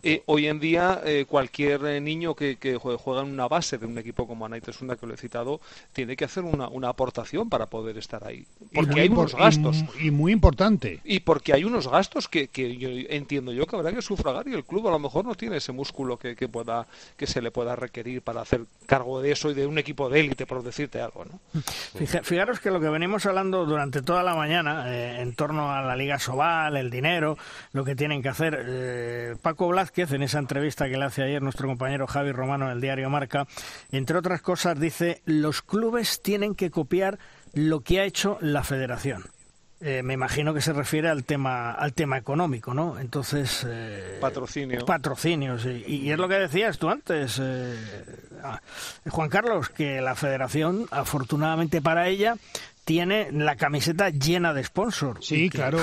[0.06, 3.78] Eh, hoy en día eh, cualquier eh, niño que, que jue- juega en una base
[3.78, 5.62] de un equipo como Anaitasuna que lo he citado
[5.94, 8.46] tiene que hacer una, una aportación para poder estar ahí.
[8.74, 9.84] Porque hay unos gastos.
[10.02, 11.00] y muy importante.
[11.06, 14.54] Y porque hay unos gastos que, que yo entiendo yo que habrá que sufragar y
[14.54, 16.86] el club a lo mejor no tiene ese músculo que, que pueda
[17.16, 20.20] que se le pueda requerir para hacer cargo de eso y de un equipo de
[20.20, 21.40] élite, por decirte algo, ¿no?
[21.98, 25.82] Fija- Fijaros que lo que venimos hablando durante toda la mañana eh, en torno a
[25.82, 27.38] la Liga Sobal, el dinero,
[27.72, 28.60] lo que tienen que hacer.
[28.68, 32.72] eh, Paco Blázquez, en esa entrevista que le hace ayer nuestro compañero Javi Romano en
[32.72, 33.46] el diario Marca,
[33.92, 37.20] entre otras cosas dice, los clubes tienen que copiar
[37.54, 39.26] lo que ha hecho la federación.
[39.82, 42.98] Eh, me imagino que se refiere al tema al tema económico, ¿no?
[42.98, 44.86] Entonces eh, Patrocinio.
[44.86, 47.76] patrocinios y, y es lo que decías tú antes, eh,
[48.44, 48.62] ah,
[49.10, 52.38] Juan Carlos, que la Federación, afortunadamente para ella,
[52.86, 55.26] tiene la camiseta llena de sponsors.
[55.26, 55.80] Sí, que, claro.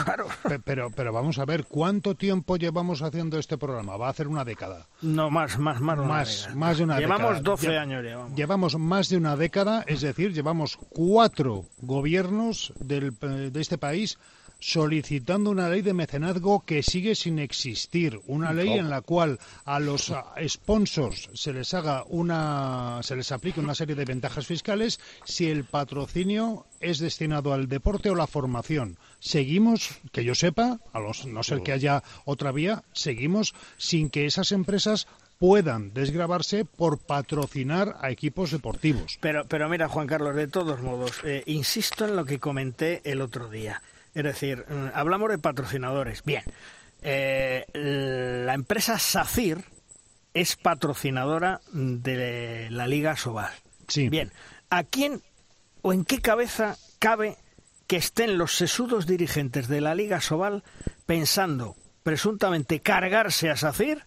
[0.48, 3.97] Pe- Pero, pero vamos a ver, ¿cuánto tiempo llevamos haciendo este programa?
[3.97, 4.86] Va a hacer una década.
[5.02, 5.98] No, más, más, más.
[5.98, 7.40] una Más, más de una Llevamos década.
[7.43, 8.35] 12 Lle- años, llevamos.
[8.36, 14.18] Llevamos más de una década, es decir, llevamos cuatro gobiernos del, eh, de este país
[14.61, 19.81] solicitando una ley de mecenazgo que sigue sin existir, una ley en la cual a
[19.81, 25.01] los ah, sponsors se les haga una se les aplique una serie de ventajas fiscales
[25.24, 28.99] si el patrocinio es destinado al deporte o la formación.
[29.19, 34.27] Seguimos, que yo sepa, a los, no ser que haya otra vía, seguimos sin que
[34.27, 35.07] esas empresas
[35.39, 39.19] puedan desgravarse por patrocinar a equipos deportivos.
[39.23, 43.23] Pero, pero mira, Juan Carlos, de todos modos, eh, insisto en lo que comenté el
[43.23, 43.82] otro día.
[44.15, 46.23] Es decir, mm, hablamos de patrocinadores.
[46.24, 46.43] Bien,
[47.03, 47.65] eh,
[48.45, 49.65] la empresa SACIR
[50.35, 53.53] es patrocinadora de la Liga Sobal.
[53.89, 54.09] Sí.
[54.09, 54.32] Bien,
[54.70, 55.23] ¿a quién
[55.82, 57.37] o en qué cabeza cabe
[57.87, 60.62] que estén los sesudos dirigentes de la Liga Sobal
[61.07, 64.07] pensando presuntamente cargarse a SACIR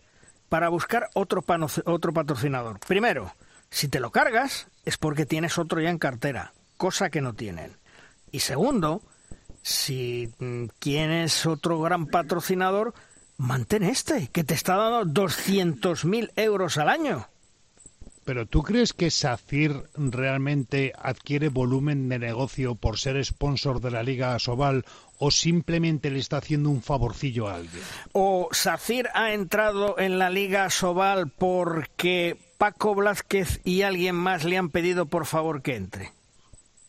[0.49, 2.79] para buscar otro, pano- otro patrocinador?
[2.79, 3.33] Primero,
[3.69, 7.75] si te lo cargas es porque tienes otro ya en cartera, cosa que no tienen.
[8.31, 9.01] Y segundo,
[9.63, 12.93] si mm, tienes otro gran patrocinador,
[13.37, 17.27] mantén este, que te está dando 200.000 euros al año.
[18.25, 24.03] Pero ¿tú crees que SACIR realmente adquiere volumen de negocio por ser sponsor de la
[24.03, 24.85] Liga Sobal
[25.19, 27.83] o simplemente le está haciendo un favorcillo a alguien?
[28.13, 34.57] ¿O SACIR ha entrado en la Liga Sobal porque Paco Blázquez y alguien más le
[34.57, 36.13] han pedido por favor que entre?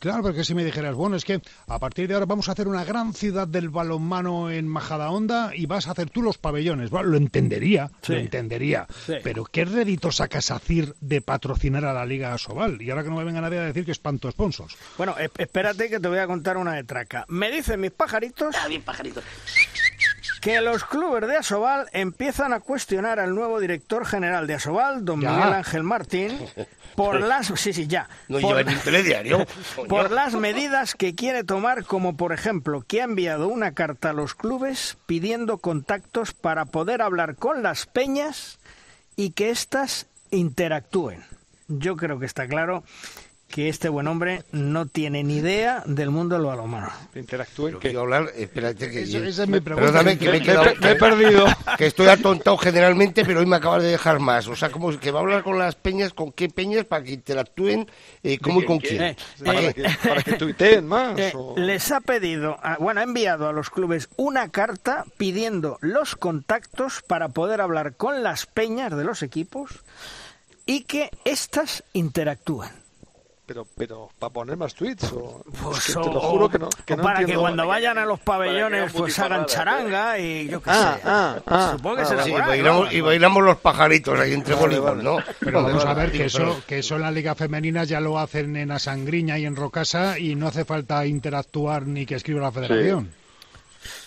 [0.05, 2.69] Claro, porque si me dijeras, bueno, es que a partir de ahora vamos a hacer
[2.69, 6.91] una gran ciudad del balonmano en Majadahonda y vas a hacer tú los pabellones.
[6.91, 8.13] Bueno, lo entendería, Sí.
[8.13, 8.87] lo entendería.
[9.07, 9.15] Sí.
[9.23, 12.83] Pero ¿qué rédito saca SACIR de patrocinar a la Liga Sobal?
[12.83, 14.77] Y ahora que no me venga nadie a decir que es panto sponsors.
[14.99, 17.25] Bueno, espérate que te voy a contar una de traca.
[17.29, 19.23] Me dicen mis pajaritos bien, pajarito.
[20.45, 25.23] Que los clubes de Asobal empiezan a cuestionar al nuevo director general de Asobal, don
[25.23, 25.31] Ya.
[25.31, 26.39] Miguel Ángel Martín,
[26.95, 29.47] por las sí sí ya No por, telediario.
[29.89, 34.13] por las medidas que quiere tomar, como por ejemplo que ha enviado una carta a
[34.13, 38.59] los clubes pidiendo contactos para poder hablar con las peñas
[39.17, 41.25] y que éstas interactúen.
[41.69, 42.85] Yo creo que está claro
[43.55, 46.91] que este buen hombre no tiene ni idea del mundo del balonmano.
[47.15, 49.93] Interactúen Quiero hablar, espérate que yo- esa es mi pregunta.
[49.93, 50.65] Perdóname que me he Me- quedado...
[50.65, 51.47] me- me he perdido.
[51.79, 54.49] Que estoy atontado generalmente, pero hoy me acabas de dejar más.
[54.49, 57.13] O sea, como que va a hablar con las peñas, con qué peñas, para que
[57.13, 57.89] interactúen,
[58.25, 59.03] eh, cómo y con quién.
[59.03, 61.17] Eh, ¿Para eh, para que tuiteen más.
[61.17, 65.79] Eh, o- les ha pedido, a- bueno, ha enviado a los clubes una carta pidiendo
[65.81, 69.71] los contactos para poder hablar con las peñas de los equipos
[70.67, 72.71] y que éstas interactúen.
[73.47, 75.13] Pero, pero, ¿para poner más tweets?
[75.13, 75.45] O...
[75.63, 76.69] Pues, Es que o- te lo juro que no.
[76.87, 80.63] Que o no para que cuando vayan a los pabellones pues hagan charanga y yo
[80.63, 81.03] qué Ah, sé.
[81.05, 84.33] ah, ah, Supongo que ah, será Sí, por ahí, bailamos- y bailamos los pajaritos ahí
[84.33, 85.03] entre Vale.
[85.03, 85.19] ¿no?
[85.41, 88.01] Pero Vale, vamos a ver que pero- eso, que eso en la Liga Femenina ya
[88.01, 92.41] lo hacen en Asangriña y en Rocasa y no hace falta interactuar ni que escriba
[92.41, 93.11] la federación.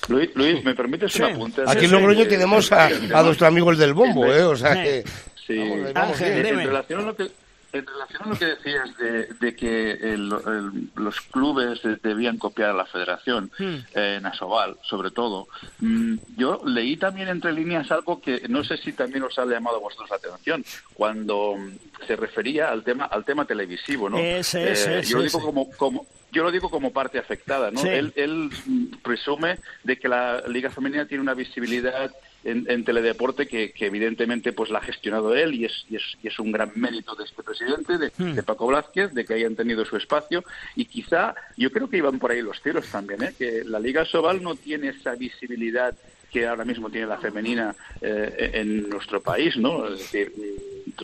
[0.08, 1.62] Luis, Luis, ¿me permites un apunte?
[1.68, 4.42] Aquí en Logroño tenemos a, a nuestro amigo el del bombo, ¿eh?
[4.42, 4.82] O sea Sí.
[4.82, 5.04] que...
[5.46, 5.58] Sí.
[5.60, 6.46] Vamos, vamos Ángel.
[6.48, 7.32] En relación a lo que
[7.78, 12.38] en relación a lo que decías de, de que el- el- los clubes de- debían
[12.38, 15.48] copiar a la federación, eh, en Asobal, sobre todo,
[15.80, 19.78] mm, yo leí también entre líneas algo que no sé si también os ha llamado
[19.78, 20.64] a vosotros la atención,
[20.94, 24.18] cuando mm, se refería al tema al tema televisivo, ¿no?
[24.18, 27.80] Ese, ese, ese, yo lo digo como, como yo lo digo como parte afectada, ¿no?
[27.82, 27.88] Sí.
[27.88, 32.12] Él, él mm, presume de que la Liga Femenina tiene una visibilidad
[32.48, 36.04] en, en teledeporte que, que evidentemente pues la ha gestionado él y es, y es,
[36.24, 38.34] y es un gran mérito de este presidente, de, Hmm.
[38.34, 40.44] de Paco Blázquez, de que hayan tenido su espacio
[40.76, 43.34] y quizá yo creo que iban por ahí los tiros también, ¿eh?
[43.38, 45.94] que la Liga Sobal no tiene esa visibilidad
[46.32, 49.88] que ahora mismo tiene la femenina eh, en nuestro país, ¿no?
[49.88, 50.34] Es decir,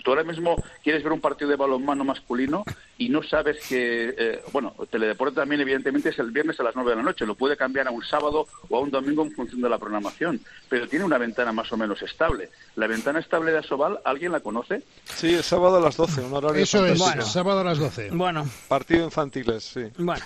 [0.01, 2.63] tú ahora mismo quieres ver un partido de balonmano masculino
[2.97, 6.91] y no sabes que, eh, bueno, Teledeporte también evidentemente es el viernes a las 9
[6.91, 9.61] de la noche, lo puede cambiar a un sábado o a un domingo en función
[9.61, 10.39] de la programación,
[10.69, 12.49] pero tiene una ventana más o menos estable.
[12.75, 14.83] La ventana estable de Asobal, ¿alguien la conoce?
[15.05, 17.25] Sí, el sábado a las 12, un horario Eso es, fantástico.
[17.25, 18.09] sábado a las 12.
[18.11, 19.81] Bueno, Partido infantiles, sí.
[19.97, 20.23] bueno.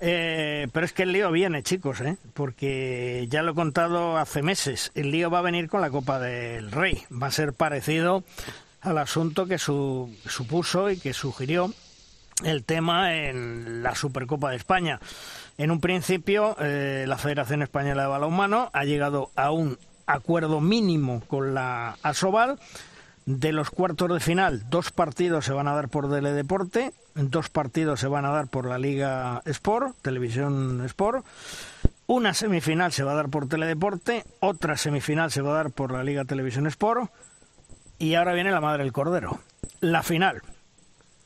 [0.00, 2.16] Eh, pero es que el lío viene, chicos, ¿eh?
[2.34, 4.92] porque ya lo he contado hace meses.
[4.94, 7.02] El lío va a venir con la Copa del Rey.
[7.10, 8.22] Va a ser parecido
[8.80, 11.72] al asunto que su- supuso y que sugirió
[12.44, 15.00] el tema en la Supercopa de España.
[15.56, 19.76] En un principio, eh, la Federación Española de Balonmano ha llegado a un
[20.06, 22.58] acuerdo mínimo con la Asobal.
[23.26, 28.00] De los cuartos de final, dos partidos se van a dar por Teledeporte, dos partidos
[28.00, 31.26] se van a dar por la Liga Sport, Televisión Sport.
[32.06, 35.92] Una semifinal se va a dar por Teledeporte, otra semifinal se va a dar por
[35.92, 37.10] la Liga Televisión Sport.
[37.98, 39.40] Y ahora viene la madre del cordero,
[39.80, 40.42] la final.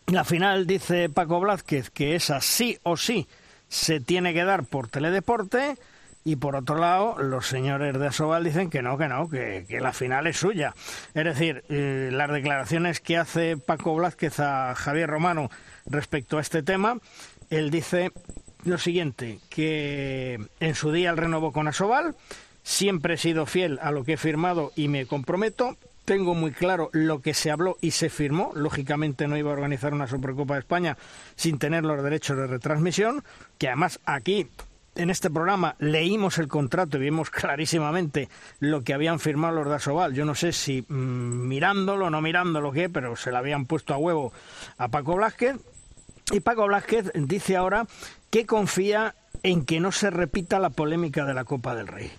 [0.07, 3.29] La final, dice Paco Blázquez, que esa sí o sí
[3.69, 5.77] se tiene que dar por Teledeporte.
[6.25, 9.93] Y por otro lado, los señores de Asobal dicen que no, que no, que, la
[9.93, 10.75] final es suya.
[11.15, 15.51] Es decir, eh, las declaraciones que hace Paco Blázquez a Javier Romano
[15.87, 16.99] respecto a este tema,
[17.51, 18.13] él dice
[18.65, 22.15] lo siguiente, que en su día el renovó con Asobal,
[22.63, 26.91] siempre he sido fiel a lo que he firmado y me comprometo, tengo muy claro
[26.93, 28.53] lo que se habló y se firmó.
[28.55, 30.97] Lógicamente no iba a organizar una Supercopa de España
[31.37, 33.25] sin tener los derechos de retransmisión,
[33.59, 34.49] que además aquí
[34.95, 38.29] en este programa leímos el contrato y vimos clarísimamente
[38.61, 40.15] lo que habían firmado los de Asobal.
[40.15, 43.95] Yo no sé si mm, mirándolo o no mirándolo qué, pero se la habían puesto
[43.95, 44.33] a huevo
[44.79, 45.57] a Paco Blázquez.
[46.33, 47.87] Y Paco Blázquez dice ahora
[48.31, 52.11] que confía en que no se repita la polémica de la Copa del Rey.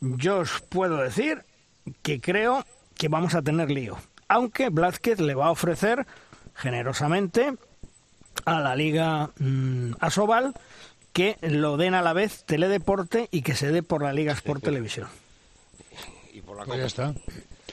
[0.00, 1.44] Yo os puedo decir
[2.02, 2.64] que creo
[2.98, 3.96] que vamos a tener lío.
[4.28, 6.06] Aunque Blázquez le va a ofrecer
[6.54, 7.54] generosamente
[8.44, 10.52] a la Liga mm, Asobal
[11.12, 14.62] que lo den a la vez Teledeporte y que se dé por la Liga Sport
[14.62, 15.08] Televisión.
[16.32, 17.14] Y por la Pues ya está.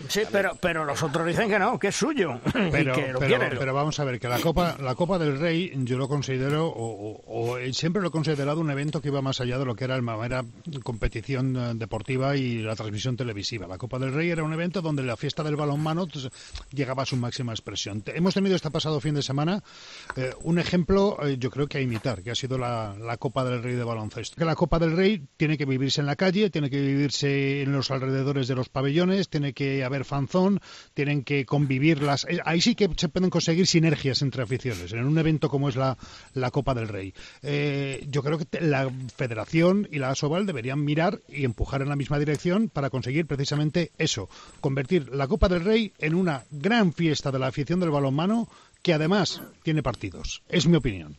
[0.09, 3.19] Sí, pero, pero los otros dicen que no, que es suyo Pero, y que lo
[3.19, 3.57] pero- quieren.
[3.57, 7.11] pero vamos a ver, que la Copa, la Copa del Rey yo lo considero, o,
[7.11, 9.75] o- o, eh, siempre lo he considerado un evento que iba más allá de lo
[9.75, 10.43] que era la mera
[10.83, 13.67] competición eh, deportiva y la transmisión televisiva.
[13.67, 16.27] La Copa del Rey era un evento donde la fiesta del balonmano pues,
[16.71, 18.03] llegaba a su máxima expresión.
[18.07, 19.63] Hemos tenido este pasado fin de semana
[20.15, 23.43] eh, un ejemplo, eh, yo creo que a imitar, que ha sido la, la Copa
[23.45, 24.35] del Rey de baloncesto.
[24.35, 27.71] Que la Copa del Rey tiene que vivirse en la calle, tiene que vivirse en
[27.71, 30.59] los alrededores de los pabellones, tiene que haber fanzón,
[30.93, 32.25] tienen que convivir las...
[32.25, 35.75] eh, Ahí sí que se pueden conseguir sinergias entre aficiones, en un evento como es
[35.75, 35.97] la,
[36.33, 37.13] la Copa del Rey.
[37.41, 41.95] Eh, yo creo que la Federación y la ASOBAL deberían mirar y empujar en la
[41.95, 44.29] misma dirección para conseguir precisamente eso,
[44.61, 48.47] convertir la Copa del Rey en una gran fiesta de la afición del balonmano
[48.81, 50.43] que además tiene partidos.
[50.49, 51.17] Es mi opinión.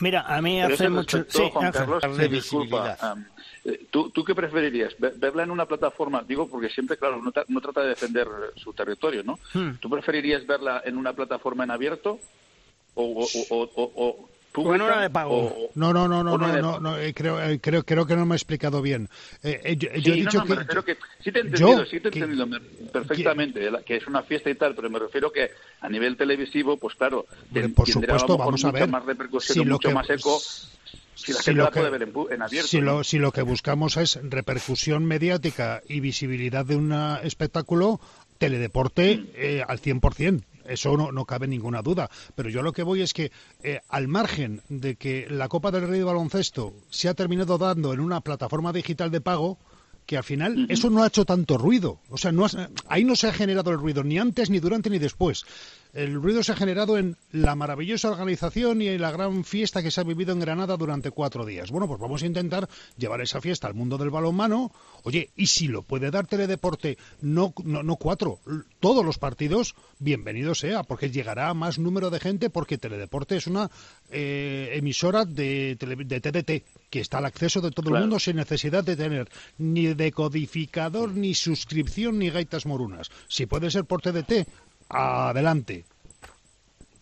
[0.00, 1.18] Mira, a mí Pero hace mucho...
[1.18, 1.80] respecto, Sí, Juan Ángel.
[1.80, 3.24] Carlos, Darle disculpa, am,
[3.64, 4.94] eh, ¿tú, ¿tú qué preferirías?
[4.98, 6.22] ¿Ver- ¿Verla en una plataforma?
[6.26, 9.38] Digo, porque siempre, claro, no, tra- no trata de defender su territorio, ¿no?
[9.54, 9.76] Hmm.
[9.80, 12.18] ¿Tú preferirías verla en una plataforma en abierto
[12.94, 14.28] o, o, o, o-
[14.62, 15.46] una de pago.
[15.46, 18.24] o- No, no, no, no, no, no, no, eh, creo, eh, creo, creo que no
[18.26, 19.08] me he explicado bien.
[19.42, 21.86] Eh, eh, yo, yo he dicho no, no, que, que sí te he yo, entendido,
[21.86, 22.60] sí te he entendido me-
[22.92, 25.50] perfectamente, la- que es una fiesta y tal, pero me refiero que
[25.80, 28.88] a nivel televisivo, pues claro, ten- por supuesto, vamos a ver.
[28.88, 30.38] más repercusión, Si mucho más eco,
[31.14, 32.68] si la si gente lo la que- puede ver en, abierto.
[32.68, 36.92] si lo, si lo que buscamos es repercusión mediática y visibilidad de un
[37.22, 38.00] espectáculo,
[38.38, 39.26] teledeporte Mm.
[39.34, 40.44] eh, al 100%.
[40.68, 42.10] Eso no, no cabe ninguna duda.
[42.34, 43.32] Pero yo lo que voy es que,
[43.62, 47.92] eh, al margen de que la Copa del Rey de Baloncesto se ha terminado dando
[47.92, 49.58] en una plataforma digital de pago,
[50.06, 51.98] que al final eso no ha hecho tanto ruido.
[52.10, 52.46] O sea, no
[52.88, 55.44] ahí no se ha generado el ruido, ni antes, ni durante, ni después.
[55.92, 59.90] El ruido se ha generado en la maravillosa organización y en la gran fiesta que
[59.90, 61.70] se ha vivido en Granada durante cuatro días.
[61.70, 62.68] Bueno, pues vamos a intentar
[62.98, 64.72] llevar esa fiesta al mundo del balonmano.
[65.04, 68.40] Oye, y si lo puede dar Teledeporte, no, no, no cuatro,
[68.78, 73.46] todos los partidos, bienvenido sea, porque llegará a más número de gente, porque Teledeporte es
[73.46, 73.70] una
[74.10, 78.84] eh, emisora de, de TDT, que está al acceso de todo el mundo sin necesidad
[78.84, 79.28] de tener
[79.58, 83.10] ni decodificador, ni suscripción, ni gaitas morunas.
[83.28, 84.46] Si puede ser por TDT,
[84.88, 85.84] adelante.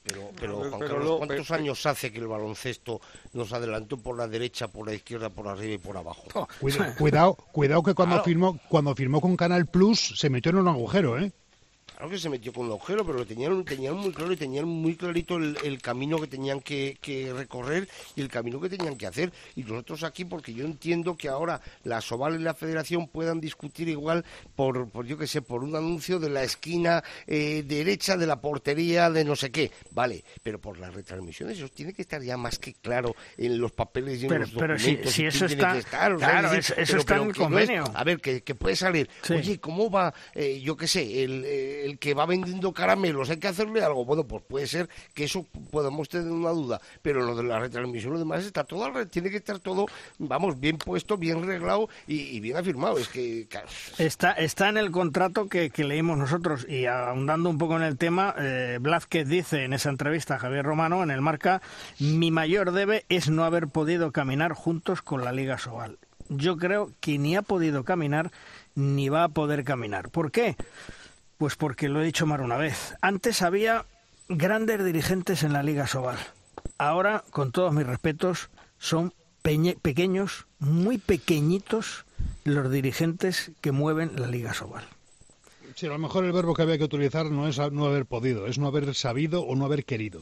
[0.03, 3.01] Pero, pero Juan pero Carlos, lo- ¿cuántos pero- años hace que el baloncesto
[3.33, 6.25] nos adelantó por la derecha, por la izquierda, por arriba y por abajo?
[6.61, 8.25] Cuida- cuidado, cuidado que cuando Claro.
[8.25, 11.33] firmó cuando firmó con Canal Plus se metió en un agujero, ¿eh?
[11.97, 14.67] Claro que se metió con un agujero, pero lo tenían, tenían muy claro y tenían
[14.67, 18.97] muy clarito el, el camino que tenían que, que recorrer y el camino que tenían
[18.97, 19.33] que hacer.
[19.55, 23.89] Y nosotros aquí, porque yo entiendo que ahora la Soval y la Federación puedan discutir
[23.89, 24.25] igual
[24.57, 28.41] por, por yo que sé, por un anuncio de la esquina eh, derecha de la
[28.41, 29.71] portería de no sé qué.
[29.93, 33.71] Vale, pero por las retransmisiones eso tiene que estar ya más que claro en los
[33.73, 35.13] papeles y en Pero- los pero si- documentos.
[35.15, 37.31] si y eso está- estar, sea, claro, es es- decir, eso pero- está en pero
[37.31, 37.85] el que no es- convenio.
[37.97, 39.09] a ver, que, que puede salir.
[39.23, 39.35] Sí.
[39.35, 43.31] Oye, ¿cómo va, eh, yo qué sé, el, eh, el que va vendiendo caramelos?
[43.31, 44.05] Hay que hacerle algo.
[44.05, 48.13] Bueno, pues puede ser que eso podamos tener una duda, pero lo de la retransmisión,
[48.13, 49.87] lo demás está todo, tiene que estar todo,
[50.19, 52.99] vamos, bien puesto, bien reglado y, bien afirmado.
[52.99, 53.49] Es que,
[53.99, 57.97] Está, está en el contrato que, que leímos nosotros y ahondando un poco en el
[57.97, 61.63] tema, eh, Blázquez dice en esa entrevista a Javier Romano en el Marca,
[61.99, 65.99] mi mayor debe es no haber podido caminar juntos con la Liga Sobal.
[66.29, 68.31] Yo creo que ni ha podido caminar
[68.75, 70.11] ni va a poder caminar.
[70.11, 70.57] ¿Por qué?
[71.39, 72.95] Pues porque lo he dicho más una vez.
[73.03, 73.85] Antes había
[74.29, 76.19] grandes dirigentes en la Liga Sobal.
[76.79, 79.13] Ahora, con todos mis respetos, son
[79.43, 82.05] peñe- pequeños, muy pequeñitos
[82.45, 84.85] los dirigentes que mueven la Liga Sobal.
[85.75, 88.47] Sí, a lo mejor el verbo que había que utilizar no es no haber podido,
[88.47, 90.21] es no haber sabido o no haber querido.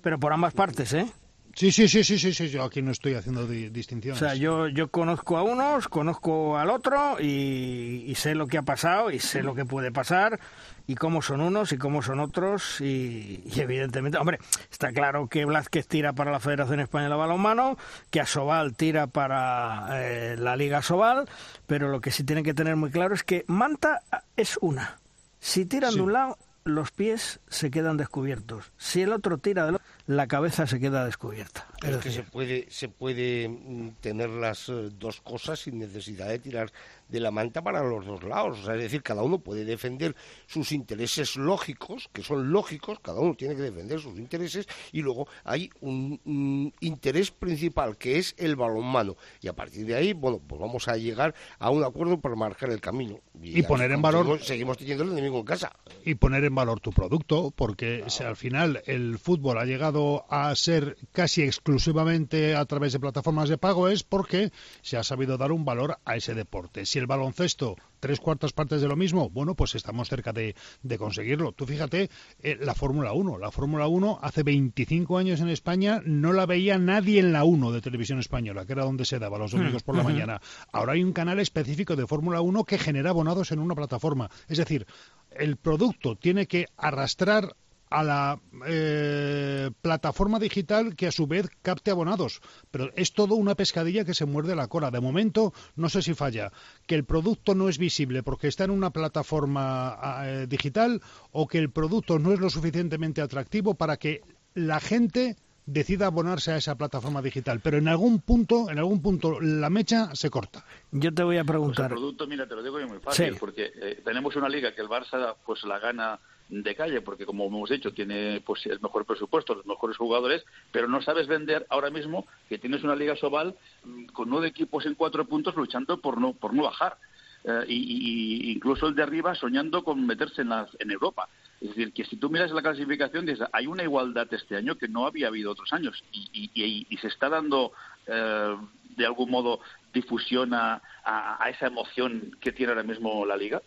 [0.00, 1.06] Pero por ambas partes, ¿eh?
[1.54, 4.18] Sí, sí, sí, sí, sí, sí, yo aquí no estoy haciendo di- O distinciones.
[4.18, 8.62] sea, yo, yo conozco a unos, conozco al otro y, y sé lo que ha
[8.62, 10.40] pasado y sé lo que puede pasar
[10.86, 14.38] y cómo son unos y cómo son otros y, y evidentemente, hombre,
[14.70, 17.76] está claro que Blázquez tira para la Federación Española de Balonmano,
[18.10, 21.28] que Asobal tira para eh, la Liga Asobal,
[21.66, 24.00] pero lo que sí tienen que tener muy claro es que Manta
[24.36, 24.98] es una.
[25.38, 25.96] Si tiran Sí.
[25.98, 28.72] de un lado, los pies se quedan descubiertos.
[28.76, 31.66] Si el otro tira del otro, la cabeza se queda descubierta.
[31.82, 35.78] Es es que decir, se puede, se puede mm, tener las eh, dos cosas sin
[35.78, 36.72] necesidad de tirar
[37.12, 38.58] de la manta para los dos lados.
[38.60, 40.16] O sea, es decir, cada uno puede defender
[40.46, 45.28] sus intereses lógicos, que son lógicos, cada uno tiene que defender sus intereses, y luego
[45.44, 49.16] hay un, un interés principal, que es el balonmano.
[49.40, 52.70] Y a partir de ahí, bueno, pues vamos a llegar a un acuerdo para marcar
[52.70, 53.20] el camino.
[53.40, 55.72] Y poner en valor- Seguimos, teniendo el enemigo en casa.
[56.04, 60.54] y poner en valor tu producto, porque si al final el fútbol ha llegado a
[60.56, 65.52] ser casi exclusivamente a través de plataformas de pago es porque se ha sabido dar
[65.52, 66.86] un valor a ese deporte.
[66.86, 70.98] Si el baloncesto tres cuartas partes de lo mismo, bueno, pues estamos cerca de, de
[70.98, 71.52] conseguirlo.
[71.52, 72.10] Tú fíjate,
[72.42, 73.38] eh, la Fórmula 1.
[73.38, 77.70] La Fórmula 1 hace 25 años en España no la veía nadie en la 1
[77.70, 80.40] de televisión española, que era donde se daba los domingos por la mañana.
[80.72, 84.30] Ahora hay un canal específico de Fórmula 1 que genera abonados en una plataforma.
[84.48, 84.86] Es decir,
[85.30, 87.54] el producto tiene que arrastrar
[87.92, 92.40] a la eh, plataforma digital que a su vez capte abonados.
[92.70, 94.90] Pero es todo una pescadilla que se muerde la cola.
[94.90, 96.52] De momento, no sé si falla,
[96.86, 101.00] que el producto no es visible porque está en una plataforma eh, digital
[101.30, 104.22] o que el producto no es lo suficientemente atractivo para que
[104.54, 107.60] la gente decida abonarse a esa plataforma digital.
[107.60, 110.64] Pero en algún punto, en algún punto, la mecha se corta.
[110.90, 111.88] yo te voy a Pues el preguntar.
[111.90, 113.36] producto, mira, te lo digo yo muy fácil, Sí.
[113.38, 116.18] porque eh, tenemos una liga que el Barça pues la gana
[116.60, 120.86] de calle, porque como hemos dicho, tiene pues el mejor presupuesto, los mejores jugadores, pero
[120.86, 123.54] no sabes vender ahora mismo que tienes una liga Sobal
[123.84, 126.98] mm, con nueve equipos en cuatro puntos luchando por no por no bajar.
[127.44, 131.28] Eh, y, incluso el de arriba soñando con meterse en, las, en Europa.
[131.60, 134.86] Es decir, que si tú miras la clasificación, dices, hay una igualdad este año que
[134.86, 137.72] no había habido otros años y, y- y se está dando,
[138.06, 138.56] eh,
[138.96, 139.58] de algún modo,
[139.92, 143.60] difusión a- a esa emoción que tiene ahora mismo la liga.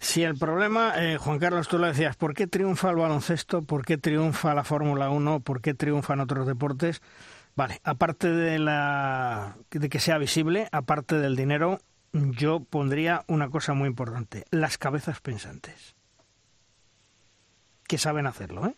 [0.00, 3.62] Si el problema, eh, Juan Carlos, tú lo decías, ¿por qué triunfa el baloncesto?
[3.62, 5.40] ¿Por qué triunfa la Fórmula 1?
[5.40, 7.02] ¿Por qué triunfan otros deportes?
[7.54, 11.80] Vale, aparte de, la, de que sea visible, aparte del dinero,
[12.12, 15.94] yo pondría una cosa muy importante, las cabezas pensantes,
[17.86, 18.74] que saben hacerlo, ¿eh?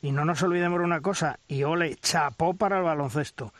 [0.00, 3.52] Y no nos olvidemos de una cosa, y ole, chapó para el baloncesto.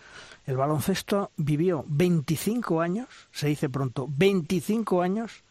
[0.46, 5.44] El baloncesto vivió 25 años, se dice pronto, 25 años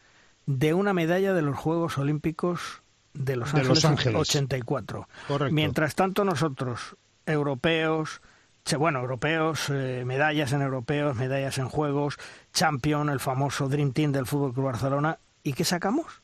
[0.51, 2.81] de una medalla de los Juegos Olímpicos
[3.13, 4.19] de Los De Ángeles, Los Ángeles.
[4.19, 5.07] 84.
[5.27, 5.53] Correcto.
[5.53, 6.95] Mientras tanto nosotros,
[7.27, 8.21] europeos,
[8.65, 12.17] che- bueno, europeos, eh, medallas en europeos, medallas en Juegos,
[12.51, 16.23] Champion, el famoso Dream Team del Fútbol Club Barcelona, ¿y qué sacamos?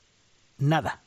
[0.57, 1.03] Nada.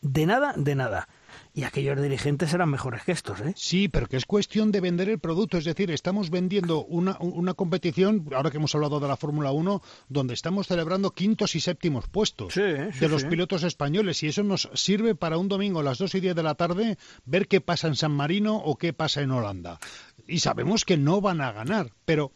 [0.00, 1.08] De nada, de nada.
[1.54, 3.52] Y aquellos dirigentes eran mejores que estos, ¿eh?
[3.56, 5.58] Sí, pero que es cuestión de vender el producto.
[5.58, 9.82] Es decir, estamos vendiendo una, una competición, ahora que hemos hablado de la Fórmula 1,
[10.08, 13.28] donde estamos celebrando quintos y séptimos puestos sí, de los sí.
[13.28, 14.22] pilotos españoles.
[14.22, 16.96] Y eso nos sirve para un domingo a las 2 y 10 de la tarde
[17.26, 19.78] ver qué pasa en San Marino o qué pasa en Holanda.
[20.26, 22.32] Y sabemos que no van a ganar, pero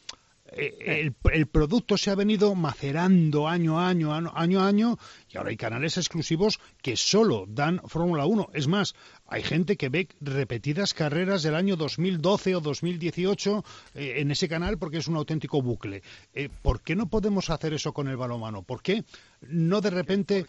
[0.53, 4.99] el, el producto se ha venido macerando año a año, año, año a año,
[5.31, 8.51] y ahora hay canales exclusivos que solo dan Fórmula 1.
[8.55, 8.95] Es más,
[9.27, 13.65] hay gente que ve repetidas carreras del año 2012 o 2018
[13.95, 16.03] eh, en ese canal porque es un auténtico bucle.
[16.35, 18.63] Eh, ¿Por qué no podemos hacer eso con el balonmano?
[18.63, 19.05] ¿Por qué
[19.49, 20.47] no de repente...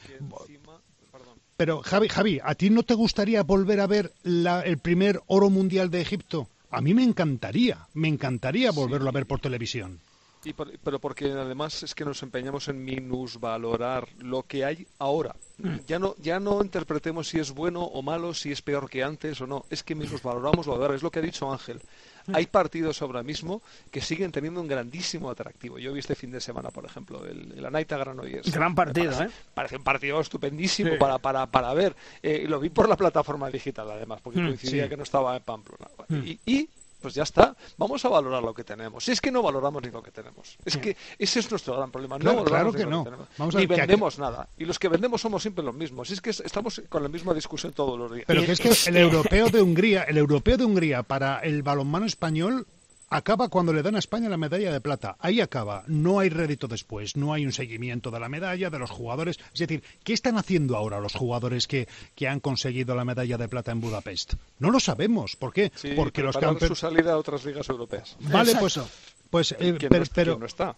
[1.58, 5.50] Pero Javi, Javi, ¿a ti no te gustaría volver a ver la- el primer oro
[5.50, 6.48] mundial de Egipto?
[6.70, 10.00] A mí me encantaría, me encantaría volverlo a ver por televisión.
[10.44, 15.36] Y por- pero porque además es que nos empeñamos en minusvalorar lo que hay ahora.
[15.88, 19.42] Ya no, ya no interpretemos si es bueno o malo, si es peor que antes
[19.42, 19.66] o no.
[19.70, 20.96] Es que minusvaloramos lo de ahora.
[20.96, 21.82] Es lo que ha dicho Ángel.
[22.34, 25.80] Hay partidos ahora mismo que siguen teniendo un grandísimo atractivo.
[25.80, 28.52] Yo vi este fin de semana, por ejemplo, el, el Anaita Granollers.
[28.52, 29.42] Gran partido, parece, ¿eh?
[29.54, 30.98] Parece un partido estupendísimo Sí.
[30.98, 31.96] para, para, para ver.
[32.22, 34.90] Eh, lo vi por la plataforma digital, además, porque Mm, coincidía sí.
[34.90, 35.88] que no estaba en Pamplona.
[36.10, 36.16] Mm.
[36.26, 36.70] Y, y,
[37.02, 37.56] pues ya está.
[37.78, 39.04] Vamos a valorar lo que tenemos.
[39.06, 40.58] Si es que no valoramos ni lo que tenemos.
[40.66, 42.18] Es que ese es nuestro gran problema.
[42.18, 43.04] Claro, no valoramos claro que ni lo no.
[43.04, 43.28] tenemos.
[43.38, 44.48] Vamos a ni ver, que aquí- vendemos nada.
[44.58, 46.08] Y los que vendemos somos siempre los mismos.
[46.08, 48.26] Si es que es- estamos con la misma discusión todos los días.
[48.28, 52.06] Pero que es que el europeo de Hungría, el europeo de Hungría para el balonmano
[52.06, 52.66] español
[53.10, 55.16] acaba cuando le dan a España la medalla de plata.
[55.20, 55.84] Ahí acaba.
[55.88, 57.16] No hay rédito después.
[57.16, 59.40] No hay un seguimiento de la medalla, de los jugadores.
[59.54, 63.48] Es decir, ¿qué están haciendo ahora los jugadores que, que han conseguido la medalla de
[63.48, 64.34] plata en Budapest?
[64.60, 65.36] No lo sabemos.
[65.36, 65.72] ¿Por qué?
[65.76, 66.68] Sí, Porque los campeones...
[66.68, 68.18] su salida a otras ligas europeas.
[68.20, 68.80] Vale, pues,
[69.30, 70.76] pues eh, ¿Quién pero, no, pero- quién no está?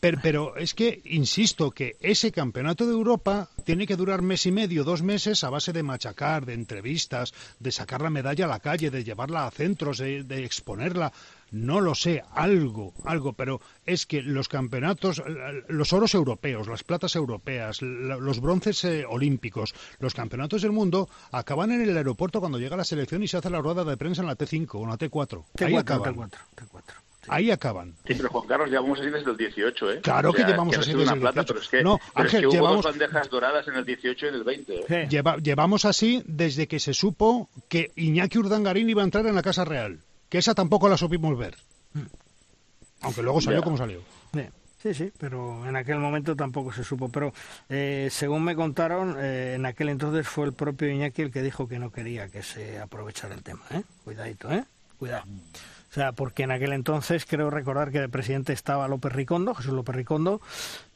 [0.00, 4.52] pero, pero es que, insisto, que ese campeonato de Europa tiene que durar mes y
[4.52, 8.60] medio, dos meses, a base de machacar, de entrevistas, de sacar la medalla a la
[8.60, 11.12] calle, de llevarla a centros, de, de exponerla.
[11.50, 15.22] No lo sé, algo, algo, pero es que los campeonatos,
[15.68, 21.72] los oros europeos, las platas europeas, los bronces eh, olímpicos, los campeonatos del mundo acaban
[21.72, 24.28] en el aeropuerto cuando llega la selección y se hace la rueda de prensa en
[24.28, 25.44] la T5 o en la T4.
[25.60, 26.14] Ahí T4, acaban.
[26.14, 26.30] T4,
[27.30, 27.94] Ahí acaban.
[28.06, 30.00] Sí, pero Juan Carlos, llevamos así desde el 18, ¿eh?
[30.00, 31.46] Claro O sea, que llevamos así desde el plata, 18.
[31.54, 33.84] pero es que, No, pero es Ángel, que hubo llevamos- dos bandejas doradas en el
[33.84, 34.84] 18 y en el 20.
[34.88, 35.08] ¿eh?
[35.10, 39.42] Lleva- llevamos así desde que se supo que Iñaki Urdangarín iba a entrar en la
[39.42, 40.00] Casa Real.
[40.28, 41.56] Que esa tampoco la supimos ver.
[43.00, 44.00] Aunque luego salió como salió.
[44.32, 44.42] Sí,
[44.82, 47.08] Sí, sí, pero en aquel momento tampoco se supo.
[47.08, 47.32] Pero
[47.68, 51.66] eh, según me contaron, eh, en aquel entonces fue el propio Iñaki el que dijo
[51.66, 53.62] que no quería que se aprovechara el tema.
[53.72, 53.82] ¿eh?
[54.04, 54.64] Cuidadito, ¿eh?
[54.98, 55.24] Cuidado.
[55.90, 59.72] O sea, porque en aquel entonces creo recordar que de presidente estaba López Ricondo, Jesús
[59.72, 60.40] López Ricondo,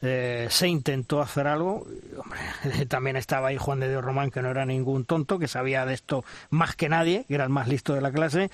[0.03, 4.43] eh, se intentó hacer algo, y, hombre, también estaba ahí Juan de Dios Román, que
[4.43, 7.67] no era ningún tonto, que sabía de esto más que nadie, que era el más
[7.67, 8.51] listo de la clase.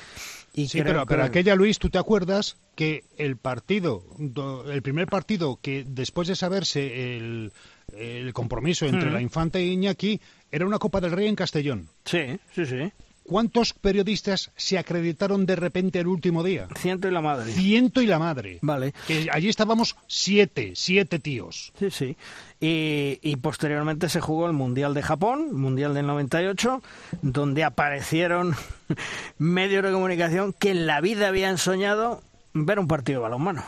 [0.61, 4.81] Y Sí, creo pero, pero aquella, Luis, ¿tú te acuerdas que el partido, do- el
[4.81, 7.52] primer partido que después de saberse el,
[7.95, 9.14] el compromiso entre Mm.
[9.14, 10.19] la Infanta y Iñaki,
[10.52, 11.88] era una Copa del Rey en Castellón?
[12.06, 12.91] Sí, sí, sí.
[13.30, 16.68] ¿Cuántos periodistas se acreditaron de repente el último día?
[16.76, 17.52] Ciento y la madre.
[17.54, 18.58] Ciento y la madre.
[18.64, 18.92] Vale.
[19.06, 21.72] Que allí estábamos siete, siete tíos.
[21.78, 22.18] Sí, sí.
[22.60, 26.82] Y, y posteriormente se jugó el Mundial de Japón, Mundial del 98,
[27.22, 28.56] donde aparecieron
[29.38, 32.24] medios de comunicación que en la vida habían soñado
[32.56, 33.64] ver un partido de balonmano.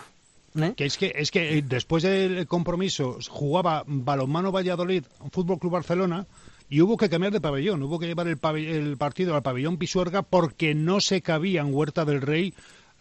[0.55, 0.73] ¿eh?
[0.75, 6.25] Que es que, es que eh, después del compromiso jugaba Balonmano Valladolid, Fútbol Club Barcelona,
[6.71, 10.21] y hubo que cambiar de pabellón, hubo que llevar el, el partido al pabellón Pisuerga
[10.21, 12.53] porque no se cabía en Huerta del Rey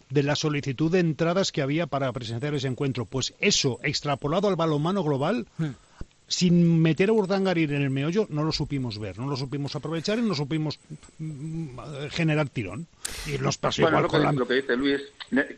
[0.09, 3.05] de la solicitud de entradas que había para presenciar ese encuentro.
[3.05, 5.47] Pues eso, extrapolado al balonmano global,
[6.31, 10.17] sin meter a Urdangarín en el meollo, no lo supimos ver, no lo supimos aprovechar
[10.17, 10.79] y no supimos
[11.19, 11.77] mm,
[12.11, 12.87] generar tirón.
[13.27, 15.01] Y los pasó Bueno, igual lo con que, la- lo que dice Luis,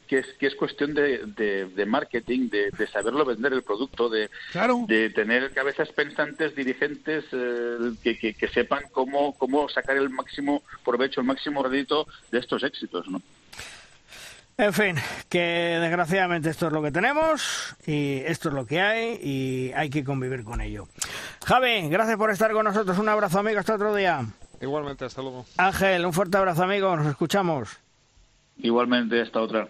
[0.08, 4.10] que es, que es cuestión de, de- de marketing, de, de saberlo vender el producto,
[4.10, 4.30] de,
[4.88, 10.64] de tener cabezas pensantes, dirigentes eh, que, que- que sepan cómo, cómo sacar el máximo
[10.84, 13.22] provecho, el máximo rédito de estos éxitos, ¿no?
[14.56, 14.96] En fin,
[15.30, 19.90] que desgraciadamente esto es lo que tenemos y esto es lo que hay y hay
[19.90, 20.88] que convivir con ello.
[21.44, 23.00] Javi, gracias por estar con nosotros.
[23.00, 23.60] Un abrazo, amigo.
[23.60, 24.24] Hasta otro día.
[24.62, 25.46] Igualmente, hasta luego.
[25.58, 26.96] Ángel, un fuerte abrazo, amigo.
[26.96, 27.78] Nos escuchamos.
[28.58, 29.68] Igualmente, esta otra.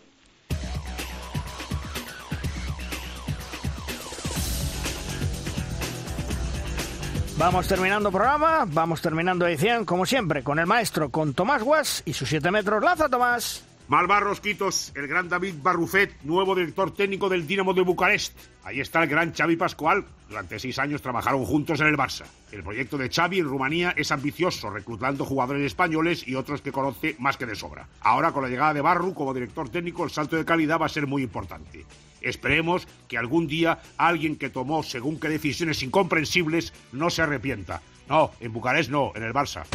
[7.37, 12.13] Vamos terminando programa, vamos terminando edición, como siempre, con el maestro, con Tomás Guas y
[12.13, 12.83] sus 7 metros.
[12.83, 13.63] ¡Laza, Tomás!
[13.87, 18.37] Malvarros Quitos, el gran David Barrufet, nuevo director técnico del Dinamo de Bucarest.
[18.63, 20.05] Ahí está el gran Xavi Pascual.
[20.29, 22.23] Durante seis años trabajaron juntos en el Barça.
[22.51, 27.15] El proyecto de Xavi en Rumanía es ambicioso, reclutando jugadores españoles y otros que conoce
[27.19, 27.87] más que de sobra.
[28.01, 30.89] Ahora, con la llegada de Barru como director técnico, el salto de calidad va a
[30.89, 31.85] ser muy importante.
[32.21, 37.81] Esperemos que algún día alguien que tomó según qué decisiones incomprensibles no se arrepienta.
[38.07, 39.65] No, en Bucarest no, en el Barça.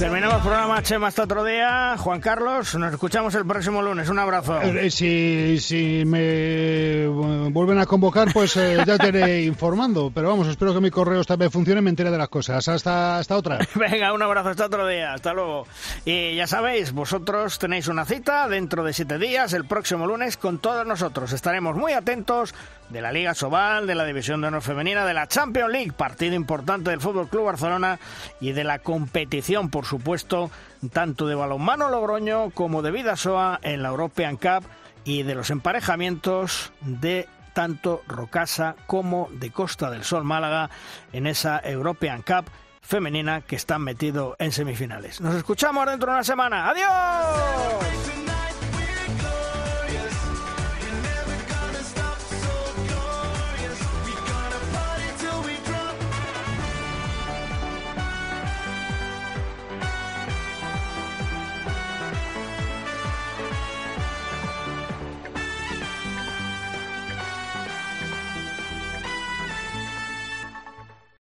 [0.00, 1.94] Terminamos programa, Chema, hasta otro día.
[1.98, 4.08] Juan Carlos, nos escuchamos el próximo lunes.
[4.08, 4.58] Un abrazo.
[4.62, 10.10] Eh, Si, si me eh, vuelven a convocar, pues eh, ya te iré informando.
[10.14, 12.66] Pero vamos, espero que mi correo esta vez funcione y me entere de las cosas.
[12.66, 13.58] Hasta, hasta otra.
[13.74, 15.12] Venga, un abrazo hasta otro día.
[15.12, 15.66] Hasta luego.
[16.06, 20.60] Y ya sabéis, vosotros tenéis una cita dentro de siete días, el próximo lunes, con
[20.60, 21.34] todos nosotros.
[21.34, 22.54] Estaremos muy atentos
[22.90, 26.34] de la Liga Sobal, de la División de Honor Femenina, de la Champions League, partido
[26.34, 27.98] importante del Fútbol Club Barcelona
[28.40, 30.50] y de la competición, por supuesto,
[30.92, 34.64] tanto de balonmano Logroño como de Vidasoa en la European Cup
[35.04, 40.70] y de los emparejamientos de tanto Rocasa como de Costa del Sol Málaga
[41.12, 42.50] en esa European Cup
[42.80, 45.20] femenina que están metidos en semifinales.
[45.20, 46.70] Nos escuchamos dentro de una semana.
[46.70, 48.29] ¡Adiós!